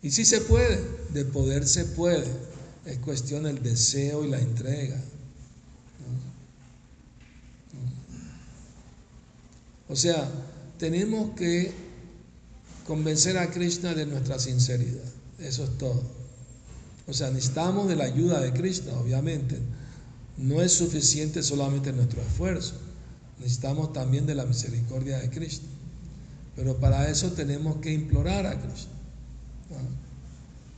Y 0.01 0.11
si 0.11 0.25
se 0.25 0.41
puede, 0.41 0.81
de 1.13 1.25
poder 1.25 1.67
se 1.67 1.85
puede. 1.85 2.27
Es 2.85 2.97
cuestión 2.99 3.43
del 3.43 3.61
deseo 3.61 4.23
y 4.23 4.29
la 4.29 4.39
entrega. 4.39 4.97
O 9.89 9.95
sea, 9.95 10.29
tenemos 10.77 11.35
que 11.35 11.71
convencer 12.85 13.37
a 13.37 13.49
Krishna 13.51 13.93
de 13.93 14.05
nuestra 14.05 14.39
sinceridad. 14.39 15.03
Eso 15.39 15.63
es 15.63 15.77
todo. 15.77 16.01
O 17.07 17.13
sea, 17.13 17.29
necesitamos 17.31 17.87
de 17.87 17.95
la 17.95 18.05
ayuda 18.05 18.41
de 18.41 18.53
Krishna, 18.53 18.93
obviamente. 18.93 19.57
No 20.37 20.61
es 20.61 20.73
suficiente 20.73 21.41
solamente 21.41 21.93
nuestro 21.93 22.21
esfuerzo. 22.21 22.75
Necesitamos 23.39 23.93
también 23.93 24.25
de 24.25 24.35
la 24.35 24.45
misericordia 24.45 25.19
de 25.19 25.29
Krishna. 25.29 25.67
Pero 26.57 26.75
para 26.77 27.07
eso 27.07 27.31
tenemos 27.33 27.77
que 27.77 27.93
implorar 27.93 28.47
a 28.47 28.59
Krishna. 28.59 28.91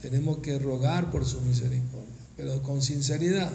Tenemos 0.02 0.40
que 0.40 0.60
rogar 0.60 1.10
por 1.10 1.26
su 1.26 1.42
misericordia, 1.42 2.16
pero 2.36 2.62
con 2.62 2.82
sinceridad. 2.82 3.52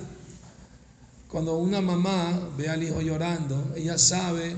Cuando 1.28 1.58
una 1.58 1.82
mamá 1.82 2.50
ve 2.56 2.68
al 2.68 2.82
hijo 2.82 3.02
llorando, 3.02 3.72
ella 3.76 3.98
sabe 3.98 4.56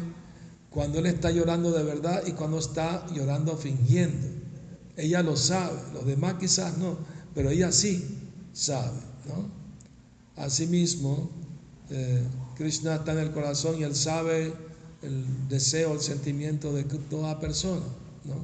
cuando 0.70 1.00
él 1.00 1.06
está 1.06 1.30
llorando 1.32 1.72
de 1.72 1.82
verdad 1.82 2.22
y 2.26 2.32
cuando 2.32 2.58
está 2.58 3.04
llorando 3.12 3.56
fingiendo. 3.56 4.28
Ella 4.96 5.22
lo 5.22 5.36
sabe, 5.36 5.76
los 5.92 6.06
demás 6.06 6.34
quizás 6.38 6.78
no, 6.78 6.98
pero 7.34 7.50
ella 7.50 7.72
sí 7.72 8.04
sabe. 8.52 9.00
¿no? 9.26 9.50
Asimismo, 10.36 11.30
eh, 11.90 12.22
Krishna 12.56 12.96
está 12.96 13.12
en 13.12 13.18
el 13.18 13.32
corazón 13.32 13.78
y 13.78 13.82
él 13.82 13.96
sabe 13.96 14.54
el 15.02 15.48
deseo, 15.48 15.94
el 15.94 16.00
sentimiento 16.00 16.72
de 16.72 16.84
toda 16.84 17.38
persona. 17.40 17.86
¿no? 18.24 18.34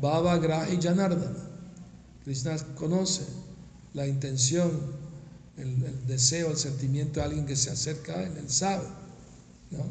Baba 0.00 0.38
Grahi 0.38 0.78
Janardana. 0.80 1.50
Krishna 2.24 2.56
conoce 2.74 3.22
la 3.92 4.06
intención, 4.06 4.70
el, 5.58 5.82
el, 5.84 6.06
deseo, 6.06 6.50
el 6.50 6.56
sentimiento 6.56 7.20
de 7.20 7.26
alguien 7.26 7.46
que 7.46 7.56
se 7.56 7.70
acerca 7.70 8.14
a 8.14 8.22
él, 8.22 8.36
él 8.36 8.50
sabe. 8.50 8.86
¿no? 9.70 9.84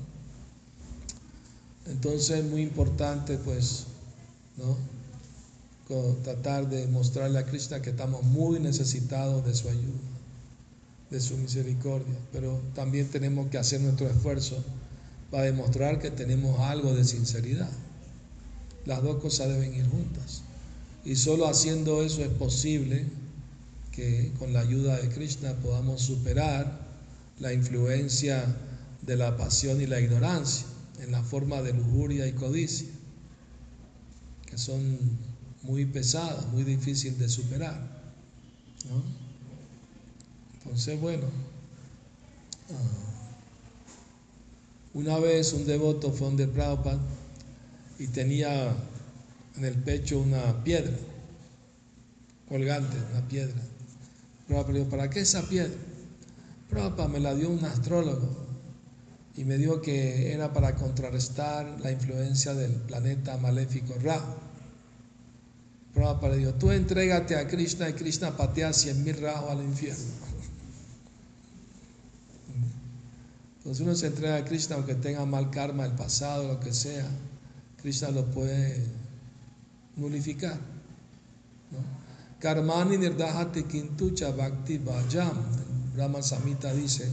Entonces 1.86 2.40
es 2.40 2.46
muy 2.46 2.62
importante 2.62 3.38
pues, 3.38 3.86
¿no? 4.58 4.78
tratar 6.24 6.70
de 6.70 6.88
mostrarle 6.88 7.38
a 7.38 7.46
Krishna 7.46 7.82
que 7.82 7.92
estamos 7.92 8.24
muy 8.24 8.60
necesitados 8.60 9.46
de 9.46 9.54
su 9.54 9.70
ayuda, 9.70 10.00
de 11.12 11.20
su 11.20 11.38
misericordia, 11.38 12.16
pero 12.32 12.60
también 12.74 13.10
tenemos 13.10 13.48
que 13.50 13.58
hacer 13.60 13.82
nuestro 13.82 14.08
esfuerzo 14.08 14.64
para 15.34 15.46
demostrar 15.46 15.98
que 15.98 16.12
tenemos 16.12 16.60
algo 16.60 16.94
de 16.94 17.04
sinceridad. 17.04 17.72
Las 18.86 19.02
dos 19.02 19.20
cosas 19.20 19.50
deben 19.50 19.74
ir 19.74 19.90
juntas. 19.90 20.44
Y 21.04 21.16
solo 21.16 21.48
haciendo 21.48 22.04
eso 22.04 22.22
es 22.22 22.30
posible 22.30 23.08
que 23.92 24.32
con 24.38 24.54
la 24.54 24.60
ayuda 24.60 24.96
de 25.02 25.10
Krishna 25.10 25.54
podamos 25.54 26.04
superar 26.04 26.82
la 27.40 27.52
influencia 27.52 28.46
de 29.02 29.18
la 29.18 29.36
pasión 29.36 29.82
y 29.82 29.88
la 29.88 30.00
ignorancia 30.00 30.68
en 31.02 31.12
la 31.12 31.24
forma 31.24 31.64
de 31.64 31.74
lujuria 31.74 32.28
y 32.28 32.34
codicia, 32.34 32.90
que 34.46 34.60
son 34.60 35.00
muy 35.64 35.88
pesadas, 35.88 36.46
muy 36.50 36.64
difíciles 36.64 37.18
de 37.18 37.28
superar. 37.28 38.04
Entonces, 40.60 41.02
bueno, 41.02 41.26
ah, 42.70 43.13
una 44.94 45.18
vez 45.20 45.54
un 45.54 45.66
devoto 45.66 46.12
fue 46.12 46.28
donde 46.28 46.48
Prabhupada 46.48 47.00
y 48.00 48.08
tenía 48.08 48.76
en 49.58 49.66
el 49.66 49.76
pecho 49.76 50.20
una 50.20 50.64
piedra 50.64 50.94
colgante, 52.48 52.98
una 53.12 53.28
piedra. 53.28 53.62
Prabhupada 54.48 54.78
dijo, 54.78 54.90
¿para 54.90 55.10
qué 55.10 55.22
esa 55.22 55.48
piedra? 55.48 55.74
Prabhupada 56.70 57.10
me 57.10 57.20
la 57.20 57.34
dio 57.34 57.50
un 57.50 57.64
astrólogo 57.66 58.30
y 59.36 59.44
me 59.44 59.58
dijo 59.58 59.82
que 59.82 60.32
era 60.32 60.54
para 60.54 60.76
contrarrestar 60.76 61.80
la 61.82 61.92
influencia 61.92 62.54
del 62.54 62.72
planeta 62.72 63.38
maléfico 63.38 63.96
Ra. 64.04 64.22
Prabhupada 65.94 66.36
dijo, 66.36 66.54
tú 66.54 66.72
entrégate 66.72 67.36
a 67.36 67.48
Krishna 67.48 67.90
y 67.90 67.94
Krishna 67.94 68.38
patea 68.38 68.74
cien 68.74 69.04
mil 69.04 69.20
rajos 69.20 69.50
al 69.50 69.64
infierno. 69.64 70.33
Entonces 73.64 73.82
uno 73.86 73.96
se 73.96 74.08
entrega 74.08 74.36
a 74.36 74.44
Krishna 74.44 74.76
aunque 74.76 74.96
tenga 74.96 75.26
mal 75.26 75.50
karma 75.50 75.84
del 75.84 75.94
pasado, 75.94 76.46
lo 76.48 76.60
que 76.60 76.74
sea, 76.74 77.08
Krishna 77.82 78.10
lo 78.12 78.26
puede 78.26 78.84
nulificar. 79.96 80.60
Karmani 82.40 82.98
nirdahati 82.98 83.64
kintucha 83.64 84.32
bhakti 84.32 84.80
bhajam. 84.80 85.38
Brahma 85.96 86.22
Samhita 86.22 86.74
dice, 86.74 87.10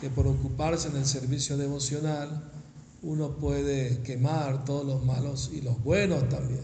que 0.00 0.08
por 0.08 0.26
ocuparse 0.26 0.88
en 0.88 0.96
el 0.96 1.04
servicio 1.04 1.58
devocional 1.58 2.50
uno 3.02 3.36
puede 3.36 4.00
quemar 4.02 4.64
todos 4.64 4.86
los 4.86 5.04
malos 5.04 5.50
y 5.52 5.60
los 5.60 5.82
buenos 5.84 6.28
también. 6.30 6.62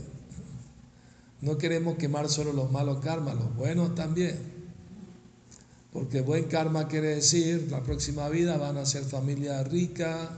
No 1.43 1.59
queremos 1.59 1.97
quemar 1.97 2.29
solo 2.29 2.53
los 2.53 2.71
malos 2.71 3.01
karmas, 3.01 3.35
los 3.35 3.55
buenos 3.55 3.95
también. 3.95 4.39
Porque 5.93 6.21
buen 6.21 6.45
karma 6.45 6.87
quiere 6.89 7.17
decir, 7.17 7.69
la 7.71 7.83
próxima 7.83 8.29
vida 8.29 8.57
van 8.57 8.77
a 8.77 8.87
ser 8.87 9.03
familia 9.03 9.63
rica, 9.65 10.31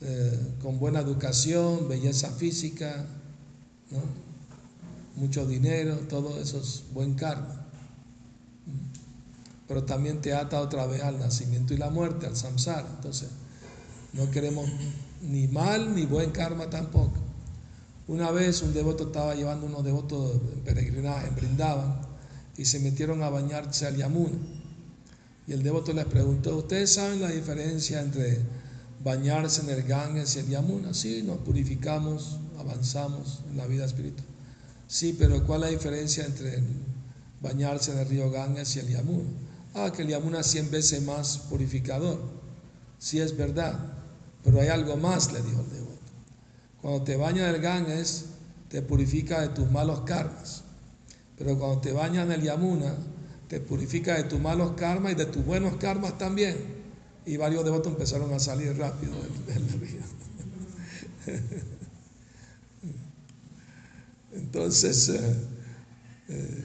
eh, 0.00 0.56
con 0.62 0.78
buena 0.78 1.00
educación, 1.00 1.88
belleza 1.88 2.30
física, 2.30 3.04
mucho 5.16 5.46
dinero, 5.46 5.96
todo 6.08 6.40
eso 6.40 6.58
es 6.60 6.84
buen 6.92 7.14
karma 7.14 7.62
pero 9.72 9.84
también 9.84 10.20
te 10.20 10.34
ata 10.34 10.60
otra 10.60 10.86
vez 10.86 11.02
al 11.02 11.18
nacimiento 11.18 11.72
y 11.72 11.78
la 11.78 11.88
muerte, 11.88 12.26
al 12.26 12.36
samsara. 12.36 12.86
Entonces, 12.96 13.30
no 14.12 14.30
queremos 14.30 14.68
ni 15.22 15.48
mal 15.48 15.94
ni 15.94 16.04
buen 16.04 16.30
karma 16.30 16.68
tampoco. 16.68 17.14
Una 18.06 18.30
vez 18.30 18.60
un 18.60 18.74
devoto 18.74 19.04
estaba 19.04 19.34
llevando 19.34 19.64
unos 19.64 19.82
devotos 19.82 20.34
en 20.52 20.60
peregrinaje 20.60 21.28
en 21.28 21.36
Brindaban 21.36 22.02
y 22.58 22.66
se 22.66 22.80
metieron 22.80 23.22
a 23.22 23.30
bañarse 23.30 23.86
al 23.86 23.96
Yamuna. 23.96 24.36
Y 25.46 25.52
el 25.52 25.62
devoto 25.62 25.92
les 25.92 26.04
preguntó, 26.04 26.56
¿ustedes 26.56 26.94
saben 26.94 27.20
la 27.20 27.28
diferencia 27.28 28.00
entre 28.00 28.38
bañarse 29.02 29.62
en 29.62 29.70
el 29.70 29.82
Ganges 29.82 30.36
y 30.36 30.40
el 30.40 30.48
Yamuna? 30.48 30.94
Sí, 30.94 31.22
nos 31.22 31.38
purificamos, 31.38 32.38
avanzamos 32.58 33.42
en 33.50 33.56
la 33.56 33.66
vida 33.66 33.84
espiritual. 33.84 34.26
Sí, 34.86 35.16
pero 35.18 35.44
¿cuál 35.44 35.64
es 35.64 35.70
la 35.70 35.76
diferencia 35.76 36.24
entre 36.24 36.62
bañarse 37.40 37.92
en 37.92 37.98
el 37.98 38.08
río 38.08 38.30
Ganges 38.30 38.76
y 38.76 38.80
el 38.80 38.88
Yamuna? 38.88 39.30
Ah, 39.74 39.90
que 39.90 40.02
el 40.02 40.08
Yamuna 40.08 40.40
es 40.40 40.46
100 40.48 40.70
veces 40.70 41.02
más 41.02 41.38
purificador. 41.38 42.20
Sí 42.98 43.18
es 43.18 43.36
verdad, 43.36 43.78
pero 44.44 44.60
hay 44.60 44.68
algo 44.68 44.96
más, 44.96 45.32
le 45.32 45.42
dijo 45.42 45.60
el 45.60 45.70
devoto. 45.70 45.92
Cuando 46.80 47.02
te 47.02 47.16
bañas 47.16 47.52
el 47.52 47.60
Ganges, 47.60 48.26
te 48.68 48.80
purifica 48.82 49.40
de 49.40 49.48
tus 49.48 49.70
malos 49.70 50.02
karmas. 50.02 50.62
Pero 51.36 51.58
cuando 51.58 51.80
te 51.80 51.92
bañas 51.92 52.26
en 52.26 52.32
el 52.32 52.42
Yamuna, 52.42 52.94
te 53.52 53.60
purifica 53.60 54.16
de 54.16 54.24
tus 54.24 54.40
malos 54.40 54.72
karmas 54.78 55.12
y 55.12 55.14
de 55.14 55.26
tus 55.26 55.44
buenos 55.44 55.76
karmas 55.76 56.16
también. 56.16 56.56
Y 57.26 57.36
varios 57.36 57.62
devotos 57.66 57.92
empezaron 57.92 58.32
a 58.32 58.38
salir 58.38 58.74
rápido 58.78 59.12
del, 59.46 59.68
río. 59.78 60.00
Entonces, 64.32 65.10
eh, 65.10 65.36
eh, 66.30 66.64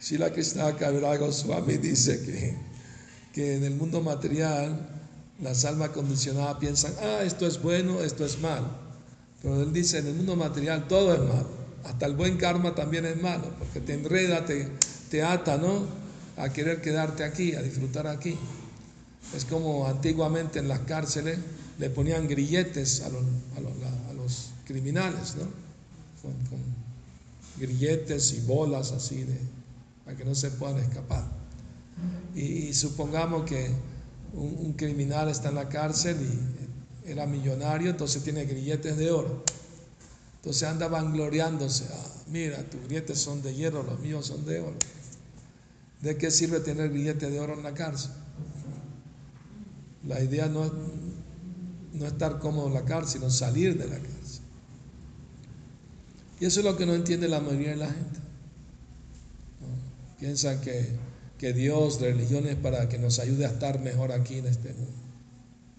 Shila 0.00 0.32
Krishna 0.32 0.76
Kavirago 0.76 1.32
Swami 1.32 1.76
dice 1.78 2.22
que, 2.22 2.56
que 3.32 3.56
en 3.56 3.64
el 3.64 3.74
mundo 3.74 4.00
material 4.00 4.78
las 5.40 5.64
almas 5.64 5.88
condicionadas 5.88 6.58
piensan, 6.58 6.92
ah, 7.02 7.24
esto 7.24 7.48
es 7.48 7.60
bueno, 7.60 8.00
esto 8.00 8.24
es 8.24 8.40
malo. 8.40 8.68
Pero 9.42 9.60
él 9.60 9.72
dice, 9.72 9.98
en 9.98 10.06
el 10.06 10.14
mundo 10.14 10.36
material 10.36 10.86
todo 10.86 11.14
es 11.14 11.18
malo. 11.20 11.50
Hasta 11.82 12.06
el 12.06 12.14
buen 12.14 12.36
karma 12.36 12.76
también 12.76 13.06
es 13.06 13.20
malo, 13.20 13.52
porque 13.58 13.80
te 13.80 13.94
enreda, 13.94 14.44
te, 14.44 14.68
te 15.10 15.24
ata, 15.24 15.56
¿no? 15.56 16.01
A 16.36 16.48
querer 16.50 16.80
quedarte 16.80 17.24
aquí, 17.24 17.54
a 17.54 17.62
disfrutar 17.62 18.06
aquí. 18.06 18.36
Es 19.36 19.44
como 19.44 19.86
antiguamente 19.86 20.58
en 20.58 20.68
las 20.68 20.80
cárceles 20.80 21.38
le 21.78 21.90
ponían 21.90 22.28
grilletes 22.28 23.02
a 23.02 23.08
los, 23.08 23.24
criminales, 24.64 25.34
¿no? 25.36 25.44
Con, 26.22 26.32
grilletes 27.58 28.32
y 28.32 28.40
bolas 28.40 28.92
así 28.92 29.24
de, 29.24 29.36
para 30.04 30.16
que 30.16 30.24
no 30.24 30.34
se 30.34 30.50
puedan 30.50 30.78
escapar. 30.78 31.24
Y, 32.34 32.72
supongamos 32.72 33.44
que 33.44 33.70
un, 34.32 34.72
criminal 34.74 35.28
está 35.28 35.50
en 35.50 35.56
la 35.56 35.68
cárcel 35.68 36.16
y 36.20 37.10
era 37.10 37.26
millonario, 37.26 37.90
entonces 37.90 38.22
tiene 38.22 38.44
grilletes 38.44 38.96
de 38.96 39.10
oro. 39.10 39.44
Entonces 40.36 40.62
anda 40.64 40.88
vangloriándose, 40.88 41.84
ah, 41.92 42.06
mira, 42.28 42.62
tus 42.68 42.80
grilletes 42.84 43.18
son 43.18 43.42
de 43.42 43.54
hierro, 43.54 43.82
los 43.82 44.00
míos 44.00 44.26
son 44.26 44.44
de 44.46 44.60
oro. 44.60 44.76
¿De 46.02 46.16
qué 46.16 46.32
sirve 46.32 46.58
tener 46.60 46.90
grilletes 46.90 47.30
de 47.30 47.38
oro 47.38 47.54
en 47.54 47.62
la 47.62 47.74
cárcel? 47.74 48.10
La 50.04 50.20
idea 50.20 50.48
no 50.48 50.64
es 50.64 50.72
no 51.92 52.06
estar 52.06 52.40
cómodo 52.40 52.66
en 52.66 52.74
la 52.74 52.84
cárcel, 52.84 53.20
sino 53.20 53.30
salir 53.30 53.78
de 53.78 53.86
la 53.86 53.96
cárcel. 53.96 54.42
Y 56.40 56.46
eso 56.46 56.58
es 56.58 56.66
lo 56.66 56.76
que 56.76 56.86
no 56.86 56.94
entiende 56.94 57.28
la 57.28 57.40
mayoría 57.40 57.70
de 57.70 57.76
la 57.76 57.86
gente. 57.86 58.20
Piensan 60.18 60.60
que, 60.60 60.88
que 61.38 61.52
Dios, 61.52 62.00
religión 62.00 62.48
es 62.48 62.56
para 62.56 62.88
que 62.88 62.98
nos 62.98 63.20
ayude 63.20 63.46
a 63.46 63.50
estar 63.50 63.78
mejor 63.80 64.10
aquí 64.10 64.38
en 64.38 64.46
este 64.46 64.72
mundo, 64.74 64.92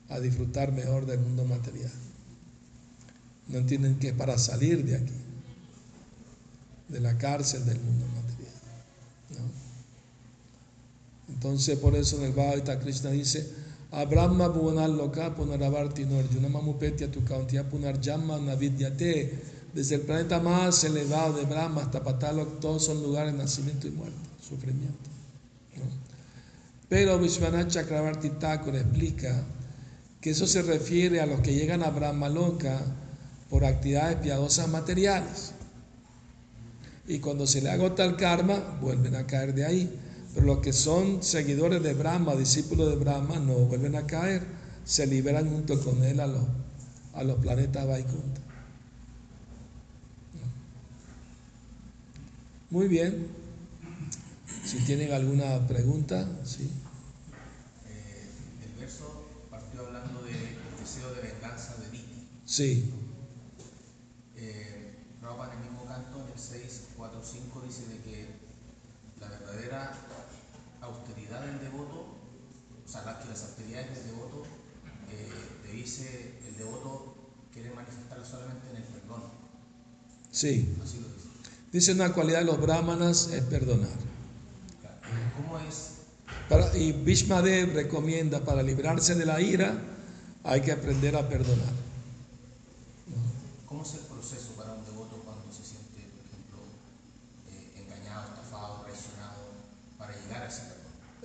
a 0.07 0.21
disfrutar 0.21 0.71
mejor 0.71 1.05
del 1.05 1.19
mundo 1.19 1.43
material. 1.43 1.91
No 3.49 3.57
entienden 3.57 3.99
que 3.99 4.09
es 4.09 4.13
para 4.13 4.38
salir 4.38 4.86
de 4.86 4.95
aquí, 4.95 5.13
de 6.88 6.99
la 7.01 7.17
cárcel 7.17 7.65
del 7.65 7.80
mundo 7.82 8.05
material. 8.07 8.24
Entonces, 11.30 11.78
por 11.80 11.95
eso 11.95 12.17
en 12.17 12.24
el 12.24 12.32
Bhagavad 12.34 12.80
Krishna 12.82 13.11
dice, 13.11 13.47
Abrahma 13.91 14.47
Bhuvanal 14.47 14.97
Loka 14.97 15.36
Punaravarti 15.36 16.05
Norjuna 16.05 16.49
Mamupetia 16.49 17.11
tu 17.11 17.24
Kauntia 17.24 17.63
Punarjama 17.63 18.39
Navidyate. 18.39 19.53
Desde 19.74 19.95
el 19.95 20.01
planeta 20.01 20.39
más 20.39 20.84
elevado 20.84 21.34
de 21.34 21.45
Brahma 21.45 21.82
hasta 21.82 22.03
Patalok, 22.03 22.59
todos 22.59 22.86
son 22.86 23.01
lugares 23.01 23.34
de 23.34 23.39
nacimiento 23.39 23.88
y 23.88 23.91
muerte, 23.91 24.17
sufrimiento. 24.47 25.09
Pero 26.89 27.17
Vishwanath 27.17 27.69
Chakravarti 27.69 28.30
Thakur 28.32 28.76
explica 28.76 29.43
que 30.21 30.30
eso 30.30 30.45
se 30.45 30.61
refiere 30.61 31.21
a 31.21 31.26
los 31.26 31.41
que 31.41 31.53
llegan 31.53 31.82
a 31.82 31.89
Brahma 31.89 32.30
Loka 32.30 32.80
por 33.49 33.65
actividades 33.65 34.17
piadosas 34.17 34.67
materiales. 34.69 35.53
Y 37.07 37.19
cuando 37.19 37.45
se 37.47 37.61
le 37.61 37.69
agota 37.71 38.05
el 38.05 38.15
karma, 38.15 38.78
vuelven 38.80 39.15
a 39.15 39.26
caer 39.26 39.53
de 39.53 39.65
ahí. 39.65 39.99
Pero 40.34 40.45
los 40.47 40.59
que 40.59 40.73
son 40.73 41.21
seguidores 41.21 41.84
de 41.84 41.93
Brahma, 41.93 42.36
discípulos 42.36 42.89
de 42.89 42.95
Brahma, 42.95 43.38
no 43.38 43.53
vuelven 43.53 43.95
a 43.95 44.07
caer, 44.07 44.43
se 44.84 45.05
liberan 45.05 45.49
junto 45.49 45.79
con 45.81 46.03
él 46.03 46.19
a 46.19 46.27
los, 46.27 46.43
a 47.13 47.23
los 47.23 47.38
planetas 47.38 47.88
Vaikunta. 47.88 48.41
Muy 52.69 52.88
bien. 52.88 53.27
Si 54.65 54.79
tienen 54.79 55.11
alguna 55.11 55.67
pregunta, 55.67 56.27
sí. 56.43 56.71
Eh, 57.88 58.29
el 58.65 58.81
verso 58.81 59.27
partió 59.51 59.86
hablando 59.86 60.23
del 60.23 60.57
deseo 60.79 61.13
de 61.13 61.21
venganza 61.21 61.75
de 61.77 61.89
Viti. 61.91 62.27
Sí. 62.45 62.91
Eh, 64.36 64.95
en 65.21 65.57
el 65.57 65.63
mismo 65.63 65.86
canto, 65.86 66.25
en 66.25 66.34
el 66.34 66.39
6, 66.39 66.81
4, 66.97 67.21
5, 67.23 67.61
dice 67.67 67.88
de 67.88 67.97
que 67.99 68.27
la 69.19 69.27
verdadera 69.27 69.93
del 71.46 71.60
devoto, 71.60 72.18
o 72.86 72.89
sea, 72.89 73.20
que 73.20 73.30
las 73.30 73.44
austeridades 73.44 73.96
del 73.96 74.16
devoto, 74.16 74.44
eh, 75.10 75.72
dice, 75.72 76.39
el 76.48 76.58
devoto 76.58 77.16
quiere 77.54 77.74
manifestarlo 77.74 78.26
solamente 78.26 78.70
en 78.70 78.78
el 78.78 78.84
perdón. 78.84 79.24
Sí. 80.32 80.76
Así 80.84 81.00
lo 81.00 81.08
dice. 81.08 81.28
Dice 81.72 81.91
una 81.94 82.14
cualidad 82.14 82.39
de 82.39 82.46
los 82.46 82.62
brahmanas 82.62 83.28
es 83.28 83.44
perdonar. 83.44 83.89
¿Cómo 85.38 85.60
es? 85.60 85.91
Para, 86.50 86.76
y 86.78 86.91
Bhishmadev 86.91 87.74
recomienda 87.74 88.44
para 88.44 88.62
librarse 88.62 89.16
de 89.16 89.26
la 89.26 89.41
ira 89.41 89.74
hay 90.44 90.62
que 90.62 90.72
aprender 90.72 91.16
a 91.16 91.28
perdonar. 91.28 91.74
¿Cómo 93.66 93.84
es 93.84 93.94
el 93.94 94.02
proceso 94.02 94.52
para 94.58 94.74
un 94.74 94.86
devoto 94.86 95.22
cuando 95.24 95.52
se 95.52 95.64
siente, 95.64 96.02
por 96.14 96.26
ejemplo, 96.26 96.60
eh, 97.50 97.82
engañado, 97.82 98.34
estafado, 98.34 98.82
traicionado, 98.84 99.41
para 99.98 100.14
llegar 100.14 100.44
a 100.44 100.48
ese 100.48 100.62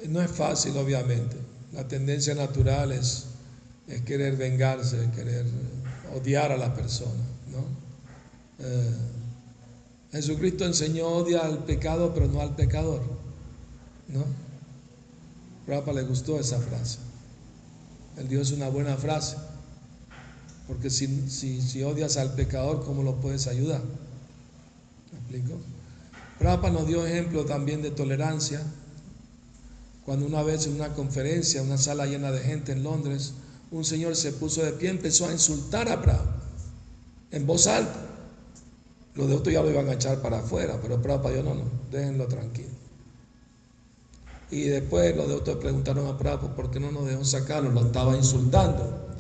no 0.06 0.22
es 0.22 0.30
fácil, 0.30 0.76
obviamente. 0.76 1.36
La 1.72 1.86
tendencia 1.86 2.34
natural 2.34 2.92
es, 2.92 3.26
querer 4.06 4.36
vengarse, 4.36 5.10
querer 5.14 5.46
odiar 6.14 6.52
a 6.52 6.56
la 6.56 6.74
persona. 6.74 7.24
¿no? 7.50 7.64
Eh, 8.64 8.94
Jesucristo 10.12 10.64
enseñó 10.64 11.08
odia 11.08 11.40
al 11.40 11.64
pecado, 11.64 12.12
pero 12.14 12.26
no 12.26 12.40
al 12.40 12.54
pecador. 12.54 13.02
¿no? 14.08 14.24
Rapa 15.66 15.92
le 15.92 16.02
gustó 16.02 16.38
esa 16.38 16.58
frase. 16.60 16.98
El 18.16 18.28
Dios 18.28 18.50
es 18.50 18.56
una 18.56 18.68
buena 18.68 18.96
frase. 18.96 19.36
Porque 20.66 20.90
si, 20.90 21.30
si, 21.30 21.82
odias 21.82 22.16
al 22.18 22.34
pecador, 22.34 22.84
¿cómo 22.84 23.02
lo 23.02 23.16
puedes 23.16 23.46
ayudar? 23.46 23.80
¿Me 25.12 25.18
explico? 25.18 25.58
Rapa 26.40 26.70
nos 26.70 26.86
dio 26.86 27.06
ejemplo 27.06 27.44
también 27.46 27.82
de 27.82 27.90
tolerancia 27.90 28.62
cuando 30.08 30.24
una 30.24 30.42
vez 30.42 30.66
en 30.66 30.72
una 30.72 30.94
conferencia, 30.94 31.60
una 31.60 31.76
sala 31.76 32.06
llena 32.06 32.32
de 32.32 32.40
gente 32.40 32.72
en 32.72 32.82
Londres, 32.82 33.34
un 33.70 33.84
señor 33.84 34.16
se 34.16 34.32
puso 34.32 34.64
de 34.64 34.72
pie 34.72 34.88
y 34.88 34.92
empezó 34.92 35.28
a 35.28 35.32
insultar 35.32 35.86
a 35.90 36.00
Prabhupada 36.00 36.40
en 37.30 37.46
voz 37.46 37.66
alta. 37.66 38.06
Los 39.14 39.28
de 39.28 39.34
otros 39.34 39.52
ya 39.52 39.60
lo 39.60 39.70
iban 39.70 39.86
a 39.90 39.92
echar 39.92 40.22
para 40.22 40.38
afuera, 40.38 40.78
pero 40.80 41.02
Prabhupada 41.02 41.36
yo 41.36 41.42
no, 41.42 41.56
no, 41.56 41.64
déjenlo 41.90 42.26
tranquilo. 42.26 42.70
Y 44.50 44.62
después 44.62 45.14
los 45.14 45.28
de 45.28 45.34
otros 45.34 45.58
preguntaron 45.58 46.06
a 46.06 46.16
Prabhupada 46.16 46.56
por 46.56 46.70
qué 46.70 46.80
no 46.80 46.90
nos 46.90 47.04
dejó 47.04 47.22
sacarlo, 47.26 47.70
lo 47.70 47.82
estaba 47.82 48.16
insultando. 48.16 49.10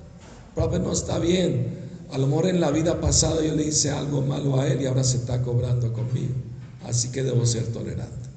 Prabhupada 0.54 0.82
no 0.82 0.92
está 0.92 1.18
bien. 1.18 1.80
A 2.12 2.16
lo 2.16 2.28
mejor 2.28 2.46
en 2.46 2.62
la 2.62 2.70
vida 2.70 2.98
pasada 2.98 3.44
yo 3.44 3.54
le 3.54 3.64
hice 3.64 3.90
algo 3.90 4.22
malo 4.22 4.58
a 4.58 4.66
él 4.66 4.80
y 4.80 4.86
ahora 4.86 5.04
se 5.04 5.18
está 5.18 5.42
cobrando 5.42 5.92
conmigo. 5.92 6.32
Así 6.86 7.10
que 7.12 7.22
debo 7.22 7.44
ser 7.44 7.66
tolerante. 7.74 8.27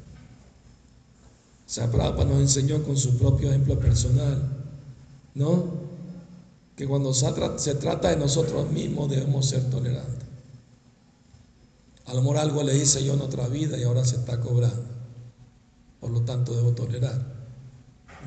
Prabhupada 1.74 2.26
nos 2.26 2.40
enseñó 2.40 2.84
con 2.84 2.98
su 2.98 3.18
propio 3.18 3.50
ejemplo 3.50 3.80
personal, 3.80 4.42
¿no? 5.36 5.82
Que 6.76 6.86
cuando 6.86 7.14
se 7.14 7.76
trata 7.76 8.10
de 8.10 8.18
nosotros 8.18 8.70
mismos 8.72 9.10
debemos 9.10 9.46
ser 9.46 9.70
tolerantes. 9.70 10.26
A 12.06 12.14
lo 12.14 12.22
mejor 12.22 12.40
algo 12.40 12.64
le 12.64 12.76
hice 12.78 13.04
yo 13.06 13.14
en 13.14 13.22
otra 13.22 13.48
vida 13.48 13.78
y 13.78 13.84
ahora 13.84 14.04
se 14.04 14.18
está 14.18 14.42
cobrando. 14.42 14.84
Por 16.02 16.12
lo 16.12 16.22
tanto, 16.24 16.54
debo 16.54 16.74
tolerar. 16.74 17.16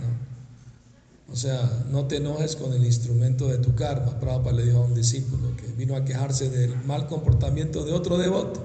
¿no? 0.01 1.32
O 1.32 1.36
sea, 1.36 1.84
no 1.90 2.07
te 2.07 2.16
enojes 2.16 2.57
con 2.57 2.72
el 2.72 2.86
instrumento 2.86 3.49
de 3.49 3.59
tu 3.59 3.74
karma. 3.74 4.18
Prabhupada 4.20 4.57
le 4.57 4.64
dijo 4.64 4.78
a 4.78 4.86
un 4.86 4.95
discípulo 4.95 5.55
que 5.57 5.66
vino 5.66 5.97
a 5.97 6.05
quejarse 6.05 6.49
del 6.49 6.82
mal 6.84 7.09
comportamiento 7.09 7.84
de 7.84 7.92
otro 7.92 8.16
devoto. 8.16 8.62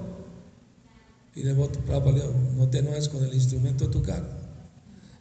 Y 1.34 1.42
devoto, 1.42 1.80
Prabhupada 1.80 2.16
le 2.16 2.22
dijo, 2.22 2.34
no 2.56 2.68
te 2.70 2.78
enojes 2.78 3.10
con 3.10 3.22
el 3.24 3.34
instrumento 3.34 3.84
de 3.84 3.90
tu 3.90 4.02
karma. 4.02 4.39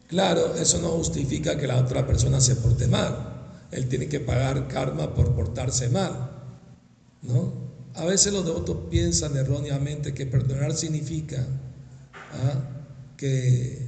Claro, 0.09 0.55
eso 0.55 0.81
no 0.81 0.89
justifica 0.89 1.55
que 1.55 1.67
la 1.67 1.77
otra 1.77 2.05
persona 2.07 2.41
se 2.41 2.55
porte 2.55 2.87
mal. 2.87 3.67
Él 3.69 3.87
tiene 3.87 4.07
que 4.07 4.19
pagar 4.19 4.67
karma 4.67 5.13
por 5.13 5.35
portarse 5.35 5.87
mal. 5.89 6.31
¿No? 7.21 7.53
A 7.93 8.05
veces 8.05 8.33
los 8.33 8.43
devotos 8.43 8.89
piensan 8.89 9.37
erróneamente 9.37 10.15
que 10.15 10.25
perdonar 10.25 10.73
significa 10.73 11.45
¿ah? 12.33 13.13
que, 13.15 13.85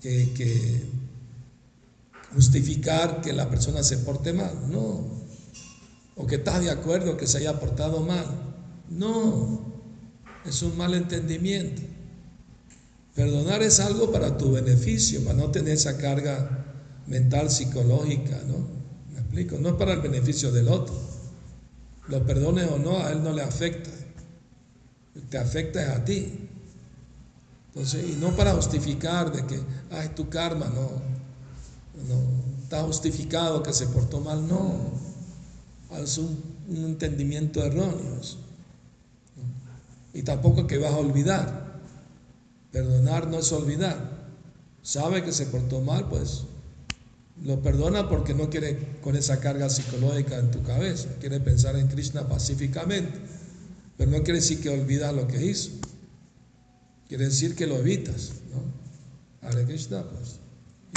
que 0.00 0.86
justificar 2.32 3.20
que 3.20 3.34
la 3.34 3.50
persona 3.50 3.82
se 3.82 3.98
porte 3.98 4.32
mal. 4.32 4.70
No. 4.70 5.18
O 6.16 6.26
que 6.26 6.36
estás 6.36 6.62
de 6.62 6.70
acuerdo 6.70 7.18
que 7.18 7.26
se 7.26 7.38
haya 7.38 7.60
portado 7.60 8.00
mal. 8.00 8.24
No. 8.88 9.82
Es 10.46 10.62
un 10.62 10.78
mal 10.78 10.94
entendimiento. 10.94 11.82
Perdonar 13.18 13.64
es 13.64 13.80
algo 13.80 14.12
para 14.12 14.38
tu 14.38 14.52
beneficio, 14.52 15.24
para 15.24 15.36
no 15.36 15.50
tener 15.50 15.74
esa 15.74 15.98
carga 15.98 16.64
mental, 17.08 17.50
psicológica, 17.50 18.40
¿no? 18.46 18.58
¿Me 19.12 19.18
explico? 19.18 19.58
No 19.58 19.70
es 19.70 19.74
para 19.74 19.94
el 19.94 20.00
beneficio 20.00 20.52
del 20.52 20.68
otro. 20.68 20.94
Lo 22.06 22.24
perdones 22.24 22.70
o 22.70 22.78
no, 22.78 22.98
a 22.98 23.10
él 23.10 23.24
no 23.24 23.32
le 23.32 23.42
afecta. 23.42 23.90
te 25.28 25.36
afecta 25.36 25.82
es 25.82 25.88
a 25.88 26.04
ti. 26.04 26.48
Entonces, 27.74 28.08
y 28.08 28.12
no 28.20 28.36
para 28.36 28.54
justificar 28.54 29.32
de 29.32 29.44
que, 29.46 29.60
ay, 29.90 30.10
tu 30.14 30.28
karma, 30.28 30.66
no, 30.66 30.88
no, 32.06 32.62
está 32.62 32.84
justificado 32.84 33.64
que 33.64 33.72
se 33.72 33.88
portó 33.88 34.20
mal, 34.20 34.46
no, 34.46 34.92
es 36.00 36.18
un, 36.18 36.40
entendimiento 36.68 37.64
erróneo. 37.64 38.20
Y 40.14 40.22
tampoco 40.22 40.68
que 40.68 40.78
vas 40.78 40.92
a 40.92 40.98
olvidar. 40.98 41.67
Perdonar 42.72 43.28
no 43.28 43.38
es 43.38 43.50
olvidar. 43.52 44.28
Sabe 44.82 45.24
que 45.24 45.32
se 45.32 45.46
portó 45.46 45.80
mal, 45.80 46.08
pues 46.08 46.44
lo 47.44 47.60
perdona 47.62 48.08
porque 48.08 48.34
no 48.34 48.50
quiere 48.50 48.98
con 49.00 49.16
esa 49.16 49.40
carga 49.40 49.70
psicológica 49.70 50.38
en 50.38 50.50
tu 50.50 50.62
cabeza, 50.62 51.08
quiere 51.20 51.40
pensar 51.40 51.76
en 51.76 51.88
Krishna 51.88 52.28
pacíficamente, 52.28 53.18
pero 53.96 54.10
no 54.10 54.18
quiere 54.18 54.40
decir 54.40 54.60
que 54.60 54.70
olvidas 54.70 55.14
lo 55.14 55.28
que 55.28 55.44
hizo, 55.44 55.70
quiere 57.08 57.26
decir 57.26 57.54
que 57.54 57.66
lo 57.66 57.76
evitas, 57.76 58.32
¿no? 58.52 59.48
Hare 59.48 59.64
Krishna, 59.64 60.02
pues, 60.02 60.40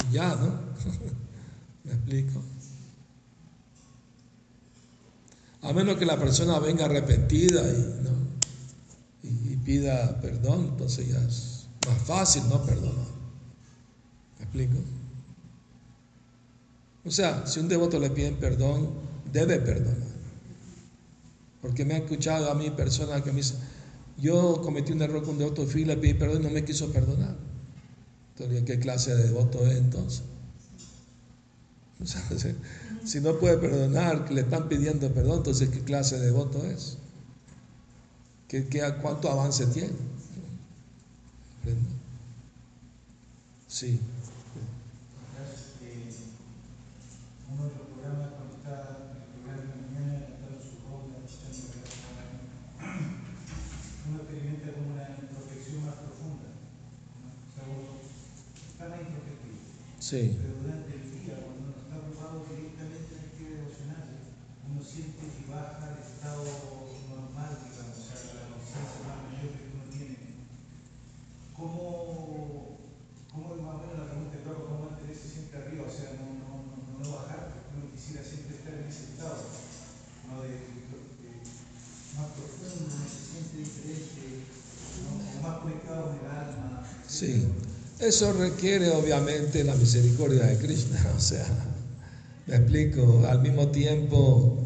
y 0.08 0.14
ya, 0.14 0.34
¿no? 0.34 0.46
¿Me 1.84 1.92
explico? 1.92 2.42
A 5.62 5.72
menos 5.72 5.96
que 5.96 6.06
la 6.06 6.18
persona 6.18 6.58
venga 6.58 6.86
arrepentida 6.86 7.62
y, 7.62 8.02
¿no? 8.02 8.10
y, 9.22 9.52
y 9.52 9.56
pida 9.64 10.20
perdón, 10.20 10.70
entonces 10.72 11.08
ya 11.08 11.22
es 11.22 11.51
más 11.86 12.02
fácil 12.02 12.48
no 12.48 12.62
perdonar. 12.64 13.06
¿Me 14.38 14.44
explico? 14.44 14.78
O 17.04 17.10
sea, 17.10 17.46
si 17.46 17.60
un 17.60 17.68
devoto 17.68 17.98
le 17.98 18.10
pide 18.10 18.32
perdón, 18.32 18.90
debe 19.32 19.58
perdonar. 19.58 20.12
Porque 21.60 21.84
me 21.84 21.94
ha 21.94 21.98
escuchado 21.98 22.50
a 22.50 22.54
mí 22.54 22.70
personas 22.70 23.22
que 23.22 23.30
me 23.30 23.38
dicen, 23.38 23.58
yo 24.18 24.60
cometí 24.62 24.92
un 24.92 25.02
error 25.02 25.22
con 25.22 25.30
un 25.34 25.38
devoto, 25.38 25.66
fui 25.66 25.82
y 25.82 25.84
le 25.84 25.96
pedí 25.96 26.14
perdón 26.14 26.42
y 26.42 26.44
no 26.44 26.50
me 26.50 26.64
quiso 26.64 26.92
perdonar. 26.92 27.36
Entonces, 28.36 28.64
¿qué 28.64 28.78
clase 28.78 29.14
de 29.14 29.24
devoto 29.24 29.66
es 29.66 29.76
entonces? 29.76 30.22
Si 33.04 33.20
no 33.20 33.36
puede 33.38 33.58
perdonar, 33.58 34.30
le 34.30 34.42
están 34.42 34.68
pidiendo 34.68 35.12
perdón, 35.12 35.38
entonces 35.38 35.70
¿qué 35.70 35.80
clase 35.80 36.20
de 36.20 36.26
devoto 36.26 36.64
es? 36.64 36.98
¿Qué, 38.46 38.68
qué, 38.68 38.80
cuánto 39.02 39.28
avance 39.28 39.66
tiene? 39.66 39.90
Sí. 43.68 44.00
uno 47.48 47.62
de 47.62 47.74
los 47.78 47.86
programas 47.86 48.34
cuando 48.34 48.56
está 48.58 48.98
el 49.14 49.30
programa 49.30 49.62
de 49.62 49.78
mañana 49.78 50.26
cantando 50.26 50.58
su 50.58 50.82
ronda, 50.82 51.22
uno 54.02 54.16
experimenta 54.18 54.74
como 54.74 54.90
una 54.90 55.06
introspección 55.14 55.86
más 55.86 56.02
profunda. 56.02 56.50
O 56.50 57.50
sea, 57.54 57.62
uno 57.70 58.02
está 58.02 58.82
más 58.90 58.98
introspectivo. 59.06 59.62
Sí. 60.02 60.34
Pero 60.42 60.66
durante 60.66 60.90
el 60.98 61.06
día, 61.14 61.46
cuando 61.46 61.62
uno 61.62 61.78
está 61.78 61.94
ocupado 62.02 62.42
directamente 62.50 63.06
en 63.06 63.22
el 63.22 63.30
actividad 63.30 63.62
devocional, 63.62 64.06
uno 64.66 64.80
siente 64.82 65.30
que 65.30 65.46
baja 65.46 65.78
al 65.78 66.02
estado 66.02 66.42
menos 73.92 74.06
la 74.06 74.10
pregunta, 74.12 74.36
claro, 74.44 74.66
cómo 74.68 74.90
mantenerse 74.90 75.28
siempre 75.28 75.60
arriba? 75.60 75.84
O 75.88 75.92
sea, 75.92 76.08
no, 76.16 76.26
no, 76.40 76.48
no, 76.66 77.04
no 77.04 77.06
bajar, 77.16 77.52
porque 77.52 77.70
uno 77.76 77.92
quisiera 77.94 78.22
siempre 78.24 78.56
estar 78.56 78.74
en 78.74 78.88
ese 78.88 79.04
estado, 79.12 79.42
¿no? 80.28 80.42
De, 80.42 80.48
de- 80.48 81.42
más 82.16 82.28
profundo, 82.36 82.86
uno 82.96 83.04
se 83.08 83.20
siente 83.32 83.58
diferente, 83.58 84.52
¿no? 85.00 85.40
Más 85.40 85.58
conectado 85.60 86.06
con 86.10 86.18
el 86.20 86.26
alma. 86.26 86.82
Sí, 87.06 87.46
eso 87.98 88.32
requiere 88.32 88.90
obviamente 88.90 89.64
la 89.64 89.74
misericordia 89.76 90.44
de 90.46 90.58
Krishna, 90.58 91.12
o 91.16 91.20
sea, 91.20 91.46
me 92.46 92.56
explico, 92.56 93.24
al 93.28 93.40
mismo 93.42 93.68
tiempo 93.68 94.58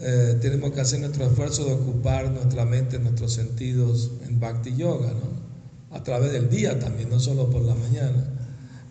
eh, 0.00 0.38
tenemos 0.40 0.72
que 0.72 0.80
hacer 0.80 1.00
nuestro 1.00 1.26
esfuerzo 1.26 1.64
de 1.64 1.72
ocupar 1.74 2.30
nuestra 2.30 2.64
mente, 2.64 2.98
nuestros 2.98 3.32
sentidos 3.34 4.12
en 4.26 4.40
Bhakti 4.40 4.74
Yoga, 4.76 5.12
¿no? 5.12 5.96
A 5.96 6.02
través 6.02 6.32
del 6.32 6.48
día 6.50 6.78
también, 6.78 7.08
no 7.10 7.18
solo 7.20 7.50
por 7.50 7.62
la 7.62 7.74
mañana. 7.74 8.39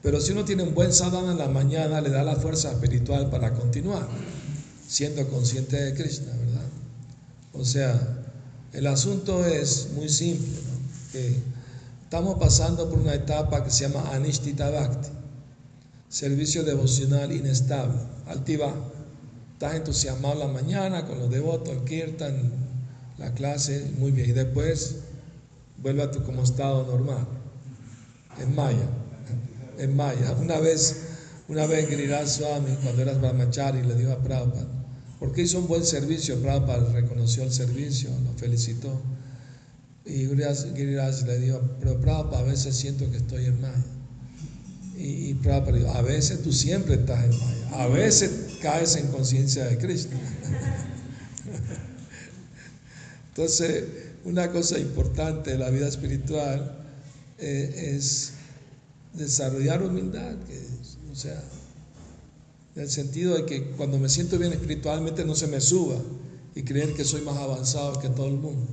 Pero 0.01 0.21
si 0.21 0.31
uno 0.31 0.45
tiene 0.45 0.63
un 0.63 0.73
buen 0.73 0.93
sadhana 0.93 1.33
en 1.33 1.37
la 1.37 1.49
mañana, 1.49 1.99
le 1.99 2.09
da 2.09 2.23
la 2.23 2.35
fuerza 2.35 2.71
espiritual 2.71 3.29
para 3.29 3.53
continuar, 3.53 4.07
siendo 4.87 5.27
consciente 5.27 5.75
de 5.75 5.93
Krishna, 5.93 6.31
¿verdad? 6.37 6.67
O 7.53 7.65
sea, 7.65 7.99
el 8.71 8.87
asunto 8.87 9.45
es 9.45 9.89
muy 9.95 10.07
simple, 10.07 10.47
¿no? 10.47 11.11
Que 11.11 11.35
estamos 12.03 12.39
pasando 12.39 12.89
por 12.89 12.99
una 12.99 13.13
etapa 13.13 13.63
que 13.63 13.71
se 13.71 13.89
llama 13.89 14.11
Anishtita 14.13 14.69
Bhakti, 14.69 15.09
servicio 16.07 16.63
devocional 16.63 17.31
inestable, 17.31 17.99
altiva. 18.27 18.73
Estás 19.53 19.75
entusiasmado 19.75 20.35
en 20.35 20.39
la 20.39 20.47
mañana 20.47 21.05
con 21.05 21.19
los 21.19 21.29
devotos, 21.29 21.69
el 21.69 21.83
kirtan, 21.83 22.51
la 23.17 23.33
clase, 23.33 23.91
muy 23.97 24.11
bien. 24.11 24.29
Y 24.29 24.33
después 24.33 24.95
vuelve 25.77 26.03
a 26.03 26.11
tu 26.11 26.23
como 26.23 26.43
estado 26.43 26.85
normal, 26.85 27.27
en 28.39 28.55
Maya, 28.55 28.87
en 29.79 29.95
Maya. 29.95 30.33
Una 30.33 30.59
vez, 30.59 30.97
una 31.47 31.65
vez 31.65 31.87
Giriraj 31.87 32.27
Swami, 32.27 32.75
cuando 32.83 33.01
eras 33.01 33.19
brahmachari, 33.19 33.81
le 33.81 33.95
dijo 33.95 34.11
a 34.11 34.21
Prabhupada, 34.21 34.67
porque 35.19 35.41
hizo 35.43 35.59
un 35.59 35.67
buen 35.67 35.85
servicio, 35.85 36.39
Prabhupada 36.41 36.91
reconoció 36.91 37.43
el 37.43 37.51
servicio, 37.51 38.09
lo 38.23 38.33
felicitó. 38.33 39.01
Y 40.05 40.27
Giriraj 40.27 41.25
le 41.25 41.39
dijo, 41.39 41.61
pero 41.79 41.99
Prabhupada, 41.99 42.39
a 42.39 42.43
veces 42.43 42.75
siento 42.75 43.09
que 43.09 43.17
estoy 43.17 43.45
en 43.45 43.61
Maya. 43.61 43.85
Y, 44.97 45.33
Prabhupada 45.35 45.77
dijo, 45.77 45.91
a 45.91 46.01
veces 46.01 46.43
tú 46.43 46.51
siempre 46.51 46.95
estás 46.95 47.23
en 47.23 47.31
Maya, 47.31 47.83
a 47.83 47.87
veces 47.87 48.57
caes 48.61 48.95
en 48.97 49.07
conciencia 49.07 49.65
de 49.65 49.77
Krishna. 49.77 50.19
Entonces, 53.29 53.85
una 54.25 54.51
cosa 54.51 54.77
importante 54.77 55.51
de 55.51 55.57
la 55.57 55.69
vida 55.69 55.87
espiritual 55.87 56.75
eh, 57.37 57.93
es 57.95 58.33
desarrollar 59.13 59.81
humildad, 59.83 60.35
que 60.47 60.67
o 61.11 61.15
sea, 61.15 61.41
en 62.75 62.81
el 62.83 62.89
sentido 62.89 63.35
de 63.35 63.45
que 63.45 63.71
cuando 63.71 63.97
me 63.97 64.09
siento 64.09 64.37
bien 64.37 64.53
espiritualmente 64.53 65.25
no 65.25 65.35
se 65.35 65.47
me 65.47 65.59
suba 65.59 65.95
y 66.55 66.63
creer 66.63 66.93
que 66.93 67.03
soy 67.03 67.21
más 67.21 67.37
avanzado 67.37 67.99
que 67.99 68.09
todo 68.09 68.27
el 68.27 68.35
mundo. 68.37 68.67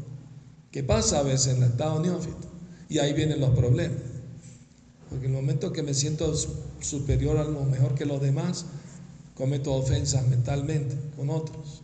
¿Qué 0.70 0.82
pasa 0.82 1.20
a 1.20 1.22
veces 1.22 1.54
en 1.56 1.62
el 1.62 1.70
estado 1.70 2.00
neófito? 2.00 2.36
Y 2.88 2.98
ahí 2.98 3.12
vienen 3.14 3.40
los 3.40 3.50
problemas. 3.50 3.98
Porque 5.08 5.26
en 5.26 5.32
el 5.34 5.40
momento 5.40 5.72
que 5.72 5.82
me 5.82 5.94
siento 5.94 6.34
su- 6.36 6.54
superior 6.80 7.38
a 7.38 7.44
lo 7.44 7.64
mejor 7.64 7.94
que 7.94 8.04
los 8.04 8.20
demás, 8.20 8.66
cometo 9.34 9.72
ofensas 9.72 10.26
mentalmente 10.28 10.96
con 11.16 11.30
otros. 11.30 11.82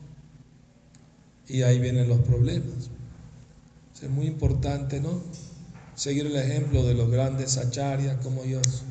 Y 1.48 1.62
ahí 1.62 1.78
vienen 1.78 2.08
los 2.08 2.20
problemas. 2.20 2.90
Es 4.02 4.10
muy 4.10 4.26
importante, 4.26 5.00
¿no? 5.00 5.22
Seguir 5.94 6.26
el 6.26 6.36
ejemplo 6.36 6.84
de 6.84 6.94
los 6.94 7.10
grandes 7.10 7.58
acharyas 7.58 8.16
como 8.22 8.44
ellos. 8.44 8.84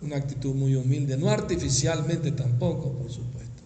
Una 0.00 0.16
actitud 0.16 0.54
muy 0.54 0.76
humilde, 0.76 1.16
no 1.16 1.28
artificialmente 1.28 2.32
tampoco, 2.32 2.92
por 2.92 3.10
supuesto. 3.10 3.62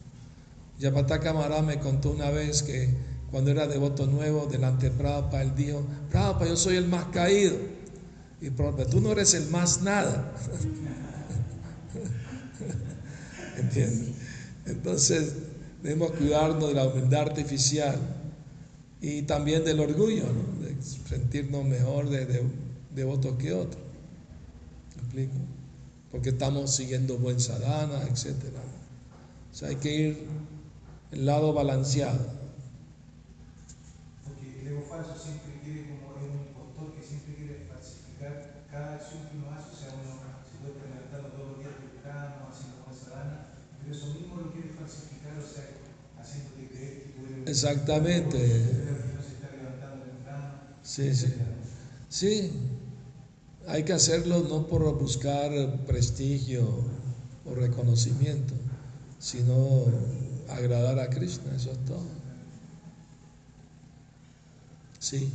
Yapataka 0.78 1.32
Maharaj 1.32 1.64
me 1.64 1.78
contó 1.78 2.11
una 2.11 2.30
vez 2.30 2.62
que 2.62 2.88
cuando 3.30 3.50
era 3.50 3.66
devoto 3.66 4.07
nuevo 4.07 4.46
delante 4.46 4.90
de 4.90 4.96
Prabhupada, 4.96 5.42
él 5.42 5.55
dijo, 5.55 5.86
Prabhupada, 6.11 6.48
yo 6.48 6.57
soy 6.57 6.76
el 6.76 6.88
más 6.88 7.07
caído. 7.07 7.57
Y 8.40 8.50
Prabhupada, 8.50 8.88
tú 8.88 9.00
no 9.00 9.12
eres 9.12 9.34
el 9.34 9.48
más 9.50 9.82
nada. 9.82 10.32
¿Entiendes? 13.59 14.09
Entonces, 14.66 15.34
debemos 15.82 16.12
cuidarnos 16.12 16.68
de 16.68 16.74
la 16.74 16.86
humildad 16.86 17.22
artificial 17.22 17.96
y 19.00 19.22
también 19.22 19.64
del 19.64 19.80
orgullo, 19.80 20.24
¿no? 20.24 20.62
De 20.83 21.09
sentirnos 21.09 21.64
mejor 21.64 22.09
de, 22.09 22.26
de, 22.26 22.43
devotos 22.95 23.37
que 23.37 23.53
otros. 23.53 23.83
¿Me 24.97 25.03
explico? 25.03 25.33
Porque 26.11 26.30
estamos 26.30 26.74
siguiendo 26.74 27.16
buen 27.18 27.41
sadhana, 27.41 28.03
etc. 28.03 28.35
O 29.51 29.55
sea, 29.55 29.68
hay 29.68 29.76
que 29.76 29.95
ir 29.95 30.26
el 31.12 31.26
lado 31.26 31.53
balanceado. 31.53 32.18
Porque 34.24 34.61
el 34.61 34.68
ego 34.68 34.83
falso 34.89 35.14
siempre 35.16 35.61
quiere, 35.62 35.87
como 35.89 36.16
es 36.16 36.22
un 36.28 36.47
impostor 36.49 36.95
que 36.95 37.07
siempre 37.07 37.35
quiere 37.37 37.66
falsificar 37.70 38.64
cada 38.70 38.95
acción 38.97 39.22
que 39.30 39.37
uno 39.39 39.51
hace, 39.53 39.70
o 39.72 39.76
sea, 39.78 39.89
uno 39.95 40.18
se 40.45 40.59
puede 40.59 40.74
estar 40.74 40.89
levantando 40.91 41.28
todos 41.37 41.49
los 41.53 41.59
días 41.61 41.74
temprano, 41.78 42.49
haciendo 42.51 42.85
esa 42.91 43.11
gana, 43.11 43.39
pero 43.78 43.95
eso 43.95 44.07
mismo 44.12 44.37
lo 44.37 44.53
quiere 44.53 44.68
falsificar, 44.74 45.39
o 45.39 45.47
sea, 45.47 45.64
haciéndote 46.18 46.68
creer 46.68 46.93
que 47.05 47.09
tú 47.14 47.24
eres 47.24 47.39
un 47.39 47.49
Exactamente. 47.49 48.82
Sí, 50.93 51.14
sí. 51.14 51.32
Sí, 52.11 52.53
hay 53.66 53.84
que 53.84 53.93
hacerlo 53.95 54.40
no 54.49 54.66
por 54.66 54.82
buscar 54.99 55.51
prestigio 55.86 56.68
o 57.47 57.55
reconocimiento, 57.55 58.53
sino 59.18 59.86
agradar 60.49 60.99
a 60.99 61.09
Krishna, 61.09 61.55
eso 61.57 61.70
es 61.72 61.78
todo. 61.86 62.03
Sí, 64.99 65.32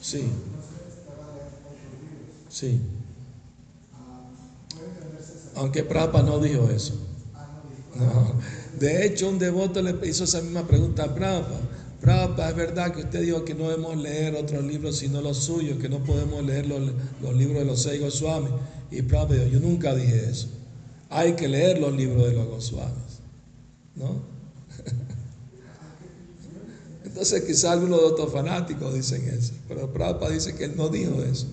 Sí, 0.00 0.20
Entonces, 0.20 0.86
estaba 0.98 1.32
leyendo 1.32 1.68
otros 1.68 2.00
libros. 2.00 2.46
sí. 2.48 2.80
Ah, 3.92 4.20
puede 4.74 4.92
Aunque 5.76 5.92
Prabhupada 5.92 6.24
no 6.24 6.38
dijo 6.38 6.70
eso. 6.70 6.94
De 8.80 9.04
hecho, 9.04 9.28
un 9.28 9.38
devoto 9.38 9.82
le 9.82 9.94
hizo 10.08 10.24
esa 10.24 10.40
misma 10.40 10.66
pregunta 10.66 11.04
a 11.04 11.14
Prabhupada. 11.14 11.60
Prabhupada, 12.00 12.48
es 12.48 12.56
verdad 12.56 12.94
que 12.94 13.02
usted 13.02 13.20
dijo 13.20 13.44
que 13.44 13.54
no 13.54 13.68
debemos 13.68 13.94
leer 13.98 14.36
otros 14.36 14.64
libros 14.64 14.96
sino 14.96 15.20
los 15.20 15.36
suyos, 15.36 15.78
que 15.78 15.90
no 15.90 16.02
podemos 16.02 16.42
leer 16.46 16.66
los, 16.66 16.80
los 17.20 17.34
libros 17.34 17.58
de 17.58 17.66
los 17.66 17.82
seis 17.82 18.00
Goswamis. 18.00 18.52
Y 18.90 19.02
Prabhupada 19.02 19.44
dijo, 19.44 19.52
yo 19.52 19.60
nunca 19.60 19.94
dije 19.94 20.30
eso. 20.30 20.48
Hay 21.10 21.34
que 21.34 21.46
leer 21.46 21.78
los 21.78 21.94
libros 21.94 22.26
de 22.26 22.32
los 22.32 22.46
Goswamis. 22.46 23.20
¿No? 23.96 24.22
Entonces 27.04 27.42
quizá 27.42 27.72
algunos 27.72 28.00
de 28.00 28.06
otros 28.06 28.32
fanáticos 28.32 28.94
dicen 28.94 29.28
eso, 29.28 29.52
pero 29.68 29.92
Prabhupada 29.92 30.32
dice 30.32 30.54
que 30.54 30.64
él 30.64 30.72
no 30.74 30.88
dijo 30.88 31.22
eso. 31.22 31.46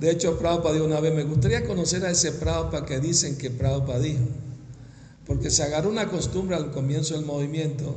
De 0.00 0.10
hecho, 0.10 0.38
Prabhupada 0.38 0.74
dijo 0.74 0.84
una 0.86 1.00
vez, 1.00 1.14
me 1.14 1.24
gustaría 1.24 1.64
conocer 1.64 2.04
a 2.04 2.10
ese 2.10 2.32
Prabhupada 2.32 2.84
que 2.84 3.00
dicen 3.00 3.38
que 3.38 3.50
Prabhupada 3.50 3.98
dijo. 4.00 4.24
Porque 5.26 5.50
se 5.50 5.62
agarró 5.62 5.88
una 5.88 6.08
costumbre 6.08 6.54
al 6.54 6.70
comienzo 6.70 7.14
del 7.14 7.24
movimiento, 7.24 7.96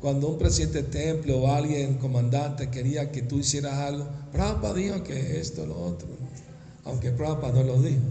cuando 0.00 0.28
un 0.28 0.38
presidente 0.38 0.82
de 0.82 1.32
o 1.32 1.50
alguien, 1.52 1.94
comandante, 1.98 2.70
quería 2.70 3.10
que 3.10 3.22
tú 3.22 3.38
hicieras 3.38 3.74
algo, 3.74 4.06
Prabhupada 4.32 4.74
dijo 4.74 5.02
que 5.02 5.40
esto, 5.40 5.66
lo 5.66 5.76
otro, 5.80 6.06
aunque 6.84 7.10
Prabhupada 7.10 7.54
no 7.54 7.62
lo 7.64 7.82
dijo. 7.82 8.02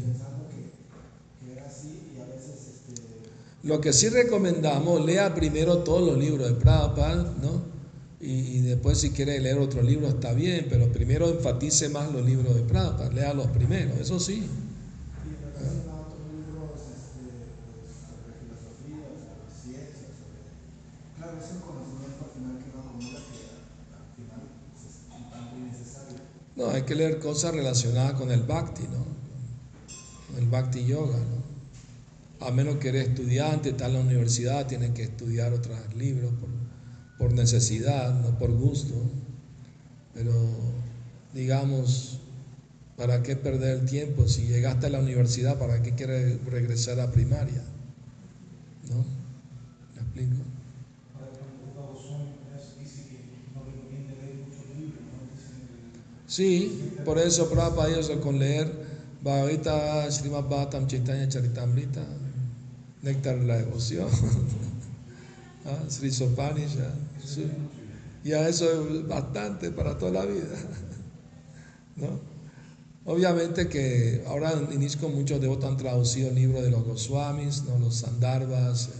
Lo 3.62 3.80
que 3.80 3.92
sí 3.92 4.08
recomendamos, 4.08 5.04
lea 5.04 5.34
primero 5.34 5.78
todos 5.78 6.06
los 6.06 6.18
libros 6.18 6.48
de 6.48 6.54
Prabhupada, 6.54 7.34
¿no? 7.40 7.62
Y, 8.20 8.32
y 8.32 8.60
después 8.62 8.98
si 8.98 9.10
quiere 9.10 9.38
leer 9.38 9.58
otro 9.58 9.82
libro 9.82 10.08
está 10.08 10.32
bien, 10.32 10.66
pero 10.68 10.90
primero 10.92 11.28
enfatice 11.28 11.88
más 11.88 12.10
los 12.12 12.24
libros 12.24 12.54
de 12.54 12.62
Prabhupada, 12.62 13.10
lea 13.12 13.34
los 13.34 13.46
primeros, 13.48 13.98
eso 13.98 14.18
sí. 14.18 14.34
y 14.34 15.28
en 15.28 15.40
relación 15.40 15.88
a 15.88 16.00
otros 16.00 16.20
libros 16.32 16.80
sobre 18.00 18.32
filosofía, 18.40 19.00
sobre 19.20 19.44
ciencia, 19.62 20.08
sobre... 20.18 20.40
Claro, 21.16 21.38
es 21.38 21.52
un 21.52 21.60
conocimiento 21.60 22.24
al 22.24 22.32
final 22.32 22.54
que 22.58 22.70
uno 22.72 22.80
acumula 22.80 23.20
que 23.28 23.40
al 23.92 24.08
final 24.16 24.42
es 24.72 24.92
un 25.16 25.30
tanto 25.30 25.52
innecesario. 25.56 26.18
No, 26.56 26.70
hay 26.70 26.82
que 26.82 26.94
leer 26.94 27.20
cosas 27.20 27.54
relacionadas 27.54 28.14
con 28.14 28.30
el 28.30 28.42
bhakti, 28.42 28.84
¿no? 28.84 29.19
El 30.38 30.46
bhakti 30.46 30.84
yoga, 30.84 31.18
¿no? 31.18 31.50
A 32.46 32.50
menos 32.50 32.76
que 32.76 32.88
eres 32.88 33.08
estudiante, 33.08 33.70
está 33.70 33.86
en 33.86 33.94
la 33.94 34.00
universidad, 34.00 34.66
tienes 34.66 34.90
que 34.90 35.02
estudiar 35.02 35.52
otros 35.52 35.78
libros 35.94 36.32
por, 36.40 36.48
por 37.18 37.32
necesidad, 37.34 38.18
no 38.20 38.38
por 38.38 38.50
gusto. 38.50 38.94
Pero, 40.14 40.32
digamos, 41.34 42.20
¿para 42.96 43.22
qué 43.22 43.36
perder 43.36 43.80
el 43.80 43.86
tiempo? 43.86 44.26
Si 44.26 44.46
llegaste 44.46 44.86
a 44.86 44.90
la 44.90 45.00
universidad, 45.00 45.58
¿para 45.58 45.82
qué 45.82 45.94
quieres 45.94 46.42
regresar 46.46 46.98
a 47.00 47.10
primaria? 47.10 47.62
¿No? 48.88 49.04
¿Me 49.94 50.00
explico? 50.00 50.42
Sí, 56.26 56.94
por 57.04 57.18
eso 57.18 57.50
Prabhupada 57.50 57.98
eso 57.98 58.20
con 58.20 58.38
leer 58.38 58.89
Bhagavata, 59.22 60.10
Srimad 60.10 60.48
Bhattam, 60.48 60.86
Chaitanya 60.86 61.28
Charitamrita, 61.28 62.02
Néctar 63.02 63.38
de 63.38 63.46
la 63.46 63.56
Devoción, 63.58 64.08
¿ah? 65.66 65.88
Sri 65.88 66.10
Sopanisha, 66.10 66.92
sí. 67.24 67.46
ya 68.24 68.48
eso 68.48 68.64
es 68.88 69.06
bastante 69.06 69.70
para 69.70 69.96
toda 69.98 70.12
la 70.12 70.26
vida. 70.26 70.56
¿no? 71.96 72.30
Obviamente 73.04 73.68
que 73.68 74.22
ahora 74.26 74.52
en 74.52 75.14
muchos 75.14 75.40
devotos 75.40 75.70
han 75.70 75.76
traducido 75.76 76.30
libros 76.30 76.62
de 76.62 76.70
los 76.70 76.84
Goswamis, 76.84 77.64
¿no? 77.64 77.78
los 77.78 77.96
Sandarbhas, 77.96 78.88
eh, 78.88 78.90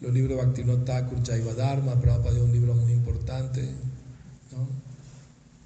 los 0.00 0.12
libros 0.12 0.38
de 0.38 0.44
Bhaktivinoda 0.44 0.84
Thakur, 0.84 1.22
Chaivadharma, 1.22 2.00
Prabhupada 2.00 2.42
un 2.42 2.52
libro 2.52 2.74
muy 2.74 2.92
importante, 2.92 3.62
¿no? 4.52 4.66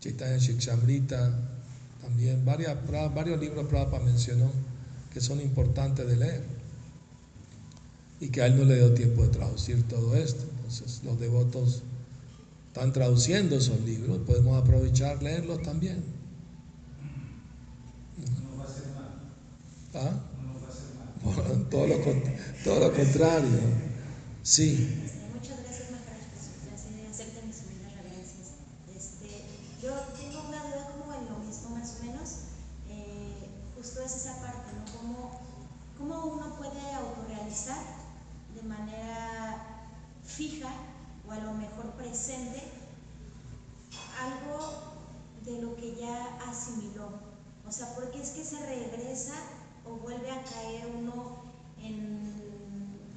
Chaitanya 0.01 0.37
Shikshamrita, 0.39 1.54
también 2.15 2.45
varias, 2.45 2.77
varios 3.13 3.41
libros 3.41 3.67
Prabhupada 3.67 4.05
mencionó 4.05 4.49
que 5.13 5.21
son 5.21 5.41
importantes 5.41 6.07
de 6.07 6.17
leer 6.17 6.45
y 8.21 8.29
que 8.29 8.41
a 8.43 8.47
él 8.47 8.57
no 8.57 8.65
le 8.65 8.77
dio 8.77 8.95
tiempo 8.95 9.23
de 9.23 9.29
traducir 9.31 9.83
todo 9.89 10.15
esto. 10.15 10.45
Entonces 10.57 11.03
los 11.05 11.19
devotos 11.19 11.83
están 12.69 12.93
traduciendo 12.93 13.57
esos 13.57 13.81
libros, 13.81 14.19
podemos 14.27 14.61
aprovechar 14.63 15.21
leerlos 15.25 15.61
también. 15.63 16.05
no 18.17 18.51
nos 18.51 18.61
va 18.61 18.63
a 18.63 18.67
hacer 18.69 18.87
mal, 18.95 19.11
¿Ah? 19.95 20.21
no 20.41 20.53
nos 20.53 20.63
va 20.63 20.67
a 20.67 20.71
hacer 20.71 21.51
mal. 21.51 21.69
Todo 21.69 21.87
lo, 21.89 22.01
con- 22.05 22.23
todo 22.63 22.81
lo 22.81 22.95
contrario. 22.95 23.59
Sí, 24.45 25.01
Este, 25.05 25.19
muchas 25.35 25.59
gracias, 25.65 25.91
Maharaj, 25.91 26.29
por 26.31 26.39
su 26.43 26.53
clase. 26.63 27.09
Acepten 27.11 27.47
mis 27.49 27.59
humildes 27.65 27.93
reverencias. 27.97 28.49
Este, 28.95 29.43
yo 29.83 29.91
tengo 30.17 30.49
una 30.49 30.63
duda 30.65 30.91
como 30.97 31.13
en 31.15 31.25
lo 31.31 31.39
mismo, 31.45 31.71
más 31.71 31.97
o 32.01 32.05
menos. 32.05 32.29
Eh, 32.91 33.49
justo 33.77 34.03
es 34.03 34.17
esa 34.17 34.37
parte, 34.41 34.71
¿no? 34.77 34.85
¿Cómo, 34.99 35.41
cómo 35.97 36.35
uno 36.35 36.57
puede 36.57 36.81
autorrealizar 36.93 37.83
de 38.55 38.63
manera 38.69 39.89
fija 40.25 40.69
o 41.27 41.33
a 41.33 41.39
lo 41.39 41.55
mejor 41.55 41.91
presente 41.97 42.63
algo 44.21 44.59
de 45.47 45.63
lo 45.63 45.75
que 45.77 45.97
ya 45.99 46.37
asimiló? 46.49 47.09
O 47.67 47.73
sea, 47.73 47.95
¿por 47.95 48.11
qué 48.11 48.21
es 48.23 48.31
que 48.31 48.45
se 48.45 48.59
o 49.85 49.97
vuelve 49.97 50.31
a 50.31 50.43
caer 50.45 50.87
uno 50.99 51.45
en 51.83 52.33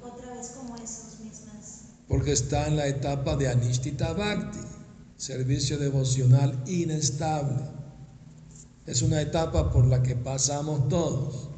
otra 0.02 0.34
vez 0.34 0.50
como 0.50 0.76
esos 0.76 1.20
mismas? 1.20 1.88
porque 2.08 2.32
está 2.32 2.66
en 2.66 2.76
la 2.76 2.86
etapa 2.86 3.36
de 3.36 3.48
Anishtita 3.48 4.14
Bhakti, 4.14 4.58
servicio 5.16 5.78
devocional 5.78 6.64
inestable. 6.66 7.62
Es 8.86 9.02
una 9.02 9.20
etapa 9.20 9.70
por 9.70 9.86
la 9.86 10.02
que 10.02 10.16
pasamos 10.16 10.88
todos. 10.88 11.50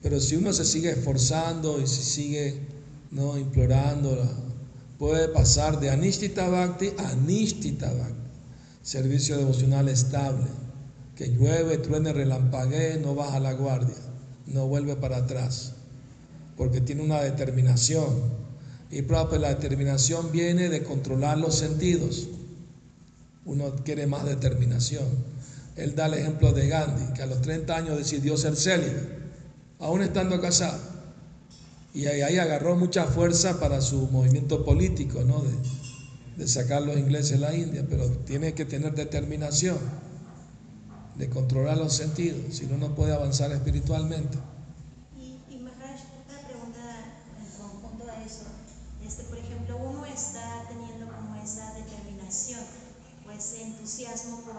Pero 0.00 0.18
si 0.18 0.36
uno 0.36 0.54
se 0.54 0.64
sigue 0.64 0.92
esforzando 0.92 1.78
y 1.78 1.86
se 1.86 2.02
sigue 2.02 2.58
no 3.10 3.36
implorando, 3.36 4.16
puede 4.98 5.28
pasar 5.28 5.78
de 5.78 5.90
Anishtita 5.90 6.48
Bhakti 6.48 6.92
a 6.96 7.14
Nishtita 7.14 7.92
Bhakti, 7.92 8.30
servicio 8.82 9.36
devocional 9.36 9.90
estable, 9.90 10.46
que 11.20 11.28
llueve, 11.28 11.76
truene, 11.76 12.14
relampaguee, 12.14 12.96
no 12.96 13.14
baja 13.14 13.38
la 13.40 13.52
guardia, 13.52 13.94
no 14.46 14.66
vuelve 14.68 14.96
para 14.96 15.18
atrás, 15.18 15.74
porque 16.56 16.80
tiene 16.80 17.02
una 17.02 17.20
determinación. 17.20 18.08
Y 18.90 19.02
la 19.02 19.50
determinación 19.50 20.32
viene 20.32 20.70
de 20.70 20.82
controlar 20.82 21.36
los 21.36 21.56
sentidos. 21.56 22.28
Uno 23.44 23.74
quiere 23.84 24.06
más 24.06 24.24
determinación. 24.24 25.04
Él 25.76 25.94
da 25.94 26.06
el 26.06 26.14
ejemplo 26.14 26.54
de 26.54 26.68
Gandhi, 26.68 27.12
que 27.12 27.22
a 27.22 27.26
los 27.26 27.42
30 27.42 27.76
años 27.76 27.98
decidió 27.98 28.38
ser 28.38 28.56
célibe, 28.56 29.10
aún 29.78 30.00
estando 30.00 30.40
casado. 30.40 30.80
Y 31.92 32.06
ahí 32.06 32.38
agarró 32.38 32.76
mucha 32.76 33.04
fuerza 33.04 33.60
para 33.60 33.82
su 33.82 34.08
movimiento 34.08 34.64
político, 34.64 35.22
¿no? 35.22 35.42
De, 35.42 35.52
de 36.38 36.48
sacar 36.48 36.80
los 36.80 36.96
ingleses 36.96 37.32
de 37.32 37.38
la 37.40 37.54
India, 37.54 37.84
pero 37.86 38.08
tiene 38.24 38.54
que 38.54 38.64
tener 38.64 38.94
determinación 38.94 39.76
de 41.20 41.28
controlar 41.28 41.76
los 41.76 41.92
sentidos, 41.92 42.56
si 42.56 42.66
no, 42.66 42.78
no 42.78 42.94
puede 42.94 43.12
avanzar 43.12 43.52
espiritualmente. 43.52 44.38
Y, 45.18 45.36
y 45.54 45.58
Maharaj, 45.58 46.00
otra 46.24 46.48
pregunta 46.48 46.80
en 47.38 47.60
conjunto 47.60 48.10
a 48.10 48.24
eso. 48.24 48.46
Este, 49.06 49.24
por 49.24 49.36
ejemplo, 49.36 49.76
uno 49.76 50.06
está 50.06 50.64
teniendo 50.68 51.06
como 51.12 51.36
esa 51.36 51.74
determinación 51.74 52.60
o 53.28 53.30
ese 53.30 53.62
entusiasmo 53.64 54.40
por, 54.40 54.56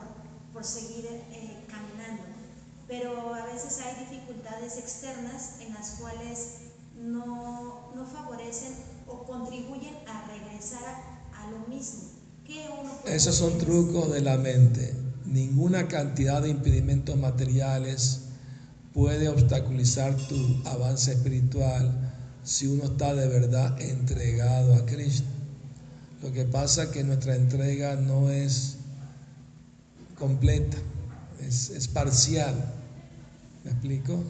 por 0.54 0.64
seguir 0.64 1.06
eh, 1.08 1.66
caminando, 1.68 2.24
pero 2.88 3.34
a 3.34 3.46
veces 3.48 3.80
hay 3.80 4.06
dificultades 4.06 4.78
externas 4.78 5.56
en 5.62 5.74
las 5.74 5.96
cuales 6.00 6.58
no, 6.96 7.92
no 7.96 8.06
favorecen 8.06 8.74
o 9.08 9.24
contribuyen 9.24 9.96
a 10.08 10.28
regresar 10.28 10.84
a, 10.86 11.44
a 11.44 11.50
lo 11.50 11.68
mismo. 11.68 12.02
¿Qué 12.46 12.70
uno 12.80 12.92
Esos 13.06 13.36
son 13.36 13.58
trucos 13.58 14.12
de 14.12 14.22
la 14.22 14.38
mente. 14.38 15.11
Ninguna 15.26 15.88
cantidad 15.88 16.42
de 16.42 16.50
impedimentos 16.50 17.18
materiales 17.18 18.22
puede 18.94 19.30
obstaculizar 19.30 20.16
tu 20.16 20.62
avance 20.66 21.14
espiritual 21.14 22.14
si 22.44 22.68
uno 22.68 22.86
está 22.86 23.14
de 23.14 23.28
verdad 23.28 23.80
entregado 23.82 24.74
a 24.74 24.86
Cristo. 24.86 25.28
Lo 26.22 26.32
que 26.32 26.46
pasa 26.46 26.84
es 26.84 26.90
que 26.90 27.04
nuestra 27.04 27.36
entrega 27.36 27.96
no 27.96 28.30
es 28.30 28.78
completa. 30.18 30.78
es, 31.40 31.70
es 31.70 31.88
parcial. 31.88 32.54
¿Me 33.64 33.72
explico? 33.72 34.24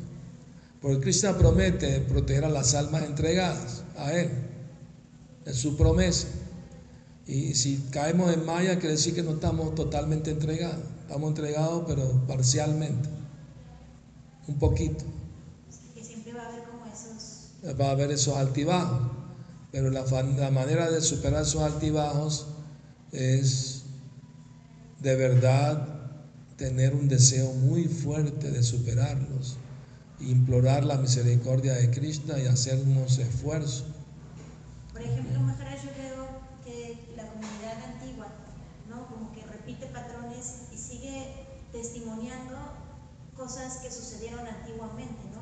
Porque 0.81 0.99
Krishna 0.99 1.37
promete 1.37 1.99
proteger 2.01 2.45
a 2.45 2.49
las 2.49 2.73
almas 2.73 3.03
entregadas 3.03 3.83
a 3.97 4.13
Él. 4.13 4.29
Es 5.45 5.57
su 5.57 5.77
promesa. 5.77 6.27
Y 7.31 7.55
si 7.55 7.77
caemos 7.91 8.33
en 8.33 8.45
Maya, 8.45 8.77
quiere 8.77 8.95
decir 8.95 9.15
que 9.15 9.23
no 9.23 9.31
estamos 9.31 9.73
totalmente 9.73 10.31
entregados. 10.31 10.83
Estamos 11.03 11.29
entregados, 11.29 11.85
pero 11.87 12.27
parcialmente. 12.27 13.07
Un 14.49 14.59
poquito. 14.59 15.05
Que 15.95 16.03
siempre 16.03 16.33
va 16.33 16.43
a 16.43 16.47
haber 16.49 16.63
como 16.65 16.85
esos. 16.87 17.79
Va 17.79 17.87
a 17.87 17.91
haber 17.91 18.11
esos 18.11 18.35
altibajos. 18.35 18.99
Pero 19.71 19.89
la, 19.91 20.03
la 20.37 20.51
manera 20.51 20.91
de 20.91 20.99
superar 20.99 21.43
esos 21.43 21.61
altibajos 21.61 22.47
es 23.13 23.83
de 24.99 25.15
verdad 25.15 25.87
tener 26.57 26.93
un 26.93 27.07
deseo 27.07 27.53
muy 27.53 27.85
fuerte 27.85 28.51
de 28.51 28.61
superarlos, 28.61 29.55
implorar 30.19 30.83
la 30.83 30.97
misericordia 30.97 31.75
de 31.75 31.89
Krishna 31.91 32.37
y 32.39 32.45
hacer 32.47 32.77
unos 32.85 33.17
esfuerzos. 33.19 33.85
Por 34.91 35.01
ejemplo, 35.01 35.39
Maharaj, 35.39 35.83
yo 35.83 35.89
veo 35.97 36.41
que 36.63 37.13
la 37.15 37.25
comunidad 37.27 37.77
antigua, 37.93 38.27
¿no? 38.89 39.07
Como 39.07 39.31
que 39.31 39.43
repite 39.45 39.87
patrones 39.87 40.67
y 40.71 40.77
sigue 40.77 41.47
testimoniando 41.81 42.55
cosas 43.35 43.77
que 43.77 43.89
sucedieron 43.89 44.45
antiguamente, 44.45 45.21
¿no? 45.33 45.41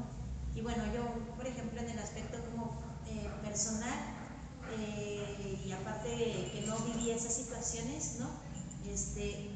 Y 0.58 0.62
bueno, 0.62 0.84
yo, 0.94 1.04
por 1.36 1.46
ejemplo, 1.46 1.82
en 1.82 1.90
el 1.90 2.00
aspecto 2.00 2.38
como 2.50 2.80
eh, 3.08 3.30
personal, 3.44 4.00
eh, 4.78 5.60
y 5.66 5.72
aparte 5.72 6.10
que 6.54 6.64
no 6.66 6.78
viví 6.80 7.12
esas 7.12 7.34
situaciones, 7.34 8.18
¿no? 8.20 8.30
Este, 8.90 9.50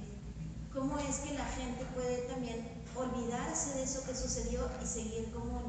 ¿Cómo 0.74 0.98
es 1.00 1.20
que 1.20 1.34
la 1.36 1.46
gente 1.46 1.86
puede 1.96 2.18
también 2.24 2.68
olvidarse 2.96 3.78
de 3.78 3.84
eso 3.84 4.04
que 4.06 4.16
sucedió 4.16 4.68
y 4.84 4.86
seguir 4.86 5.32
como... 5.32 5.62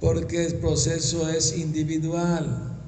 Porque 0.00 0.46
el 0.46 0.56
proceso 0.56 1.28
es 1.28 1.56
individual. 1.58 2.78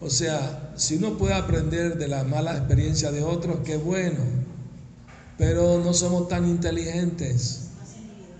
O 0.00 0.08
sea, 0.08 0.72
si 0.76 0.96
uno 0.96 1.18
puede 1.18 1.34
aprender 1.34 1.98
de 1.98 2.08
la 2.08 2.24
mala 2.24 2.56
experiencia 2.56 3.12
de 3.12 3.22
otros, 3.22 3.58
qué 3.64 3.76
bueno. 3.76 4.39
Pero 5.40 5.80
no 5.82 5.94
somos 5.94 6.28
tan 6.28 6.46
inteligentes. 6.46 7.70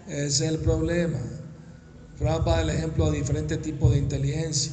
Ese 0.06 0.26
es 0.26 0.40
el 0.42 0.58
problema. 0.58 1.16
Prabhupada 2.18 2.60
el 2.60 2.68
ejemplo 2.68 3.10
de 3.10 3.20
diferentes 3.20 3.62
tipos 3.62 3.92
de 3.92 3.98
inteligencia. 4.00 4.72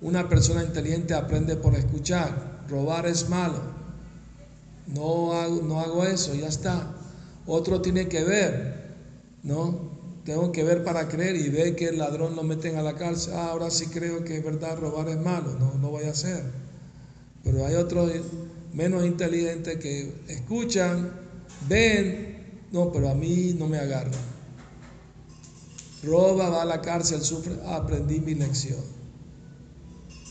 Una 0.00 0.28
persona 0.28 0.64
inteligente 0.64 1.14
aprende 1.14 1.54
por 1.54 1.76
escuchar. 1.76 2.64
Robar 2.68 3.06
es 3.06 3.28
malo. 3.28 3.62
No 4.88 5.32
hago, 5.32 5.62
no 5.62 5.78
hago 5.78 6.02
eso, 6.02 6.34
ya 6.34 6.48
está. 6.48 6.92
Otro 7.46 7.80
tiene 7.80 8.08
que 8.08 8.24
ver, 8.24 8.96
¿no? 9.44 9.92
Tengo 10.24 10.50
que 10.50 10.64
ver 10.64 10.82
para 10.82 11.06
creer 11.06 11.36
y 11.36 11.50
ver 11.50 11.76
que 11.76 11.90
el 11.90 11.98
ladrón 11.98 12.34
lo 12.34 12.42
meten 12.42 12.78
a 12.78 12.82
la 12.82 12.96
cárcel. 12.96 13.34
Ah, 13.36 13.50
ahora 13.52 13.70
sí 13.70 13.86
creo 13.86 14.24
que 14.24 14.38
es 14.38 14.44
verdad, 14.44 14.76
robar 14.76 15.08
es 15.08 15.20
malo, 15.20 15.56
no, 15.60 15.74
no 15.74 15.90
voy 15.90 16.06
a 16.06 16.10
hacer. 16.10 16.42
Pero 17.44 17.64
hay 17.64 17.76
otros 17.76 18.10
menos 18.72 19.06
inteligentes 19.06 19.76
que 19.76 20.12
escuchan, 20.26 21.19
ven, 21.68 22.60
no, 22.72 22.92
pero 22.92 23.10
a 23.10 23.14
mí 23.14 23.54
no 23.58 23.66
me 23.66 23.78
agarra. 23.78 24.10
Roba, 26.02 26.48
va 26.48 26.62
a 26.62 26.64
la 26.64 26.80
cárcel, 26.80 27.20
sufre, 27.22 27.54
aprendí 27.66 28.20
mi 28.20 28.34
lección. 28.34 28.80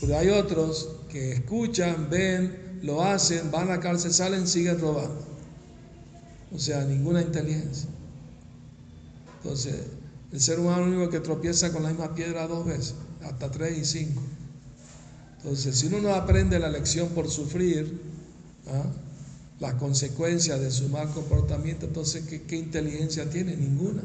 Pero 0.00 0.18
hay 0.18 0.28
otros 0.30 0.88
que 1.08 1.32
escuchan, 1.32 2.08
ven, 2.10 2.80
lo 2.82 3.02
hacen, 3.02 3.50
van 3.50 3.68
a 3.68 3.76
la 3.76 3.80
cárcel, 3.80 4.12
salen, 4.12 4.46
siguen 4.46 4.80
robando. 4.80 5.26
O 6.52 6.58
sea, 6.58 6.84
ninguna 6.84 7.22
inteligencia. 7.22 7.88
Entonces, 9.42 9.86
el 10.32 10.40
ser 10.40 10.58
humano 10.58 10.82
es 10.82 10.88
el 10.88 10.94
único 10.94 11.10
que 11.10 11.20
tropieza 11.20 11.72
con 11.72 11.82
la 11.82 11.90
misma 11.90 12.14
piedra 12.14 12.46
dos 12.46 12.66
veces, 12.66 12.94
hasta 13.22 13.50
tres 13.50 13.78
y 13.78 13.84
cinco. 13.84 14.22
Entonces, 15.38 15.78
si 15.78 15.86
uno 15.86 16.00
no 16.00 16.14
aprende 16.14 16.58
la 16.58 16.68
lección 16.68 17.08
por 17.10 17.30
sufrir 17.30 18.00
¿ah? 18.68 18.84
Las 19.60 19.74
consecuencias 19.74 20.58
de 20.58 20.70
su 20.70 20.88
mal 20.88 21.10
comportamiento, 21.10 21.86
entonces, 21.86 22.24
¿qué, 22.24 22.56
inteligencia 22.56 23.28
tiene? 23.28 23.54
Ninguna. 23.56 24.02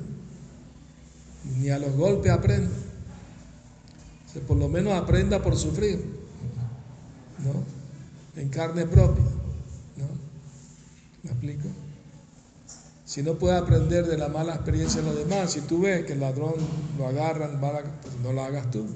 Ni 1.58 1.70
a 1.70 1.80
los 1.80 1.96
golpes 1.96 2.32
aprende. 2.32 2.70
por 4.48 4.58
lo 4.58 4.68
menos 4.68 4.94
aprenda 4.94 5.42
por 5.42 5.56
sufrir, 5.56 6.04
¿no? 7.40 7.64
En 8.42 8.50
carne 8.50 8.86
propia, 8.86 9.24
¿no? 9.96 10.08
¿Me 11.24 11.32
explico? 11.32 11.70
Si 13.06 13.24
no 13.24 13.36
puede 13.36 13.56
aprender 13.56 14.08
de 14.08 14.18
la 14.18 14.28
mala 14.28 14.56
experiencia 14.56 15.02
de 15.02 15.08
los 15.08 15.18
demás, 15.18 15.54
si 15.54 15.62
tú 15.62 15.80
ves 15.80 16.06
que 16.06 16.14
el 16.14 16.20
ladrón 16.20 16.56
lo 16.98 17.08
agarran, 17.08 17.62
pues 17.62 18.16
no 18.22 18.34
lo 18.34 18.44
hagas 18.44 18.70
tú. 18.72 18.88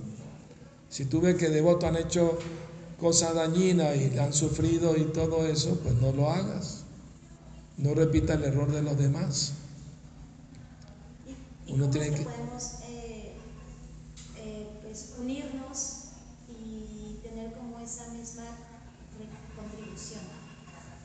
Si 0.89 1.05
tú 1.05 1.21
ves 1.21 1.35
que 1.35 1.49
devotos 1.49 1.87
han 1.87 1.95
hecho 1.95 2.37
cosas 2.99 3.35
dañinas 3.35 3.95
y 3.95 4.17
han 4.17 4.33
sufrido 4.33 4.95
y 4.97 5.05
todo 5.05 5.45
eso, 5.45 5.79
pues 5.83 5.95
no 5.95 6.11
lo 6.11 6.29
hagas. 6.29 6.83
No 7.77 7.93
repita 7.93 8.33
el 8.33 8.43
error 8.43 8.71
de 8.71 8.81
los 8.81 8.97
demás. 8.97 9.53
Uno 11.67 11.89
tiene 11.89 12.11
que... 12.11 12.23
podemos 12.23 12.63
eh, 12.87 13.33
eh, 14.37 14.67
pues, 14.83 15.13
unirnos 15.19 16.05
y 16.49 17.19
tener 17.21 17.53
como 17.53 17.79
esa 17.79 18.09
misma 18.09 18.43
contribución? 19.55 20.21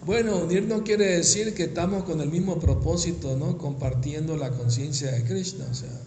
Bueno, 0.05 0.38
unir 0.38 0.64
no 0.64 0.82
quiere 0.84 1.16
decir 1.16 1.55
que 1.55 1.64
estamos 1.64 2.05
con 2.05 2.20
el 2.20 2.30
mismo 2.30 2.59
propósito, 2.59 3.36
¿no? 3.36 3.57
Compartiendo 3.59 4.36
la 4.36 4.51
conciencia 4.51 5.11
de 5.12 5.24
Krishna, 5.24 5.66
o 5.70 5.74
sea, 5.74 6.01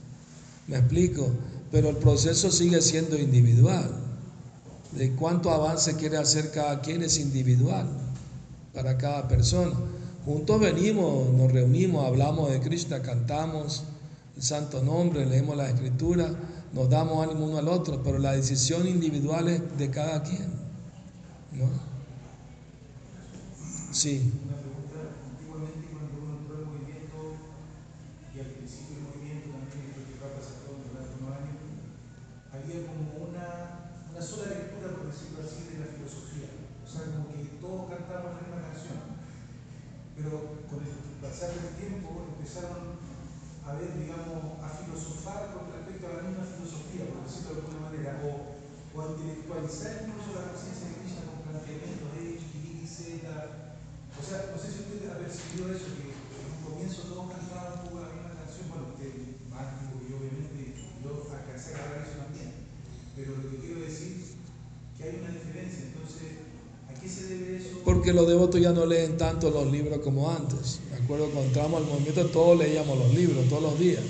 me 0.67 0.77
explico, 0.77 1.29
pero 1.71 1.89
el 1.89 1.97
proceso 1.97 2.51
sigue 2.51 2.81
siendo 2.81 3.17
individual. 3.17 4.06
De 4.93 5.13
cuánto 5.15 5.51
avance 5.51 5.95
quiere 5.95 6.17
hacer 6.17 6.51
cada 6.51 6.81
quien 6.81 7.03
es 7.03 7.19
individual 7.19 7.87
para 8.73 8.97
cada 8.97 9.27
persona. 9.27 9.73
Juntos 10.25 10.59
venimos, 10.59 11.31
nos 11.33 11.51
reunimos, 11.51 12.05
hablamos 12.05 12.51
de 12.51 12.59
Krishna, 12.59 13.01
cantamos 13.01 13.83
el 14.35 14.43
santo 14.43 14.83
nombre, 14.83 15.25
leemos 15.25 15.57
la 15.57 15.69
escritura, 15.69 16.29
nos 16.73 16.89
damos 16.89 17.25
ánimo 17.25 17.45
uno 17.45 17.57
al 17.57 17.67
otro, 17.67 18.03
pero 18.03 18.19
la 18.19 18.33
decisión 18.33 18.87
individual 18.87 19.47
es 19.47 19.77
de 19.77 19.89
cada 19.89 20.21
quien, 20.21 20.45
¿no? 21.53 21.65
Sí. 23.91 24.29
Una 24.45 24.61
pregunta, 24.61 25.09
antiguamente 25.25 25.89
cuando 25.89 26.21
uno 26.21 26.37
entró 26.37 26.53
al 26.59 26.69
movimiento 26.69 27.17
y 28.29 28.37
al 28.37 28.51
principio 28.61 28.93
del 28.93 29.09
movimiento 29.09 29.49
también, 29.49 29.89
creo 29.89 30.05
que 30.05 30.21
va 30.21 30.27
a 30.29 30.37
pasar 30.37 30.61
todo 30.61 30.77
durante 30.85 31.17
unos 31.17 31.33
años, 31.33 31.57
había 32.53 32.77
como 32.85 33.25
una, 33.25 33.47
una 34.13 34.21
sola 34.21 34.53
lectura, 34.53 35.01
por 35.01 35.09
decirlo 35.09 35.41
así, 35.41 35.65
de 35.71 35.81
la 35.81 35.89
filosofía. 35.97 36.51
O 36.77 36.85
sea, 36.85 37.09
como 37.09 37.31
que 37.33 37.57
todos 37.57 37.89
cantaban 37.89 38.37
la 38.37 38.43
misma 38.45 38.59
canción. 38.69 39.01
Pero 40.13 40.61
con 40.69 40.85
el 40.85 40.93
pasar 41.17 41.57
del 41.57 41.73
tiempo 41.81 42.37
empezaron 42.37 43.01
digamos, 43.85 44.57
a 44.65 44.69
filosofar 44.73 45.53
con 45.53 45.69
respecto 45.69 46.09
a 46.09 46.17
la 46.17 46.23
misma 46.25 46.45
filosofía, 46.49 47.05
por 47.13 47.21
decirlo 47.21 47.53
de 47.53 47.61
alguna 47.61 47.81
manera, 47.85 48.11
o, 48.25 48.57
o 48.57 48.95
a 48.97 49.05
intelectualizar 49.13 50.09
incluso 50.09 50.33
la 50.33 50.49
conciencia 50.49 50.89
de 50.89 50.97
Krishna 50.97 51.29
con 51.29 51.45
planteamientos 51.45 52.09
de 52.17 52.41
X, 52.41 52.41
Y, 52.57 52.87
Z, 52.89 53.29
o 54.17 54.23
sea, 54.25 54.49
no 54.49 54.57
sé 54.57 54.67
si 54.73 54.81
usted 54.81 55.05
ha 55.13 55.21
percibido 55.21 55.69
eso, 55.69 55.93
que 55.93 56.09
en 56.09 56.49
un 56.49 56.61
comienzo 56.65 57.05
todos 57.05 57.29
cantaban 57.29 57.77
un 57.77 57.81
poco 57.85 58.01
la 58.01 58.09
misma 58.17 58.33
canción, 58.33 58.65
bueno, 58.73 58.97
usted 58.97 59.13
más 59.53 59.77
que 59.77 60.09
yo 60.09 60.17
obviamente, 60.17 60.73
yo 61.05 61.09
alcancé 61.29 61.77
a 61.77 61.85
grabar 61.85 62.01
eso 62.01 62.17
también, 62.17 62.49
pero 63.13 63.37
lo 63.37 63.45
que 63.45 63.61
quiero 63.61 63.85
decir 63.85 64.17
es 64.17 64.41
que 64.97 65.01
hay 65.05 65.21
una 65.21 65.37
diferencia, 65.37 65.93
entonces, 65.93 66.46
Porque 67.83 68.13
los 68.13 68.27
devotos 68.27 68.59
ya 68.59 68.71
no 68.71 68.85
leen 68.85 69.17
tanto 69.17 69.49
los 69.49 69.71
libros 69.71 69.99
como 69.99 70.29
antes. 70.29 70.79
Me 70.91 70.97
acuerdo 70.97 71.25
cuando 71.29 71.47
entramos 71.47 71.81
al 71.81 71.87
movimiento 71.87 72.25
todos 72.27 72.57
leíamos 72.57 72.97
los 72.97 73.13
libros, 73.13 73.47
todos 73.47 73.63
los 73.63 73.79
días. 73.79 74.03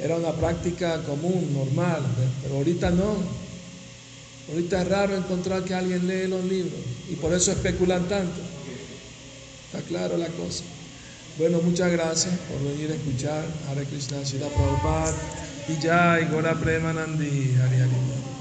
Era 0.00 0.16
una 0.16 0.32
práctica 0.32 1.02
común, 1.04 1.54
normal, 1.54 2.02
pero 2.42 2.56
ahorita 2.56 2.90
no. 2.90 3.14
Ahorita 4.50 4.82
es 4.82 4.88
raro 4.88 5.16
encontrar 5.16 5.64
que 5.64 5.72
alguien 5.72 6.06
lee 6.06 6.26
los 6.28 6.44
libros 6.44 6.80
y 7.08 7.14
por 7.14 7.32
eso 7.32 7.52
especulan 7.52 8.08
tanto. 8.08 8.40
Está 9.66 9.86
claro 9.86 10.16
la 10.16 10.26
cosa. 10.28 10.64
Bueno, 11.38 11.60
muchas 11.62 11.90
gracias 11.90 12.38
por 12.48 12.62
venir 12.62 12.90
a 12.90 12.94
escuchar 12.94 13.44
Hare 13.68 13.84
Krishna 13.86 14.24
Sila 14.24 14.46
Prabhupada 14.48 15.14
y 15.68 15.82
Jai 15.84 16.28
Gora 16.28 16.54
Premanandi 16.54 17.56
Hari 17.60 17.80
Hari. 17.80 18.33